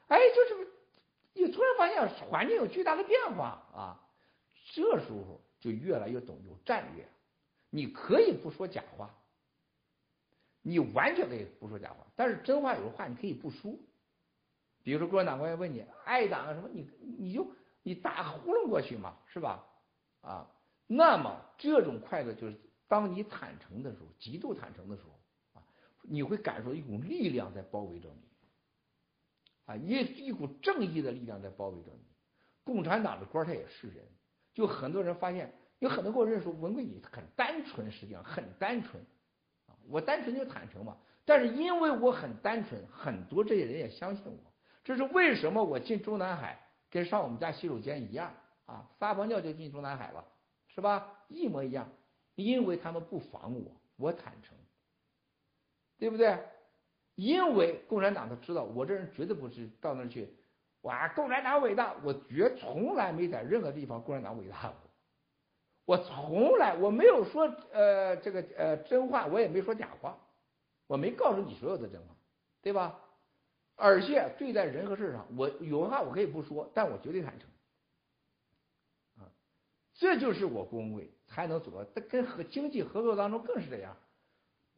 [0.09, 0.69] 哎，就是
[1.35, 4.01] 你突然发现环境有巨大的变化啊，
[4.73, 7.09] 这时候就越来越懂有战略。
[7.71, 9.15] 你可以不说假话，
[10.63, 13.75] 你完全可以不说假话，但是真话有的话你可以不说。
[14.83, 17.47] 比如说共产党官员问你爱党什么，你你就
[17.83, 19.67] 你打糊弄过去嘛，是吧？
[20.27, 20.51] 啊，
[20.89, 22.57] 那么这种快乐就是
[22.89, 25.63] 当你坦诚的时候，极度坦诚的时候，啊，
[26.03, 28.23] 你会感受一股力量在包围着你，
[29.67, 32.01] 啊，一一股正义的力量在包围着你。
[32.65, 34.05] 共产党的官他也是人，
[34.53, 39.01] 就很多人发现，有很多跟我认识文贵你很单纯，实际上很单纯，
[39.67, 40.97] 啊，我单纯就坦诚嘛。
[41.25, 48.35] 但是因为我很单纯，很多这些人也相信我，这是为什么我进中南海跟上我们家洗手间一样。
[48.67, 50.25] 啊，撒泡尿就进中南海了，
[50.69, 51.25] 是吧？
[51.29, 51.89] 一模一样，
[52.35, 54.57] 因为他们不防我，我坦诚，
[55.99, 56.39] 对不对？
[57.15, 60.29] 因为共产党他知道我这人绝对不是到那儿去，
[60.83, 64.75] 哇，共产党伟大，我绝从来没在任何地方共产党伟大过，
[65.87, 70.19] 我从来我没有说呃这个呃真话，我也没说假话，
[70.87, 72.15] 我没告诉你所有的真话，
[72.61, 73.01] 对吧？
[73.77, 77.49] 而且对待人和事上，我有话我可以不说，但我绝对坦诚。
[79.99, 83.97] 这就是我工会才能走到跟和经济合作当中更是这样。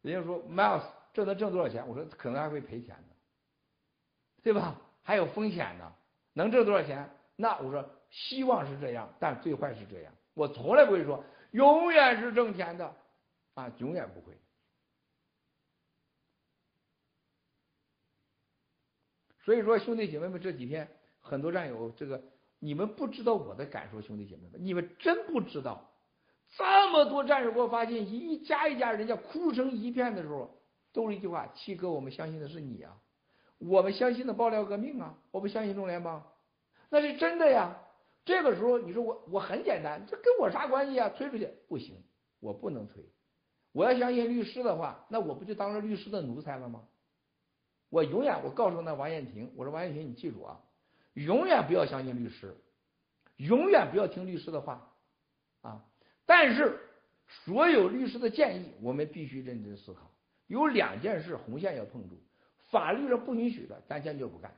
[0.01, 1.85] 人家说 Miles 这能挣多少钱？
[1.85, 3.15] 我说可能还会赔钱的，
[4.41, 4.79] 对吧？
[5.03, 5.93] 还有风险呢。
[6.33, 7.09] 能挣多少钱？
[7.35, 10.13] 那我说希望是这样，但最坏是这样。
[10.33, 11.21] 我从来不会说
[11.51, 12.95] 永远是挣钱的
[13.55, 14.37] 啊，永远不会。
[19.43, 20.89] 所以说兄弟姐妹们，这几天
[21.19, 22.23] 很多战友这个。
[22.59, 25.89] 你们不知道我的感受，兄弟姐妹们，你们真不知道，
[26.57, 30.59] 这么多战士给我发信息，一家一家人家哭成一片的时候，
[30.91, 32.97] 都是一句话：七哥，我们相信的是你啊，
[33.59, 36.21] 我们相信的爆料革命啊，我们相信中联帮，
[36.89, 37.77] 那是真的呀。
[38.25, 41.09] 这个时候你说我我很简单，这跟我啥关系啊？
[41.09, 42.03] 推出去不行，
[42.39, 43.03] 我不能推。
[43.71, 46.83] 我要相信律师的话，那我不就当了律师的奴才了吗？
[47.89, 50.59] 我永远我告诉那王艳婷，我说王艳婷，你记住啊。
[51.25, 52.55] 永远不要相信律师，
[53.35, 54.89] 永远不要听律师的话
[55.61, 55.83] 啊！
[56.25, 56.79] 但是
[57.27, 60.09] 所有律师的建议，我们必须认真思考。
[60.47, 62.15] 有两件事红线要碰住，
[62.69, 64.55] 法律上不允许的，咱坚决不干。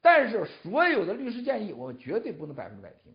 [0.00, 3.14] 但是所有的律师建议，我们绝对不能百分之百听，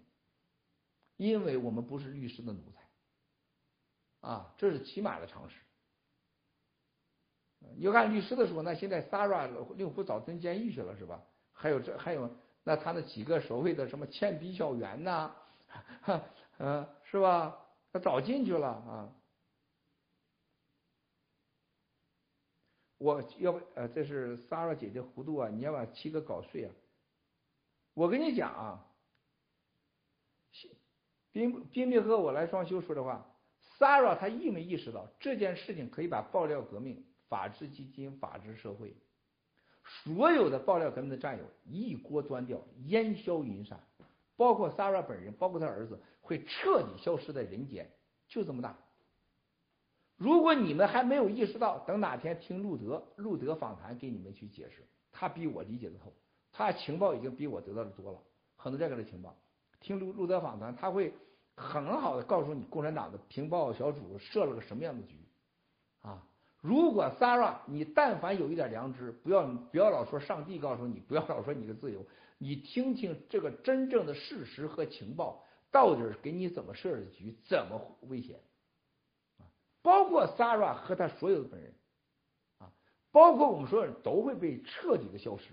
[1.17, 5.55] 因为我们不是律师的奴才啊，这是起码的常识。
[7.75, 11.23] 你要按律师的说，那现在 Sara 令狐早蹲监狱去了是吧？
[11.51, 12.29] 还有这还有
[12.67, 15.33] 那他那几个所谓的什么铅笔小圆呐，
[16.57, 17.65] 嗯，是吧？
[17.93, 19.09] 他早进去了啊。
[22.97, 26.73] 我要不呃，这是 Sarah 姐姐糊涂啊，你要把七哥搞碎啊。
[27.93, 28.85] 我跟你讲啊，
[31.31, 33.33] 冰冰冰和我来双休说的话
[33.79, 38.93] ，Sarah 她意没意识到这件事情可以把爆料革命、法治基金、法治社会
[40.03, 43.79] 所有的爆料革命的战友一锅端掉，烟消云散，
[44.35, 47.89] 包括 s a r a 本人，包括他儿子会彻底消失在人间，
[48.27, 48.77] 就这么大。
[50.17, 56.11] 如果你们还没有意识到，等哪天听路德路德访谈给你们去解释，他比我理解的透。
[56.51, 58.19] 他情报已经比我得到的多了，
[58.55, 59.35] 很多这个的情报。
[59.79, 61.13] 听路路德访谈，他会
[61.55, 65.15] 很好的告诉你共产党的情报小组设了个什么样的局。
[66.61, 72.05] 如果 s a r a 你但凡有一点良知，不要不要老说上帝告诉你，不要老说你的自由，
[72.37, 78.39] 你听听这个真正的事实和情报，到底给你怎么设的局，怎么危险
[79.37, 79.45] 啊？
[79.81, 81.73] 包括 s a r a 和他所有的本人
[82.57, 82.71] 啊，
[83.11, 85.45] 包括我们所有人都会被彻底的消失。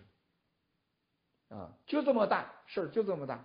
[1.55, 3.44] 啊，就这么大事儿，就这么大。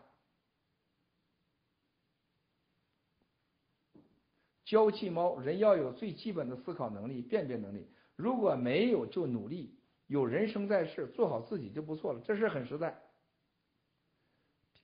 [4.70, 9.76] 娇气猫，人要有最基本的思考能力、辨别能力，如果没有就努力。
[10.06, 13.02] 有人生在世，做好自己就不错了，这事很实在。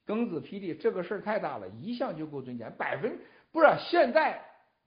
[0.08, 3.20] 庚子霹雳，这个事儿太大了，一项就够尊严，百分
[3.52, 4.44] 不是现在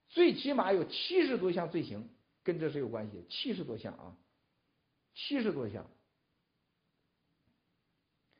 [0.08, 2.08] 最起码有七十多项罪行
[2.42, 4.16] 跟这是有关系，七十多项啊，
[5.14, 5.88] 七十多项。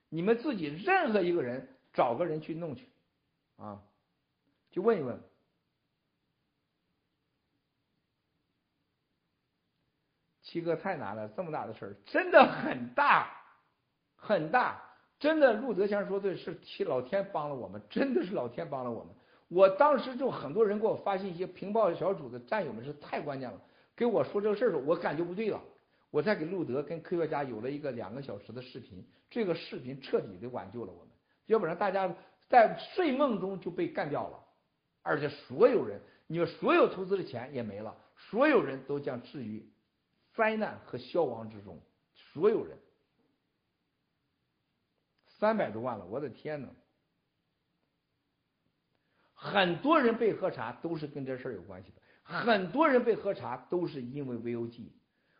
[0.09, 2.89] 你们自己任何一个人找个人去弄去，
[3.57, 3.85] 啊，
[4.73, 5.21] 去问一问。
[10.49, 13.31] 七哥太难了，这么大的事儿真的很大，
[14.17, 14.83] 很大，
[15.19, 15.53] 真的。
[15.53, 19.15] 陆德强说对，是提老天帮了我们，真的是老天帮了我们。
[19.49, 23.61] 我当时就很多人给我发信息，平报小组的战友们是太关键了，
[23.95, 25.61] 给我说这个事儿的时候，我感觉不对了。
[26.11, 31.09] 我再给路德跟科学家有了一个两个小时的视频，这个视频彻底的挽救了我们，
[31.45, 32.11] 要不然大家
[32.49, 34.39] 在睡梦中就被干掉了，
[35.03, 39.63] 而且所有人，你们所有投资的钱也没了，所有人都将置于
[40.39, 41.83] 灾难和消亡之中，
[42.15, 42.79] 所有人，
[45.27, 46.69] 三百多万了，我的天呐！
[49.35, 54.93] 很多人被喝茶都是跟这事儿有关系的，很多人被喝茶都是因为 VOG。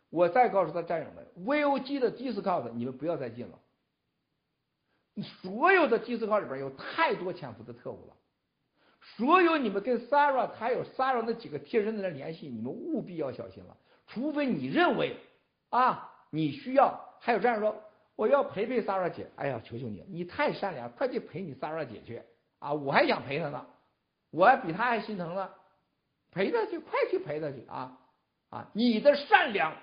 [0.09, 3.57] 我再告诉他战友们，VOG 的 discount 你们不要再进了。
[5.41, 8.15] 所有的 Discord 里边有太多潜伏的特务了。
[9.17, 13.77] 所有你们跟 Sarah 还有 Sarah 那几个贴身的人联系，你们务必要小心了。
[14.09, 15.15] 除非你认为
[15.69, 16.99] 啊，你需要。
[17.21, 17.75] 还有这样说，
[18.15, 19.29] 我要陪陪 s a r a 姐。
[19.37, 22.21] 哎呀，求求你，你太善良，快去陪你 s a r a 姐去
[22.59, 22.73] 啊！
[22.73, 23.65] 我还想陪她呢，
[24.31, 25.49] 我还比她还心疼呢，
[26.31, 27.97] 陪她去，快去陪她去啊
[28.49, 28.69] 啊！
[28.73, 29.73] 你的善良。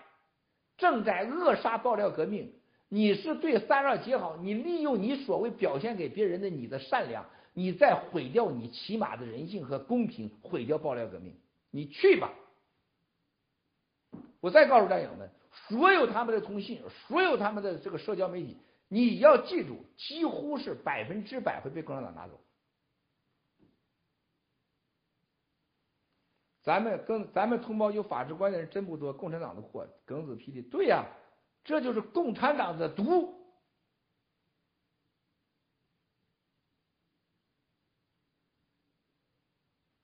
[0.78, 2.53] 正在扼杀爆料革命，
[2.90, 7.24] 你是对三二姐好，你利用你所谓表现给别人的你的善良，
[7.55, 11.35] 你在毁掉你起码的人性和公平，毁掉爆料革命。
[11.70, 12.31] 你去吧！
[14.47, 15.28] 我再告诉战友们，
[15.68, 18.56] 所有他们的通信，所有他们的这个社交媒体，
[18.86, 22.39] 你要记住，几乎是百分之百会被共产党拿走。
[26.62, 31.06] 咱们跟咱们同胞有法治观的人真不多，共产党的货庚子霹雳，对呀，
[31.64, 33.35] 这就是共产党的毒。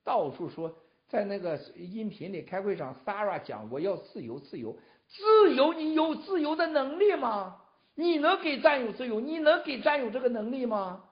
[0.03, 0.82] 到处说，
[1.13, 4.79] 在那个音频里开会上，Sarah 讲过要自由，自由，
[5.09, 7.59] 自由，你有自由的能力吗？
[7.95, 9.21] 你能给战友自由？
[9.21, 11.05] 你能给战友这个能力吗？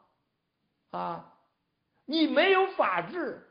[0.90, 1.34] 啊，
[2.06, 3.42] 你没有法治，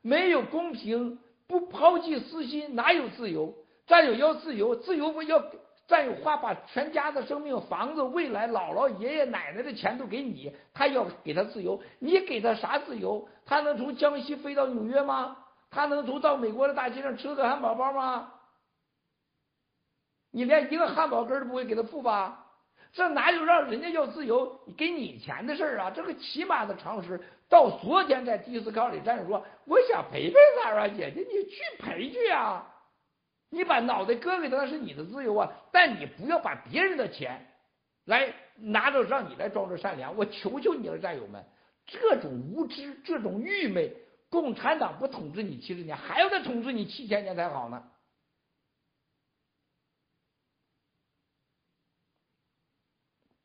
[0.00, 1.18] 没有公平。
[1.48, 3.52] 不抛弃私心，哪有自由？
[3.88, 5.44] 战友要自由，自由不要
[5.88, 13.28] 战友花把全家的生命、房子、未来、姥姥、爷爷奶奶的钱都给你，他要给他自由，你给他啥自由？
[13.44, 15.36] 他能从江西飞到纽约吗？
[15.70, 18.32] 他能从到美国的大街上吃个汉堡包吗？
[20.30, 22.44] 你连一个汉堡根都不会给他付吧？
[22.92, 25.90] 这哪有让人家要自由给你钱的事儿啊？
[25.90, 27.20] 这个起码的常识。
[27.48, 32.66] 到昨天在迪斯科里，战友说：“我想陪陪萨拉姐姐，你去陪去啊！
[33.50, 37.46] 你把脑袋割给他，那是你的自由啊，但你不要把别人的钱
[38.06, 40.16] 来拿着让你来装着善良。
[40.16, 41.44] 我求求你了，战友们，
[41.86, 43.94] 这种无知、这种愚昧，
[44.28, 47.90] 共产党不统治你七十年，还要再统治你七千年才好呢。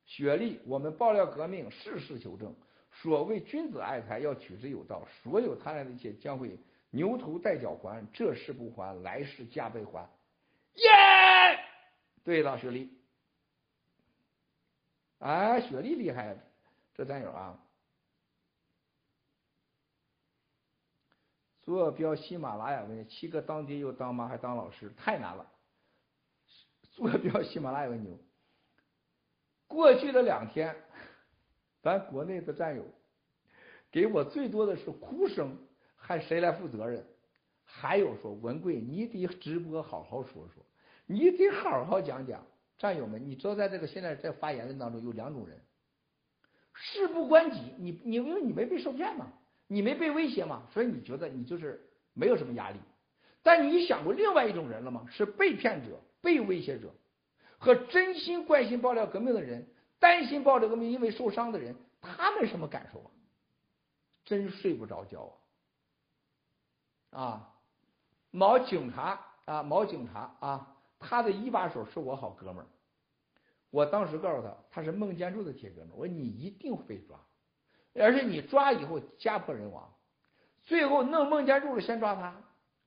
[0.06, 2.54] 雪莉，我们爆料革命，事事求证。
[2.92, 5.08] 所谓君子爱财，要取之有道。
[5.24, 6.60] 所有贪婪的一切将会
[6.90, 10.10] 牛头带脚还，这世不还，来世加倍还。
[10.74, 11.64] 耶！
[12.24, 12.90] 对了，雪莉，
[15.20, 16.38] 哎，雪莉厉害，
[16.94, 17.58] 这战友啊。
[21.72, 25.50] 坐标喜马拉雅问七个当爹又当妈还当老师，太难了。
[26.92, 28.20] 坐标喜马拉雅问牛。
[29.68, 30.76] 过去的两天，
[31.82, 32.84] 咱国内的战友
[33.90, 35.58] 给我最多的是哭声，
[35.96, 37.08] 还谁来负责任？
[37.64, 40.66] 还有说文贵，你得直播好好说说，
[41.06, 42.46] 你得好好讲讲。
[42.80, 45.62] 战友们，你知道在这个现在在发言的当中有两种人，
[46.74, 49.32] 事不关己，你你因为你没被受骗嘛，
[49.74, 51.82] 你没被威胁嘛，所以你觉得你就是
[52.14, 52.80] 没有什么压力。
[53.42, 55.08] 但你想过另外一种人了吗？
[55.10, 56.94] 是被骗者、被威胁者。
[57.58, 59.66] 和真心关心爆料革命的人，
[59.98, 63.12] 担心爆料革命因为受伤的人，他们什么感受啊？
[64.26, 65.32] 真睡不着觉
[67.12, 67.22] 啊！
[67.22, 67.54] 啊，
[68.30, 72.68] 某警察啊，某警察啊，他的一把手是我好哥们儿。
[73.70, 75.94] 我当时告诉他，他是孟建柱的铁哥们儿。
[75.96, 77.18] 我说你一定会被抓，
[77.94, 79.94] 而且你抓以后家破人亡。
[80.62, 82.36] 最后弄孟建柱的先抓他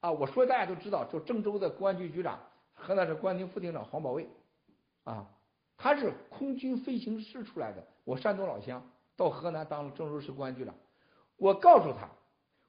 [0.01, 0.13] 啊！
[0.13, 2.41] 我说大家都知道，就郑州的公安局局长
[2.73, 4.29] 河南省公安厅副厅长黄保卫。
[5.03, 5.29] 啊，
[5.77, 10.75] 他是空军飞行师出来的，我山东老乡，到河南当了郑州市公安局长。
[11.37, 12.09] 我告诉他，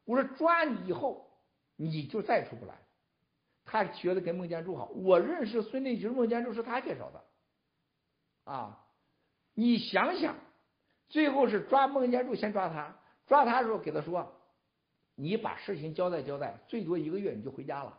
[0.06, 1.30] 我说抓你以后，
[1.76, 2.76] 你就再出不来。
[3.64, 7.24] 他觉得跟孟建柱好，我认识孙立军、孟建柱是他介绍的。
[8.52, 8.86] 啊，
[9.54, 10.36] 你想想，
[11.10, 12.96] 最后是抓孟建柱，先抓他，
[13.28, 14.32] 抓他的时候给他说，
[15.16, 17.98] 你把事情交代交代，最多一个月你就回家了。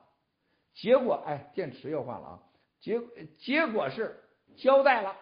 [0.74, 2.42] 结果哎，电池要换了啊，
[2.80, 3.00] 结
[3.38, 4.22] 结果是。
[4.56, 5.14] 交代了，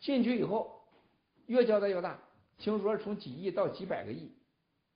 [0.00, 0.82] 进去以后
[1.46, 2.18] 越交代越大，
[2.58, 4.34] 听说从几亿到几百个亿，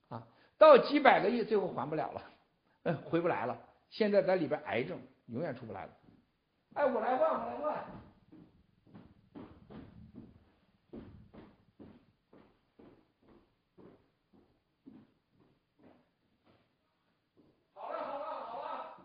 [0.08, 0.26] 啊，
[0.58, 2.22] 到几百个亿最后还不了了，
[2.82, 3.56] 嗯，回不来了。
[3.90, 5.92] 现在在里边癌症，永远出不来了。
[6.72, 7.84] 哎，我来换，我来换。
[17.72, 18.96] 好了，好了，好了，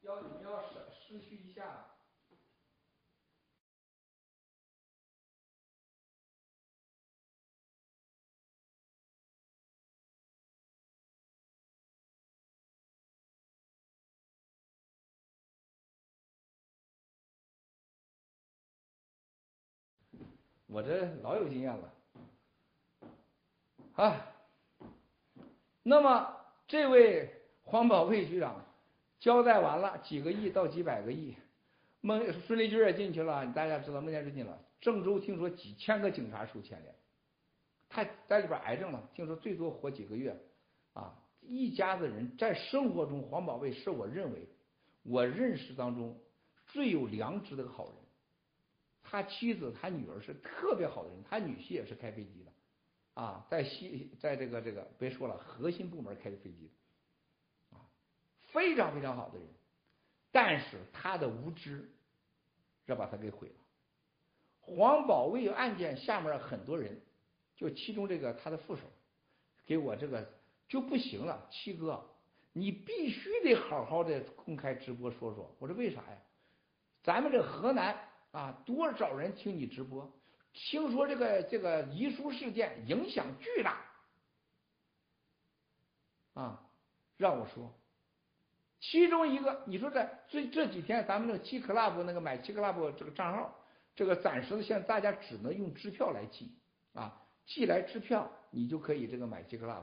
[0.00, 1.86] 要你们要失失去一下。
[20.72, 21.92] 我这老有经验了，
[23.94, 24.24] 啊，
[25.82, 26.36] 那么
[26.68, 27.28] 这位
[27.64, 28.64] 黄保卫局长
[29.18, 31.34] 交代完了，几个亿到几百个亿，
[32.00, 36.94] 孟孙立军也进去了，大家知道孟建柱进了，郑州听说几千个警察受牵连，
[37.88, 40.40] 他在里边癌症了，听说最多活几个月，
[40.92, 44.46] 啊，一家子人在生活中，黄保卫是我认为
[45.02, 46.16] 我认识当中
[46.68, 47.94] 最有良知的好人。
[49.10, 57.82] 他妻子、他女儿是特别好的人，他女婿也是开飞机的，啊，在西，在这个这个别说了，核心部门开的飞机的，啊，
[58.52, 59.48] 非常非常好的人，
[60.30, 61.90] 但是他的无知，
[62.86, 63.54] 这把他给毁了。
[64.60, 67.00] 黄保卫案件下面很多人，
[67.56, 68.82] 就其中这个他的副手，
[69.66, 70.24] 给我这个
[70.68, 72.00] 就不行了，七哥，
[72.52, 75.52] 你必须得好好的公开直播说说。
[75.58, 76.18] 我说为啥呀？
[77.02, 78.06] 咱们这河南。
[78.32, 80.12] 啊，多少人听你直播？
[80.52, 83.78] 听说这个这个遗书事件影响巨大，
[86.34, 86.62] 啊，
[87.16, 87.72] 让我说，
[88.80, 93.56] 其中一个，你说这这这几天，咱们这个 G Club 那个买 G Club 这个账号，
[93.94, 96.52] 这个暂时的现在大家只能用支票来寄
[96.94, 99.82] 啊，寄来支票，你就可以这个买 G Club，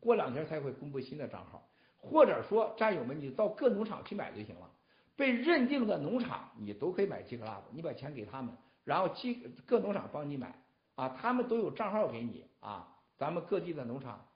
[0.00, 1.68] 过两天才会公布新的账号，
[1.98, 4.70] 或者说战友们，你到各农场去买就行了。
[5.16, 9.34] 被认定的农场，你都可以买 G Club，你把钱给他们，然后 G
[9.64, 10.54] 各农场帮你买
[10.96, 12.88] 啊，他们都有账号给你啊。
[13.16, 14.26] 咱们各地的农场，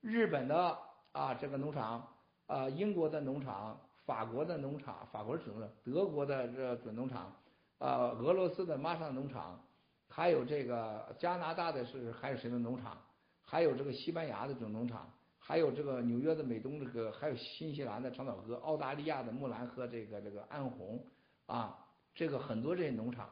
[0.00, 0.78] 日本的
[1.12, 2.08] 啊这个农场
[2.46, 7.30] 啊，英国的农场，法国的农场，法国是准的，德国的这准农场
[7.78, 9.62] 啊，俄罗斯的马上农场，
[10.08, 12.96] 还有这个加拿大的是还有谁的农场，
[13.44, 15.12] 还有这个西班牙的准农场。
[15.44, 21.04] 还有这个纽约的美东这个，还有新西兰的长岛哥，澳大利亚的木兰和这个这个安红
[21.46, 23.28] 啊，这个很多这些农场，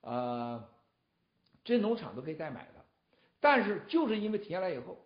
[0.00, 0.68] 呃，
[1.62, 2.84] 这些农场都可以代买的。
[3.38, 4.98] 但是就是因为停下来以后，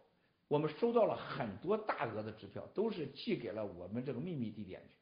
[0.48, 4.94] 我们收到了很多大额的支票，都是寄给了我们这个秘密地点去。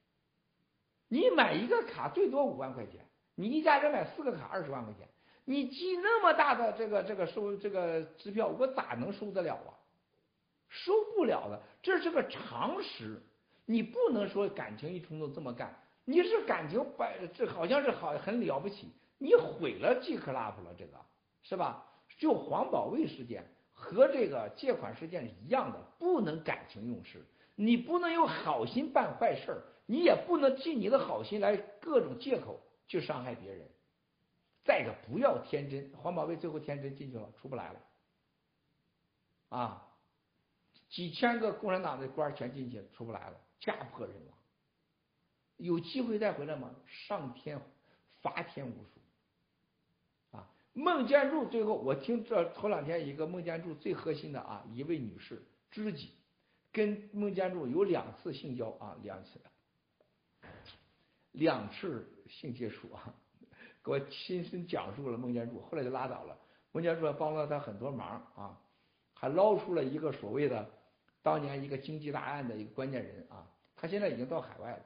[1.09, 3.07] 你买一个卡最多五万块钱，
[3.37, 5.09] 你一家人买四个卡二十万块钱，
[5.45, 9.79] 你寄那么大的这个这个收这个支票，我咋能收得了啊？
[10.85, 13.23] 收不了的，这是个常识。
[13.65, 15.75] 你不能说感情一冲动这么干，
[16.05, 20.99] 你是感情百这好像是好很了不起，你毁了 G Club 了，这个
[21.43, 21.85] 是吧？
[22.19, 27.25] 就黄保卫事件和这个借款事件是一样的，不能感情用事，
[27.57, 33.69] 你不能用好心办坏事，你也不能替你的好心来各种借口去伤害别人。
[34.65, 37.81] 再一个，不要天真，黄保卫最后天真进去了，出不来了，
[39.49, 39.83] 啊。
[40.97, 44.35] 几千个共产党的官全进去，出不来了，家破人亡。
[45.59, 46.75] 有机会再回来吗？
[46.87, 47.61] 上天
[48.23, 50.39] 罚天无数。
[50.39, 56.13] 啊，孟建柱最后，我听这头两天一个孟建柱最核心的啊一位女士知己，
[56.73, 59.39] 跟孟建柱有两次性交啊，两次，
[61.33, 63.15] 两次性接触啊，
[63.85, 66.39] 给我亲身讲述了孟建柱，后来就拉倒了。
[66.73, 68.59] 孟建柱帮了他很多忙啊，
[69.13, 70.71] 还捞出了一个所谓的。
[71.27, 74.79] 当年一个经济大案的一个关键人啊，他现在已经到海外了。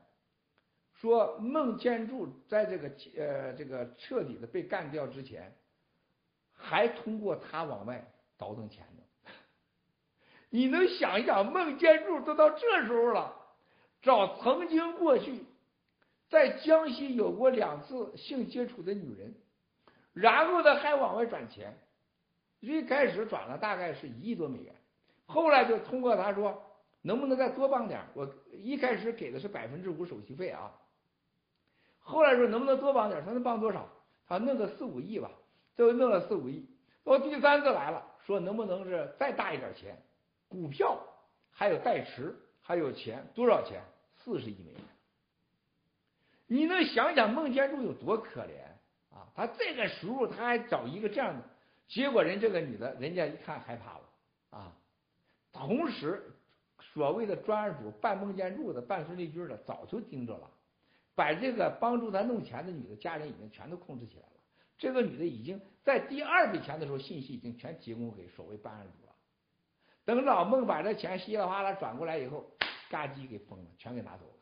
[0.95, 5.55] 说孟建柱在这个呃这个彻底的被干掉之前，
[6.55, 9.33] 还通过他往外倒腾钱呢。
[10.49, 13.37] 你能想一想，孟建柱都到这时候了，
[14.01, 15.45] 找曾经过去
[16.31, 19.35] 在江西有过两次性接触的女人，
[20.15, 21.79] 然后呢还往外转钱，
[22.61, 24.75] 一开始转了大概是一亿多美元。
[25.31, 26.61] 后来就通过他说，
[27.03, 30.73] 能不能再多帮点我一开始给的是百分之五手续费啊。
[32.01, 33.89] 后来说能不能多帮点他能帮多少？
[34.27, 35.31] 他弄个四五亿吧，
[35.77, 36.69] 最后弄了四五亿。
[37.05, 39.97] 到第三次来了，说能不能是再大一点钱？
[40.49, 40.99] 股票
[41.53, 43.81] 还有代持，还有钱多少钱？
[44.17, 44.81] 四十亿美元。
[46.49, 49.31] 你能想想孟建柱有多可怜啊？
[49.37, 51.45] 他这个时候他还找一个这样的，
[51.87, 54.03] 结果人这个女的，人家一看害怕了
[54.51, 54.73] 啊。
[55.53, 56.33] 同时，
[56.93, 60.51] 所谓的专案组办孟建柱的、办孙立军的，早就盯着了，
[61.15, 64.33] 把这个帮助他弄钱的女的家人已经全都控制起来了。
[64.79, 69.13] 这个女的已经在第二笔钱的时候，信息已经全提供给所谓办案组了。
[70.05, 72.51] 等老孟把这钱稀里哗啦转过来以后，
[72.89, 74.33] 嘎叽给封了，全给拿走了。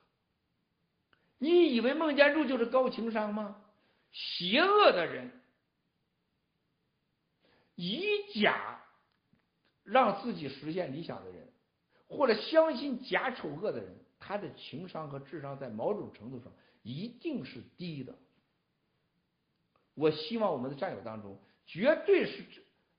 [1.39, 3.65] 你以为孟建柱就是高情商吗？
[4.13, 5.31] 邪恶的人，
[7.75, 8.81] 以假。
[9.91, 11.49] 让自己实现理想的人，
[12.09, 16.53] 或者相信假丑恶的人，他的情商和智商在某种程度上
[16.83, 18.15] 一定是低的。
[19.95, 22.45] 我希望我们的战友当中，绝对是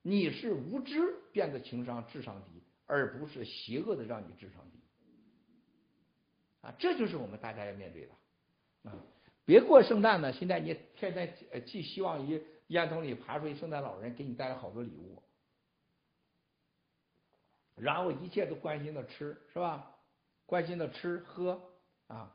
[0.02, 4.80] 你是无知变得情商智商低，而不是邪恶的让你智商低。
[6.62, 8.90] 啊，这就是我们大家要面对的。
[8.90, 8.98] 啊，
[9.44, 11.34] 别过圣诞呢，现在你天天
[11.64, 15.22] 寄希望于烟囱里爬出一圣诞老人，给你带来好多礼物。
[17.80, 19.94] 然后一切都关心的吃是吧？
[20.46, 21.60] 关心的吃喝
[22.08, 22.32] 啊，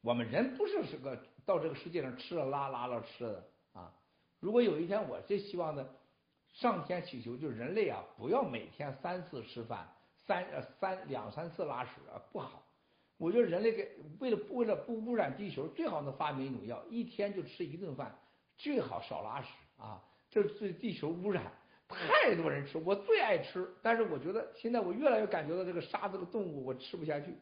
[0.00, 3.92] 我们人不是是个到这个世界上吃了拉拉了吃的啊。
[4.40, 5.86] 如果有一天我最希望的，
[6.54, 9.86] 上天祈求就是人类啊，不要每天三次吃饭，
[10.26, 12.62] 三呃三两三次拉屎啊不好。
[13.18, 18.16] 我觉得人类给为了为了不污染地球，最好能发明一种药，一天就吃一顿饭，
[18.56, 21.52] 最好少拉屎啊，这是对地球污染。
[21.88, 27.34] 太多人吃，我最爱吃，但是我觉得现在我越来越感觉到这个杀这个动物我吃不下去。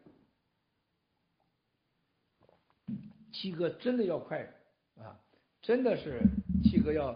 [3.32, 4.38] 七哥真的要快
[4.96, 5.18] 啊，
[5.60, 6.22] 真的是
[6.64, 7.12] 七哥要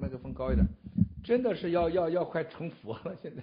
[0.00, 0.66] 麦克风高一点，
[1.24, 3.42] 真的是要要要快成佛了现在。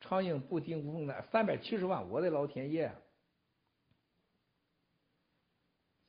[0.00, 2.92] 苍蝇不叮无缝的三百七十万，我的老天爷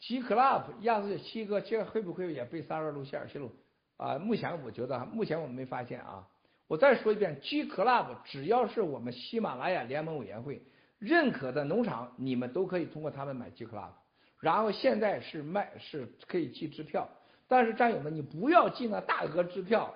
[0.09, 3.51] ！G Club 样子七哥，这会不会也被三二路线泄露
[3.95, 4.17] 啊？
[4.17, 6.27] 目前我觉得，目前我们没发现啊。
[6.67, 10.63] 我再说一遍，G Club 只要是我们喜马拉雅联盟委员会
[10.97, 13.91] 认可的农场，你们都可以通过他们买 G Club。
[14.39, 17.07] 然后现在是卖，是可以寄支票，
[17.47, 19.93] 但是战友们，你不要寄那大额支票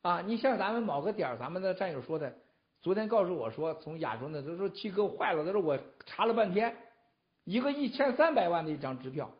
[0.00, 0.22] 啊！
[0.22, 2.34] 你像咱们某个点儿，咱们的战友说的，
[2.80, 6.74] 昨天告诉我说，从亚洲那他说七哥坏了，他说我查了半天。
[7.44, 9.30] 一个一千三百万的一张支票，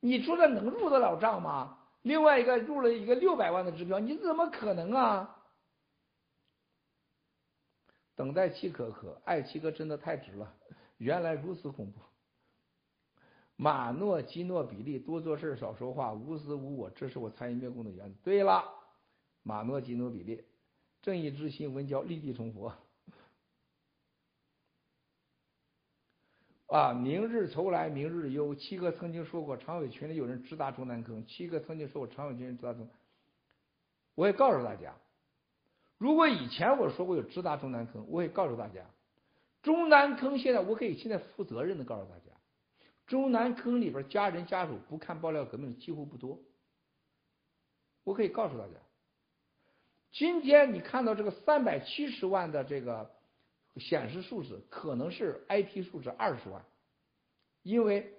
[0.00, 1.78] 你说这能入得了账吗？
[2.02, 5.36] 另外一个入了一个六百万的支票，你怎么可能啊？
[8.16, 10.54] 等待即可可，爱七哥真的太值了，
[10.98, 12.00] 原来如此恐怖。
[13.56, 18.18] 马诺基诺比利，多做事少说话，无私无我，这是我参与灭共的原则。
[18.22, 18.64] 对了，
[19.42, 20.44] 马诺基诺比利，
[21.02, 22.74] 正义之心文教，立地成佛。
[26.70, 28.54] 啊，明日愁来明日忧。
[28.54, 31.26] 七哥曾经说过，常委群里有人直达中南坑。
[31.26, 32.88] 七哥曾经说过，常委群里直达中。
[34.14, 34.94] 我也告诉大家，
[35.98, 38.86] 如果以前我说过有直达中南坑，我也告诉大家，
[39.62, 42.30] 中南坑现在我可以现在负责任的告诉大家，
[43.08, 46.38] 中南坑里边家人家属不看爆料革命的几乎不多。
[48.04, 48.74] 我可以告诉大家，
[50.12, 53.10] 今天你看到这个三百七十万的这个
[53.76, 56.64] 显示数字，可能是 IP 数字二十万，
[57.62, 58.12] 因为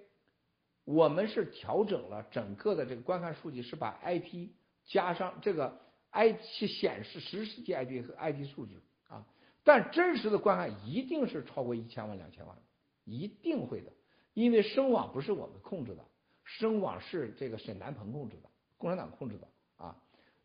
[0.84, 4.48] 我们是调整了整个的这个观看数据，是把 IP
[4.84, 5.80] 加上这个
[6.12, 9.26] IP 显示实时级 IP 和 IP 数值啊，
[9.62, 12.56] 但真实的观看一定是超过一千万、两千万，
[13.04, 13.92] 一定会的，
[14.34, 16.04] 因为声网不是我们控制的，
[16.44, 18.48] 声网是这个沈南鹏控制的，
[18.78, 19.48] 共产党控制的。
[19.76, 19.96] 啊，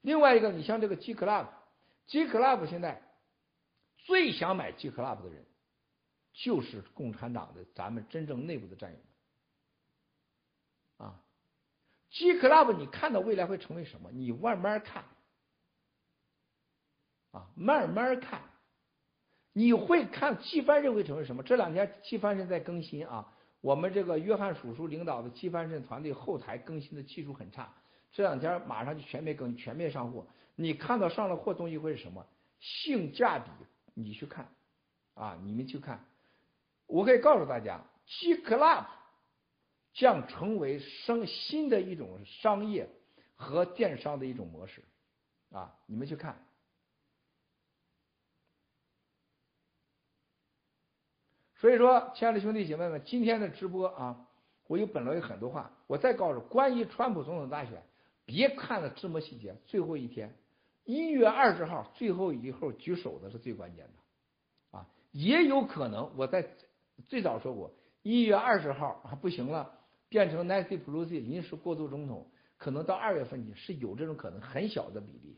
[0.02, 3.02] 另外一个，你像这个 G Club，G Club 现在
[4.08, 5.46] 最想买 G Club 的人，
[6.32, 8.98] 就是共产党的咱们真正内部的战友
[10.98, 11.08] 们。
[11.10, 11.20] 啊
[12.10, 14.10] ，G Club 你看到未来会成为什么？
[14.14, 15.04] 你慢慢看，
[17.32, 18.42] 啊，慢慢看，
[19.52, 21.44] 你会看季帆镇会成为什么？
[21.44, 27.74] 这两天季帆镇在更新啊，我们这个约翰叔叔领导的季帆镇团队后台更新的技术很差。
[28.14, 30.26] 这两天马上就全面更全面上货，
[30.56, 32.26] 你看到上了货东西会是什么？
[32.60, 33.52] 性价比，
[34.00, 34.48] 你去看，
[35.16, 36.06] 啊，你们去看，
[36.86, 38.86] 我可以告诉大家，G Club
[39.94, 42.88] 将成为生新的一种商业
[43.36, 44.84] 和电商的一种模式，
[45.52, 46.46] 啊，你们去看。
[51.56, 54.28] 所以说，亲爱的兄弟姐妹们，今天的直播啊，
[54.68, 57.82] 我有本来有很多话，我再告诉关于川普总统大选。
[58.26, 60.38] 别看了这么细节，最后一天，
[60.88, 66.48] 一月二十号最后一号举手的是最关键的，啊，也有可能我在
[67.10, 67.74] 最早说过，
[68.04, 75.38] 一月二十号啊不行了，变成 Nancy Pelosi 临时过渡总统，可能到二月份去是有这种可能，很小的比例。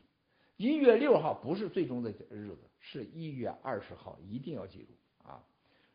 [0.56, 4.92] 一月六号不是最终的日子，是一月二十号，一定要记住
[5.28, 5.42] 啊，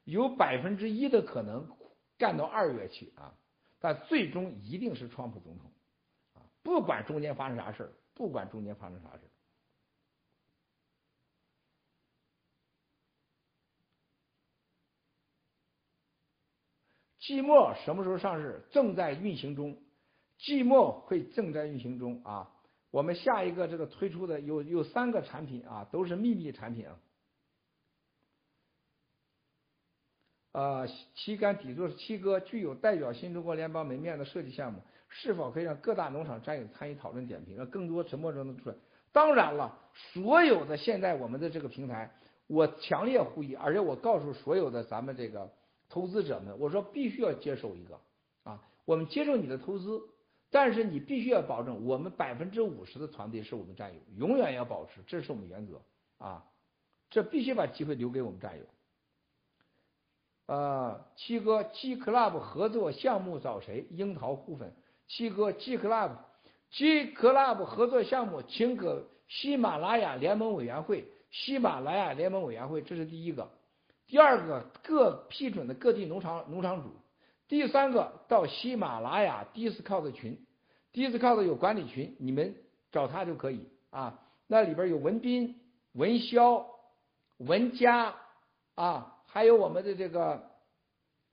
[0.04, 1.70] 有百分之一的可能
[2.18, 3.34] 干到二月去啊，
[3.80, 5.72] 但最终一定是川普总统。
[6.62, 9.30] 不管中间发生啥事儿，不管中间发生啥事儿，
[17.26, 18.62] 季末什么时候上市？
[18.72, 19.76] 正在运行中，
[20.38, 22.52] 季末会正在运行中啊。
[22.92, 27.00] 我们下一个这个推出的有有三个产品啊，都是秘密产品啊。
[30.52, 34.80] 呃，旗杆底座是七哥，具有代表新中国联邦门面的设计项目。
[35.10, 38.76] 是否可以让各大农场战友参与讨论点评，让更多沉默中能出来？
[39.12, 39.80] 当然了，
[40.14, 42.14] 所有的现在我们的这个平台，
[42.48, 45.50] 我强烈呼吁，而且我告诉所有的咱们这个
[45.90, 48.00] 投资者们，我说必须要接受一个
[48.44, 50.02] 啊，我们接受你的投资，
[50.50, 55.82] 但是你必须要保证我们百分之五十的团队是我们战友，永远要保持，这是我们原则
[56.18, 56.46] 啊，
[57.10, 58.66] 这必须把机会留给我们战友。
[60.48, 63.88] 呃，七哥，G Club 合作项目找谁？
[63.90, 64.76] 樱桃互粉。
[65.08, 71.10] 七哥，G Club，G Club 合作项目，请给喜马拉雅联盟委员会。
[71.32, 73.50] 喜马拉雅联盟委员会，这是第一个。
[74.08, 76.90] 第二个，各批准的各地农场农场主。
[77.48, 80.46] 第三个，到喜马拉雅 Discord 群
[80.94, 82.56] ，Discord 有管理群，你们
[82.92, 84.20] 找他就可以啊。
[84.48, 85.60] 那里边有文斌、
[85.94, 86.66] 文潇、
[87.38, 88.16] 文佳
[88.76, 90.50] 啊，还有我们的这个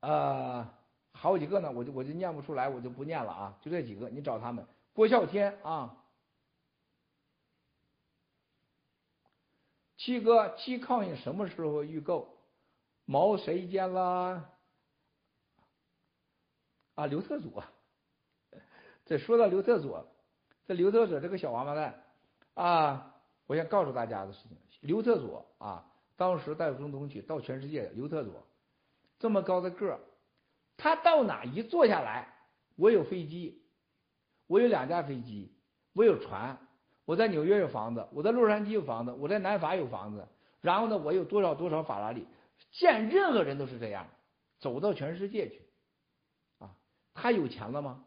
[0.00, 0.68] 呃。
[1.14, 4.66] 好几个呢，我就我就念不出来，我就不念了啊，就这几个，你找他们。
[4.94, 5.94] 郭啸天啊，
[9.98, 12.34] 七哥，七抗议什么时候预购？
[13.12, 14.48] 毛谁见了？
[16.94, 17.62] 啊，刘特佐。
[19.04, 20.08] 这说到刘特佐，
[20.64, 22.02] 这刘特佐这个小王八蛋
[22.54, 23.14] 啊，
[23.46, 25.84] 我想告诉大家的事情，刘特佐啊，
[26.16, 28.32] 当时带总统去到全世界，刘特佐
[29.18, 30.00] 这么高的个儿。
[30.78, 32.32] 他到哪一坐下来，
[32.76, 33.62] 我有飞机，
[34.46, 35.52] 我有两架飞机，
[35.92, 36.56] 我有船，
[37.04, 40.26] 我在纽约有房子，我在洛杉矶有房子，我在南法有房子，
[40.62, 42.26] 然后呢，我有多少多少法拉利，
[42.70, 44.08] 见任何人都是这样，
[44.58, 45.62] 走到全世界去，
[46.58, 46.76] 啊，
[47.14, 48.04] 他有钱了吗？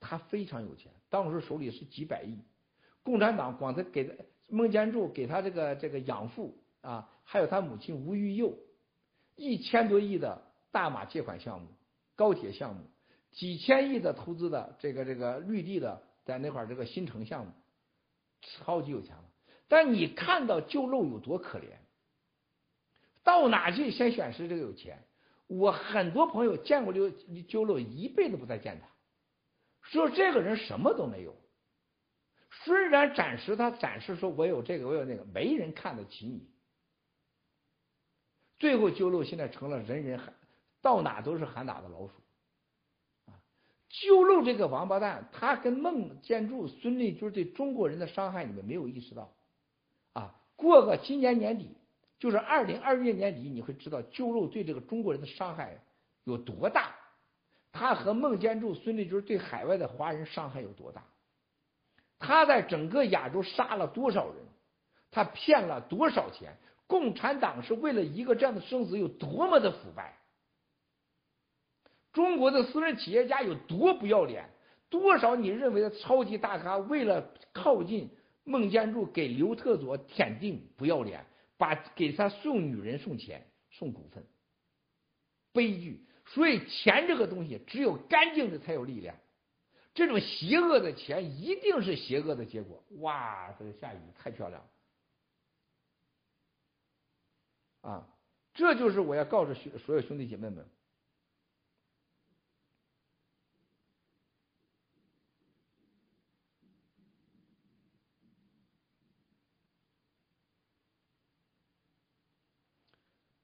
[0.00, 2.38] 他非常有钱，当时手里是几百亿，
[3.02, 4.14] 共产党光他给他
[4.48, 8.56] 孟建柱给他这个这个养父啊，还有他母亲吴玉佑，
[9.36, 11.68] 一千多亿的大马借款项目。
[12.16, 12.82] 高铁项目，
[13.30, 17.52] 几千亿的投资的这个这个绿地的在那块这个新城项目，
[18.42, 19.24] 超级有钱了。
[19.68, 21.77] 但你看到旧漏有多可怜，
[23.24, 25.04] 到哪去先显示这个有钱。
[25.46, 27.08] 我很多朋友见过刘
[27.48, 28.86] 旧漏，一辈子不再见他，
[29.82, 31.34] 说这个人什么都没有。
[32.50, 36.48] 虽然暂时他展示说我有这个我有那个，没人看得起你。
[38.58, 40.34] 最后鸠漏现在成了人人喊，
[40.82, 42.12] 到哪都是喊打的老鼠。
[43.26, 43.40] 啊，
[43.88, 49.32] 鸠漏这个王八蛋，他跟孟建柱、孙立军对中国人的伤害，你们没有意识到。
[50.12, 51.76] 啊，过个今年年底，
[52.18, 55.80] 就是二零二一年底，你会知道鸠漏对这个中国人的伤害
[56.24, 56.94] 有多大。
[57.70, 61.04] 他和孟建柱、孙立军对海外的华人伤害有多大？
[62.18, 64.36] 他在整个亚洲杀了多少人？
[65.10, 66.56] 他骗了多少钱？
[66.86, 70.16] 共产党是为了一个这样的生死有多么的腐败？
[72.12, 74.48] 中国的私人企业家有多不要脸？
[74.90, 78.10] 多少你认为的超级大咖为了靠近
[78.42, 81.24] 孟建柱，给刘特佐舔腚不要脸，
[81.58, 84.24] 把给他送女人送钱送股份，
[85.52, 86.06] 悲剧。
[86.24, 89.14] 所以钱这个东西，只有干净的才有力量。
[89.92, 92.84] 这种邪恶的钱一定是邪恶的结果。
[93.00, 94.62] 哇，这个下雨太漂亮
[97.82, 98.08] 了啊！
[98.54, 100.68] 这就是我要告诉兄所有兄弟姐妹们：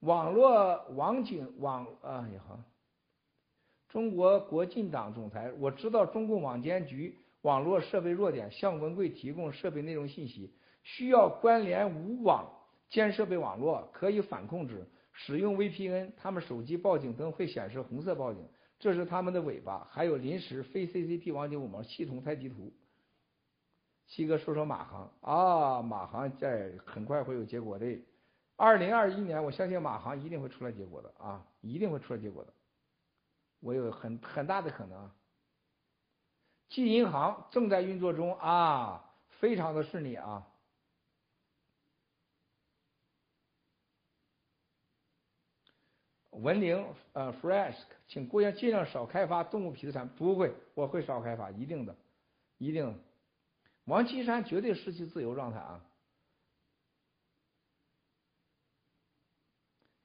[0.05, 2.60] 网络网警网啊也好。
[3.89, 10.52] 中国国进党总裁，我知道中共网监局网络设备弱点，向文贵提供设备内容信息，
[10.82, 12.51] 需要关联无网
[12.90, 14.86] 监设备网络，可以反控制。
[15.12, 18.44] 使用 VPN，他们手机报警灯会显示红色报警，
[18.81, 19.86] 这是他们的尾巴。
[19.90, 22.72] 还有临时非 CCP 网警五毛系统太极图。
[24.09, 27.86] 七哥说说马航啊，马航在很快会有结果的。
[28.56, 32.52] 二零二一年，我相信马航一定会出来结果的啊，一定会出来结果的。
[33.60, 35.10] 我有很很大的可能，
[36.68, 40.47] 记银行正在运作中啊，非常的顺利啊。
[46.31, 47.76] 文玲呃，Fresh，
[48.09, 51.97] 请姑娘尽量少开发动物皮的产品，不会，我会少开发，一定的，
[52.59, 53.01] 一定。
[53.85, 55.81] 王岐山绝对失去自由状态啊。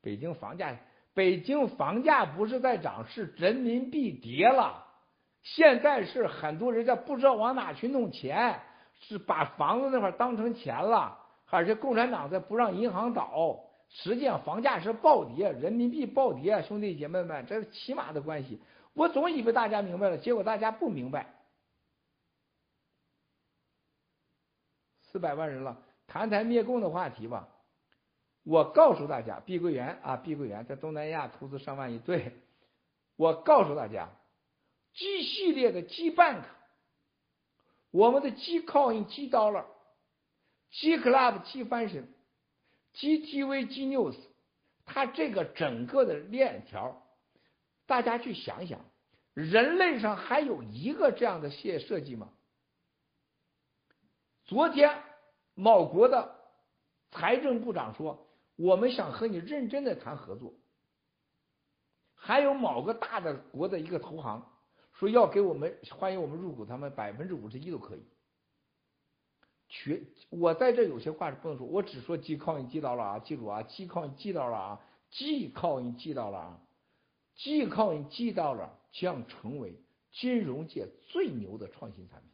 [0.09, 0.75] 北京房价。
[1.13, 4.83] 北京房价不是在涨，是人民币跌了。
[5.43, 8.59] 现在是很多人家不知道往哪去弄钱，
[9.01, 11.15] 是把房子那块当成钱了，
[11.47, 13.59] 而且共产党在不让银行倒。
[13.89, 18.59] 实际上房价是暴跌，人民币暴跌，兄弟姐妹们，这是起码的关系。
[18.93, 21.27] 我总以为大家明白了，结果大家不明白。
[25.11, 25.77] 四百万人了，
[26.07, 27.47] 谈谈灭共的话题吧。
[28.49, 31.99] 我告诉大家，碧桂园啊，碧桂园在东南亚投资上万亿。
[31.99, 32.33] 对，
[33.15, 34.09] 我告诉大家
[34.95, 36.41] ，G 系列的 G Bank，
[37.91, 39.65] 我们的 G Coin、G Dollar、
[40.71, 42.05] G Club、G Fashion、
[42.93, 44.15] G TV、G News，
[44.83, 47.03] 它这个整个的链条，
[47.85, 48.83] 大家去想想，
[49.35, 52.29] 人类上还有一个这样的设设计吗？
[54.45, 55.03] 昨天
[55.53, 56.35] 某国的
[57.11, 58.25] 财政部长说。
[58.59, 60.53] 我们想和你认真的谈合作，
[62.13, 64.45] 还有某个大的国的一个投行
[64.91, 68.03] 说要给我们欢迎我们入股，他们百分之五十一都可以。
[69.69, 76.61] 全我在这有些话是不能说，我只说记靠你记到了啊，记住啊，记靠你记到了啊，记靠你记到了啊，
[77.35, 79.79] 记靠你记到了将成为
[80.11, 82.29] 金融界最牛的创新产品，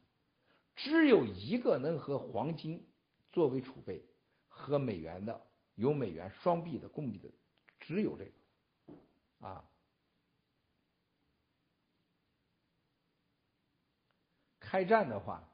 [0.76, 2.84] 只有一个能和黄金
[3.32, 4.04] 作为储备
[4.48, 5.40] 和美元的。
[5.76, 7.30] 有美元双币的供币的，
[7.80, 8.32] 只有这个
[9.48, 9.64] 啊。
[14.60, 15.48] 开战的话，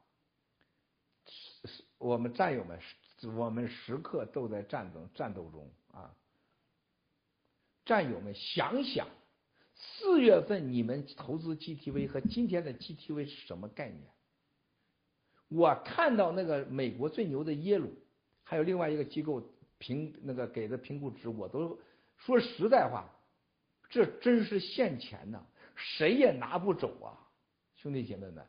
[1.97, 2.79] 我们战友们，
[3.35, 6.15] 我们时刻都在战争战斗中啊。
[7.85, 9.07] 战友们，想想
[9.75, 14.09] 四月份你们投资 GTV 和今天的 GTV 是什么概念？
[15.49, 17.93] 我看到那个美国最牛的耶鲁，
[18.43, 19.51] 还有另外一个机构。
[19.81, 21.79] 评那个给的评估值，我都
[22.17, 23.09] 说实在话，
[23.89, 25.39] 这真是现钱呐，
[25.75, 27.17] 谁也拿不走啊，
[27.77, 28.45] 兄弟姐妹们，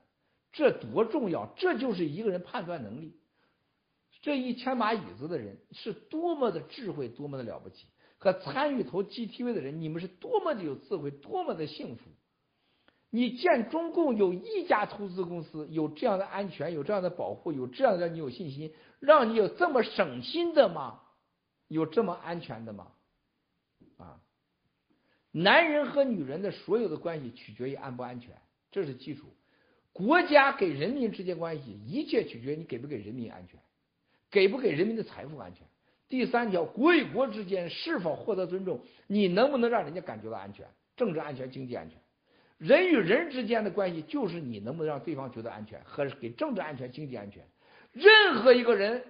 [0.52, 1.46] 这多重要！
[1.56, 3.16] 这就是一个人判断能力，
[4.20, 7.86] 这一千把椅子的人是多么的智慧，多么的了不起，
[8.18, 12.02] 和参与投 GTV 的人，你们是多么的有智慧，多么的幸福。
[13.09, 21.00] 你见中共有一家投资公司有这样的安全，有这样的保护，有这样的让你有信心，让你有这么省心的吗？
[21.73, 22.89] 有这么安全的吗？
[23.97, 24.20] 啊，
[25.31, 28.36] 男人和女人的所有的关系取决于安不安全，
[28.70, 29.35] 这是基础。
[29.93, 33.61] 国家给人民之间关系，一切取决于你给不给人民安全，
[34.31, 35.66] 给不给人民的财富安全。
[36.09, 40.66] 第三条，国与国之间是否获得尊重，你能不能让人家感觉到安全？
[40.94, 41.99] 政治安全、经济安全，
[42.59, 47.47] 人与人之间的关系就是你能不能让对方觉得安全和给政治安全、经济安全。
[47.93, 49.03] 任何一个人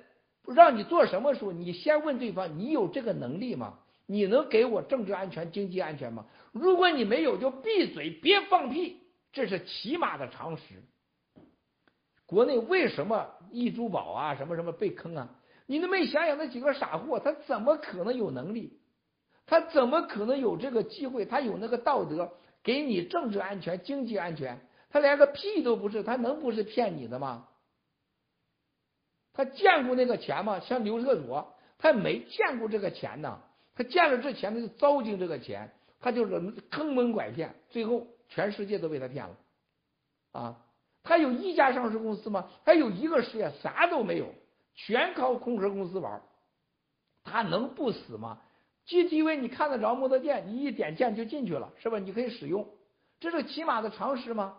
[0.47, 3.79] 让你做什么时候，你先问对方：你有这个能力吗？
[4.07, 6.27] 你能给我政治安全、经济安全吗？
[6.53, 8.99] 如果你没有，就闭嘴，别放屁。
[9.33, 10.63] 这是起码的常识。
[12.27, 15.31] 国内为什么易珠宝啊什么什么被坑啊？
[15.67, 18.79] 你都没想想那几个傻货，他怎么可能有能力？
[19.47, 21.25] 他怎么可能有这个机会？
[21.25, 22.33] 他有那个道德
[22.63, 24.61] 给你政治安全、经济安全？
[24.91, 27.49] 他连个屁都不是，他能不是骗你的吗？
[29.33, 30.61] 他见过那个钱吗？
[30.61, 33.41] 像刘特佐，他没见过这个钱呢。
[33.75, 36.41] 他见了这钱，他就糟践这个钱，他就是
[36.71, 38.07] 坑蒙拐骗，最后。
[38.35, 39.37] 全世界都被他骗了，
[40.33, 40.57] 啊，
[41.03, 42.49] 他有一家上市公司吗？
[42.65, 44.33] 他有一个事业啥都没有，
[44.75, 46.23] 全靠空壳公司玩，
[47.25, 48.41] 他能不死吗
[48.87, 51.99] ？GTV 你看得着摩托店，你一点键就进去了，是吧？
[51.99, 52.67] 你可以使用，
[53.21, 54.57] 这是起码的常识吗？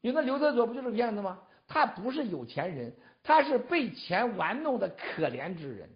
[0.00, 1.40] 你那刘德佐不就是骗子吗？
[1.66, 5.90] 他不是有钱人，他是被钱玩弄的可怜之人，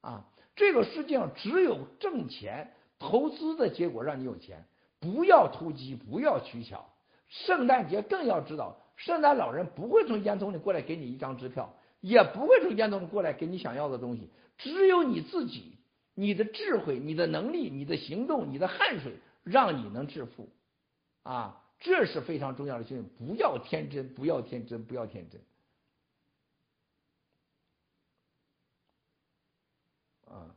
[0.00, 0.24] 啊，
[0.56, 4.66] 这个世界上只有挣钱投资的结果让你有钱。
[4.98, 6.90] 不要投机，不要取巧。
[7.28, 14.28] 圣诞节更要知道，圣诞老人不会从烟囱里过来给你一张支票，也不会从烟囱里过来给你想要的东西。
[14.58, 15.78] 只有你自己，
[16.14, 20.50] 你的智慧、你的能力、你的行动、你的汗水，让你能致富。
[21.22, 23.08] 啊，这是非常重要的训练。
[23.16, 25.40] 不要天真，不要天真，不要天真。
[30.26, 30.54] 啊，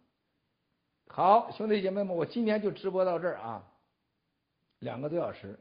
[1.16, 3.64] 好，兄弟姐妹们，我今天就直播到这儿啊。
[4.80, 5.60] 两个多小时，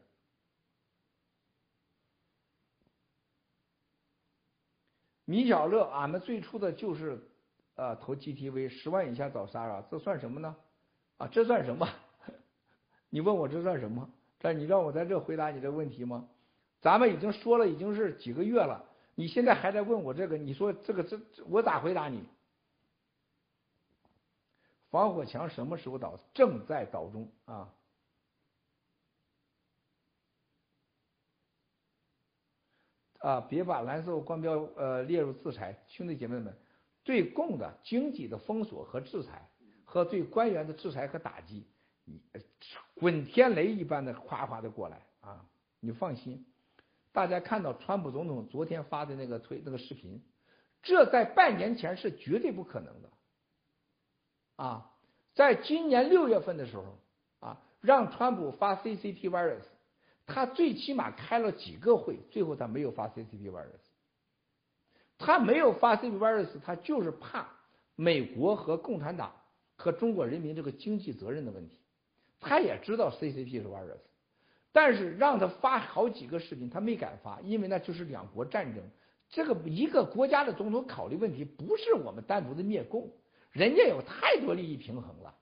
[5.27, 7.23] 米小乐，俺们最初的就是
[7.75, 10.57] 呃投 GTV，十万以下找 Sara，这算什么呢？
[11.19, 11.87] 啊，这算什么？
[13.11, 14.09] 你问我这算什么？
[14.41, 16.27] 这你让我在这回答你这问题吗？
[16.81, 18.83] 咱们已经说了，已经是几个月了，
[19.15, 20.39] 你现在还在问我这个？
[20.39, 21.21] 你说这个这
[21.51, 22.25] 我咋回答你？
[24.93, 26.21] 防火墙什么时候倒？
[26.35, 27.75] 正在倒中啊。
[33.21, 36.55] 啊，别把蓝色光标呃列入制裁，兄弟姐妹们，
[37.05, 39.49] 对共的经济的封锁和制裁，
[39.85, 41.67] 和对官员的制裁和打击，
[42.97, 45.49] 滚天雷一般的哗哗的过来啊！
[45.81, 46.45] 你放心，
[47.13, 50.23] 大家看到川普总统昨天发的那个推那个视频，
[50.83, 53.12] 这在半年前是绝对不可能的
[54.57, 54.91] 啊！
[55.35, 56.85] 在今年六月份的时候
[57.41, 59.63] 啊，让川普发 CCP virus。
[60.25, 63.83] 他最起码开了几个会，最后他没有发 CCP virus。
[65.19, 67.49] 他没有发 CCP virus，他就是怕
[67.97, 69.33] 美国和共产党
[69.77, 71.79] 和中国人民这个经济责任的问题。
[72.41, 74.01] 他也知道 CCP 是 virus，
[74.73, 78.83] 但是让他发好几个视频，他没敢发，因为那就是两国战争。
[79.29, 83.11] 这个一个国家的总统考虑问题，不是我们单独的灭共，
[83.53, 85.35] 人家有太多利益平衡了。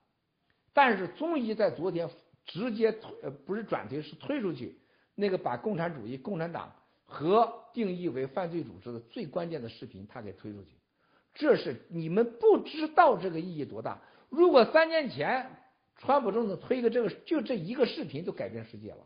[0.73, 2.09] 但是终于在昨天。
[2.43, 4.75] 直接推呃不是转推是推出去，
[5.13, 6.73] 那个把共产主义、共产党
[7.05, 10.69] 和定义为犯罪组织的最关键的视频，他给推出去，
[11.35, 14.01] 这是你们不知道这个意义多大。
[14.27, 15.51] 如果三年前
[15.97, 19.05] 川普总统推个这个，就这一个视频就改变世界了。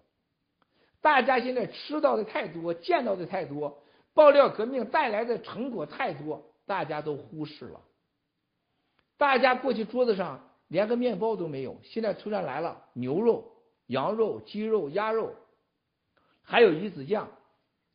[1.02, 3.84] 大家现在吃到的太多，见到的太多，
[4.14, 7.82] 爆料革命带来的成果太多，大家都忽视了。
[9.18, 10.42] 大家过去桌子上。
[10.68, 13.52] 连个面包都没有，现在突然来了牛肉、
[13.86, 15.36] 羊肉、鸡肉、鸭肉，
[16.42, 17.30] 还有鱼子酱，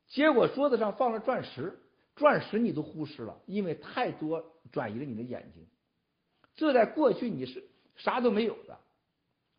[0.07, 1.81] 结果桌子上放了钻石，
[2.15, 5.67] 钻石你都忽视了，因为太多转移了你的眼睛。
[6.55, 8.79] 这在过去你是啥都没有的，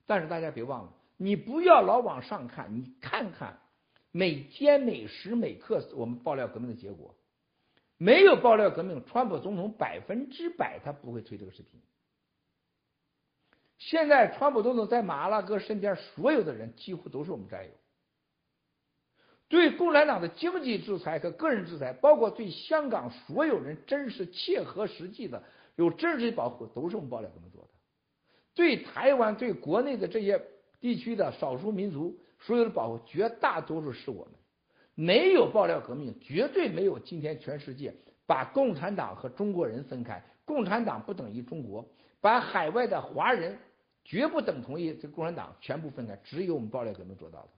[0.05, 3.59] 但是大家别忘了，你不要老往上看，你看看
[4.13, 7.13] 每天每时每刻我们爆料革命的结果，
[8.01, 11.79] 没有爆料革命，川普总统百分之百他不会推这个视频。
[13.77, 17.69] 现在，川普总统在马拉哥身边，所有的人几乎都是我们战友。
[19.47, 25.43] 对共产党的经济制裁和个人制裁，包括对香港所有人真实、切合实际的
[25.75, 27.69] 有真实保护，都是我们爆料革命做的。
[28.55, 30.43] 对台湾、对国内的这些
[30.79, 34.33] 地区的少数民族所有的保护，绝大多数是我们。
[35.01, 37.91] 没有爆料革命，绝对没有今天全世界
[38.27, 40.23] 把共产党和中国人分开。
[40.45, 41.83] 共产党不等于中国，
[42.19, 43.57] 把海外的华人
[44.05, 46.15] 绝不等同于这共产党，全部分开。
[46.23, 47.49] 只有我们爆料革命做到的。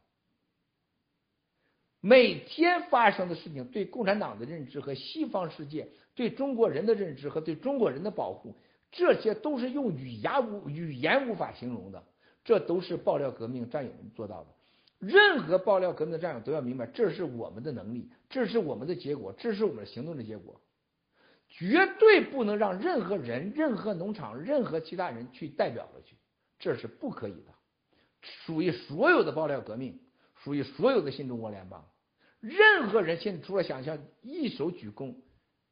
[1.99, 8.55] 每天发生的事情，对共产党的认知和西方世界对中国人的认知和对中国人的保护，
[8.89, 12.01] 这些都是用语言无语言无法形容的。
[12.45, 14.47] 这都是爆料革命战友们做到的。
[15.05, 20.61] 任何爆料革命的战友都要明白，这是我们的能力，这是我们的结果，这是我们行动的结果。
[21.49, 26.15] 绝对不能让任何人、任何农场、任何其他人去代表了去，
[26.57, 27.53] 这是不可以的。
[28.21, 29.99] 属于所有的爆料革命，
[30.43, 31.85] 属于所有的新中国联邦。
[32.39, 35.15] 任何人现在除了想象一手鞠躬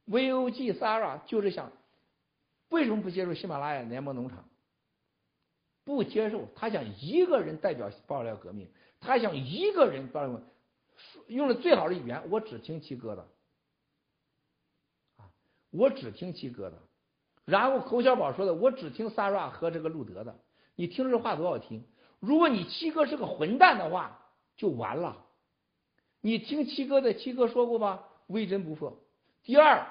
[0.07, 1.71] ，VOG Sara 就是想，
[2.69, 4.45] 为什么不接受喜马拉雅联盟农场？
[5.83, 8.69] 不接受，他想一个人代表爆料革命，
[9.01, 10.41] 他想一个人爆料，
[11.27, 13.27] 用了最好的语言，我只听七哥的，
[15.17, 15.25] 啊，
[15.71, 16.77] 我只听七哥的。
[17.45, 20.39] 然后侯小宝说的，我只听 Sara 和这个路德的。
[20.75, 21.83] 你听这话多好听？
[22.19, 24.19] 如果你七哥是个混蛋的话，
[24.55, 25.25] 就完了。
[26.21, 28.07] 你听七哥的，七哥说过吧？
[28.27, 29.01] 微针不破。
[29.41, 29.87] 第二，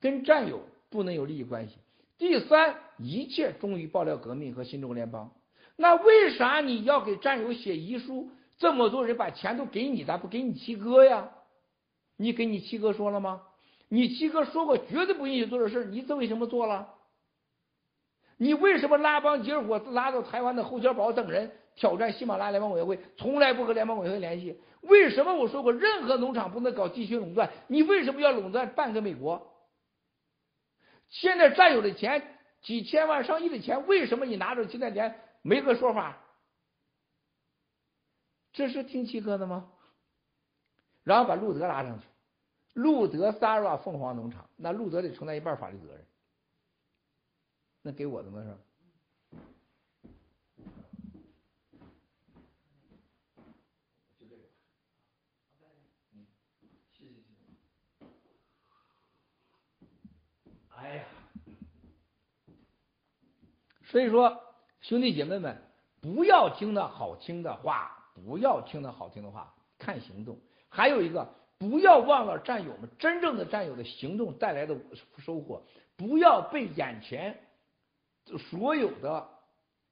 [0.00, 1.78] 跟战友不能有利益关系。
[2.16, 5.34] 第三，一切忠于爆料革命和新中国联邦。
[5.74, 8.30] 那为啥你要给战友写遗书？
[8.62, 11.30] 这么多人把钱都给你，咋不给你七哥呀？
[12.16, 13.42] 你给你七哥说了吗？
[13.88, 16.94] 你七哥说过绝对不允许做这事你这为什么做了？
[18.36, 24.60] 你为什么拉帮结伙拉到台湾的侯小宝等人挑战喜马拉雅联邦委员会，从来不和联邦委员会联系？
[24.82, 27.50] 为什么我说过任何农场不能搞地区垄断？
[27.66, 29.44] 你为什么要垄断半个美国？
[31.08, 36.16] 现在占有的钱几千万上亿的钱，为什么你拿着现在连没个说法？
[38.52, 39.70] 这是听七哥的吗？
[41.04, 42.06] 然后把路德拉上去，
[42.74, 46.06] 路德 Sara 凤凰农场，那路德得承担一半法律责任，
[47.82, 48.40] 那给我的吗？
[48.44, 48.56] 是？
[60.76, 61.04] 哎呀，
[63.84, 64.40] 所以说
[64.80, 65.60] 兄弟姐妹们，
[66.00, 70.38] 不要听那好听的话，不要听那好听的话，看行动。
[70.68, 74.76] 还有一个，不要忘了战友们真正的战友的行动带来的
[75.18, 75.62] 收获，
[75.96, 77.38] 不要被眼前
[78.50, 79.28] 所有的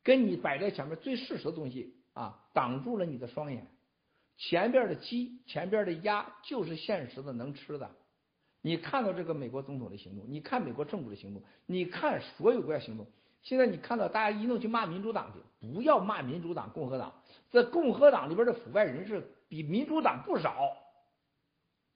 [0.02, 3.66] 跟你摆在前面最事实的东西啊挡住了你的双眼。
[4.36, 7.90] 前边的鸡，前边的鸭，就是现实的能吃的。
[8.62, 13.06] 你看到这个美国总统的行动，你看美国政府的行动，你看所有国家行动。
[13.42, 17.12] 现在你看到大家一弄去骂民主党去，不要骂民主党、共和党，
[17.50, 20.76] 在共和党里边的腐败人士比民主党不少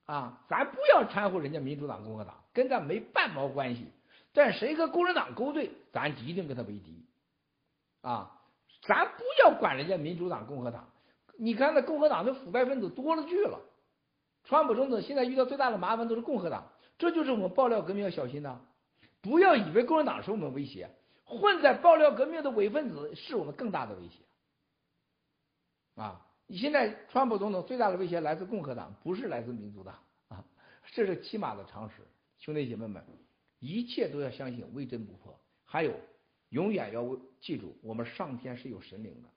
[0.05, 0.41] 啊！
[0.49, 3.87] 咱不要掺和人家民主党、共和党，跟咱没半毛关系。
[4.33, 7.05] 但谁和共产党勾兑，咱一定跟他为敌
[8.01, 8.31] 啊！
[8.81, 10.89] 咱不要管人家民主党、共和党。
[11.37, 13.59] 你看那共和党的腐败分子多了去了。
[14.43, 16.67] 川普总统现在遇到最大的麻烦都是共和党，
[16.97, 18.59] 这就是我们爆料革命要小心的。
[19.21, 20.89] 不要以为共产党是我们威胁，
[21.25, 24.23] 混在爆料革命的伪分子是我们更大的威胁。
[25.95, 30.45] 啊，你现在川普总统最大的威胁来自共和党，不是来自民主党啊，
[30.93, 31.95] 这是起码的常识。
[32.37, 33.03] 兄弟姐妹们，
[33.59, 35.93] 一切都要相信微针不破，还有
[36.49, 37.03] 永远要
[37.41, 39.29] 记住，我们上天是有神灵的，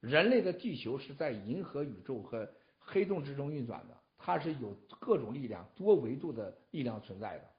[0.00, 2.48] 人类的地球是在银河宇宙和
[2.78, 3.96] 黑洞之中运转的。
[4.24, 7.51] 它是有各种力量、多维度的力量存在的。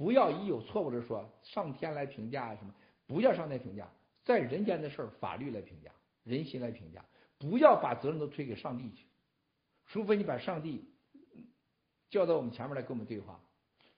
[0.00, 2.74] 不要一有错误的说上天来评价什么，
[3.06, 3.86] 不要上天评价，
[4.24, 5.90] 在人间的事儿，法律来评价，
[6.24, 7.04] 人心来评价，
[7.36, 9.04] 不要把责任都推给上帝去，
[9.88, 10.88] 除非你把上帝
[12.08, 13.38] 叫到我们前面来跟我们对话，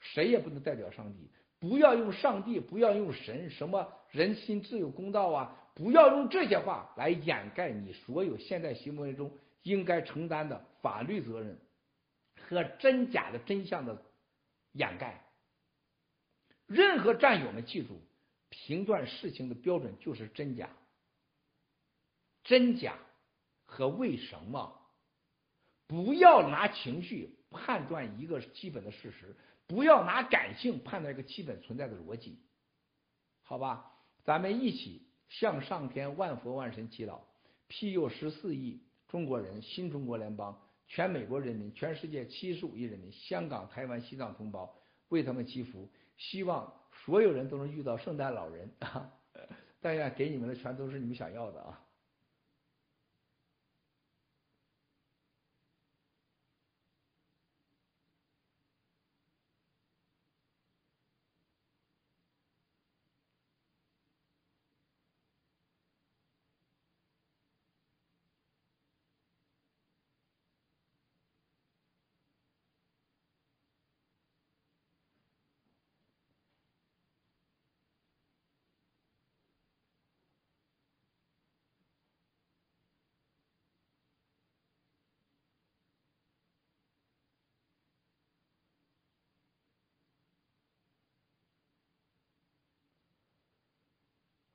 [0.01, 1.31] 谁也不能代表上帝。
[1.61, 9.31] 不要用上帝，不要用神，什么人心自有公道啊，不要用这些话来掩盖你所有现在行为中。
[9.63, 11.57] 应该承担的法律责任
[12.49, 14.03] 和真假的真相的
[14.73, 15.25] 掩盖。
[16.73, 18.01] 任何战友们记住，
[18.49, 20.71] 评断事情的标准就是真假、
[22.45, 22.97] 真假
[23.65, 24.81] 和为什么。
[25.87, 29.37] 不要拿情绪判断一个基本的事实，
[29.67, 32.39] 不要拿感性判断一个基本存在的逻辑。
[33.43, 33.93] 好吧，
[34.25, 37.21] 咱们一起向上天万佛万神祈祷，
[37.69, 38.83] 庇佑十四亿。
[39.09, 44.75] 中国人，新中国联邦，全美国人民，全世界七十五亿人民，香港、台湾、西藏同胞，
[45.11, 45.91] 为他们祈福，
[46.23, 49.11] 希望所有人都能遇到圣诞老人啊！
[49.81, 51.85] 但愿给你们的全都是你们想要的啊！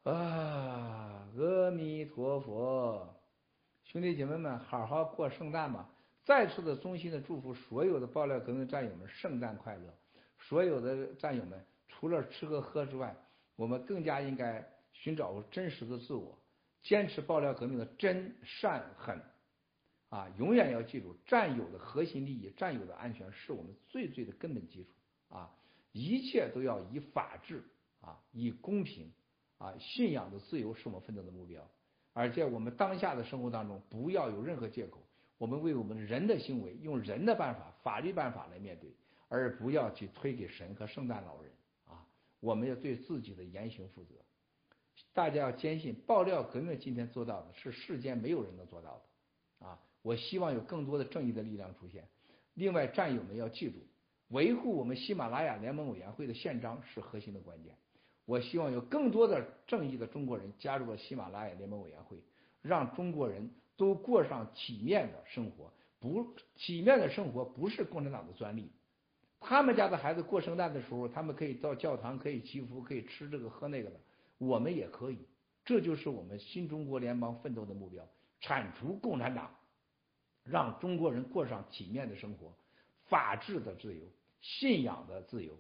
[0.08, 3.14] 啊，阿弥陀佛，
[3.84, 5.90] 兄弟姐妹们，好好过圣诞吧！
[6.24, 9.94] 再次的衷心的祝福所有的爆料革命战友们圣诞快乐！
[10.40, 13.14] 所有的战友们，除了吃和喝之外，
[13.58, 16.40] 我们更加应该寻找真实的自我，
[16.84, 19.22] 坚持爆料革命的真善狠
[20.08, 20.34] 啊！
[20.38, 24.90] 永远要记住，战友的核心利益、战友的安全是我们最最的根本基础
[25.36, 25.54] 啊！
[25.92, 27.62] 一切都要以法治
[28.00, 29.12] 啊，以公平。
[29.58, 31.68] 啊，信仰的自由是我们奋斗的目标，
[32.14, 35.02] 而在我们当下的生活当中，不要有任何借口。
[35.38, 38.90] 我们为我们人的行为用人的办法、法律办法来面对，
[39.30, 41.52] 而不要去推给神和圣诞老人
[41.86, 42.08] 啊！
[42.40, 44.16] 我们要对自己的言行负责。
[45.14, 49.00] 大家要坚信，爆料革命今天做到的是世间没有人能做到
[49.60, 49.80] 的啊！
[50.02, 52.08] 我希望有更多的正义的力量出现。
[52.56, 53.78] 另外，战友们要记住，
[54.30, 57.76] 维护我们喜马拉雅联盟委员会的宪章是核心的关键。
[58.28, 62.18] 我希望有更多的正义的中国人加入了喜马拉雅联盟委员会，
[62.62, 65.72] 让中国人都过上体面的生活。
[66.02, 68.70] 不，体面的生活不是共产党的专利。
[69.40, 73.96] 他们家的孩子过圣诞的时候，他们可以到教堂，可以祈福，可以吃这个喝那个的，
[74.40, 75.18] 我们也可以。
[75.64, 78.06] 这就是我们新中国联邦奋斗的目标：
[78.42, 79.50] 铲除共产党，
[80.44, 82.54] 让中国人过上体面的生活，
[83.06, 84.02] 法治的自由，
[84.42, 85.54] 信仰的自由，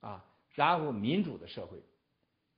[0.00, 0.24] 啊，
[0.54, 1.78] 然后民主的社会。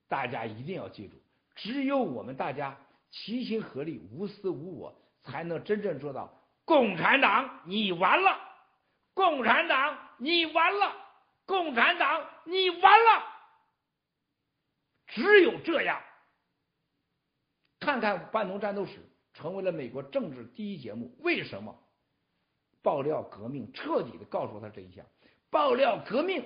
[0.09, 1.17] 大家一定要记住，
[1.55, 2.77] 只有我们大家
[3.11, 6.33] 齐心合力、无私无我，才能真正做到
[6.65, 8.39] 共产党你完了，
[9.15, 10.97] 共产党你完了，
[11.47, 13.23] 共产党你完了。
[15.07, 16.03] 只有这样，
[17.81, 18.93] 看看《半农战斗史》
[19.33, 21.79] 成为了美国政治第一节目，为什么？
[22.81, 25.05] 爆料革命彻底的告诉他真相，
[25.51, 26.45] 爆料革命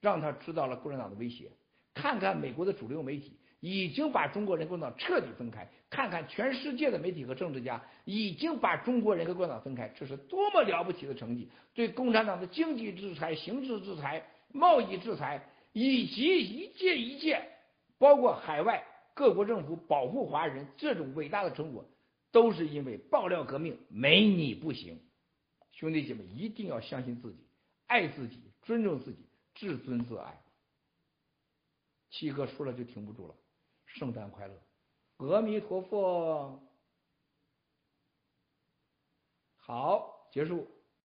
[0.00, 1.52] 让他知道了共产党的威胁。
[1.94, 11.48] 看看美国的主流媒体已经把中国人共产党彻底分开，看看全世界的媒体和政治家已经把中国人和共产党分开，这是多么了不起的成绩！
[11.74, 17.42] 对共产党的经济制裁、刑事制裁、贸易制裁，以及一届一届，
[17.98, 18.82] 包括海外
[19.14, 21.84] 各国政府保护华人这种伟大的成果，
[22.32, 24.98] 都是因为爆料革命没你不行。
[25.72, 27.38] 兄弟姐妹一定要相信自己，
[27.86, 29.18] 爱自己，尊重自己，
[29.54, 30.40] 自尊自爱。
[32.10, 33.34] 七哥说了就停不住了，
[33.86, 34.62] 圣诞快乐，
[35.18, 36.60] 阿弥陀佛，
[39.56, 40.66] 好，结束。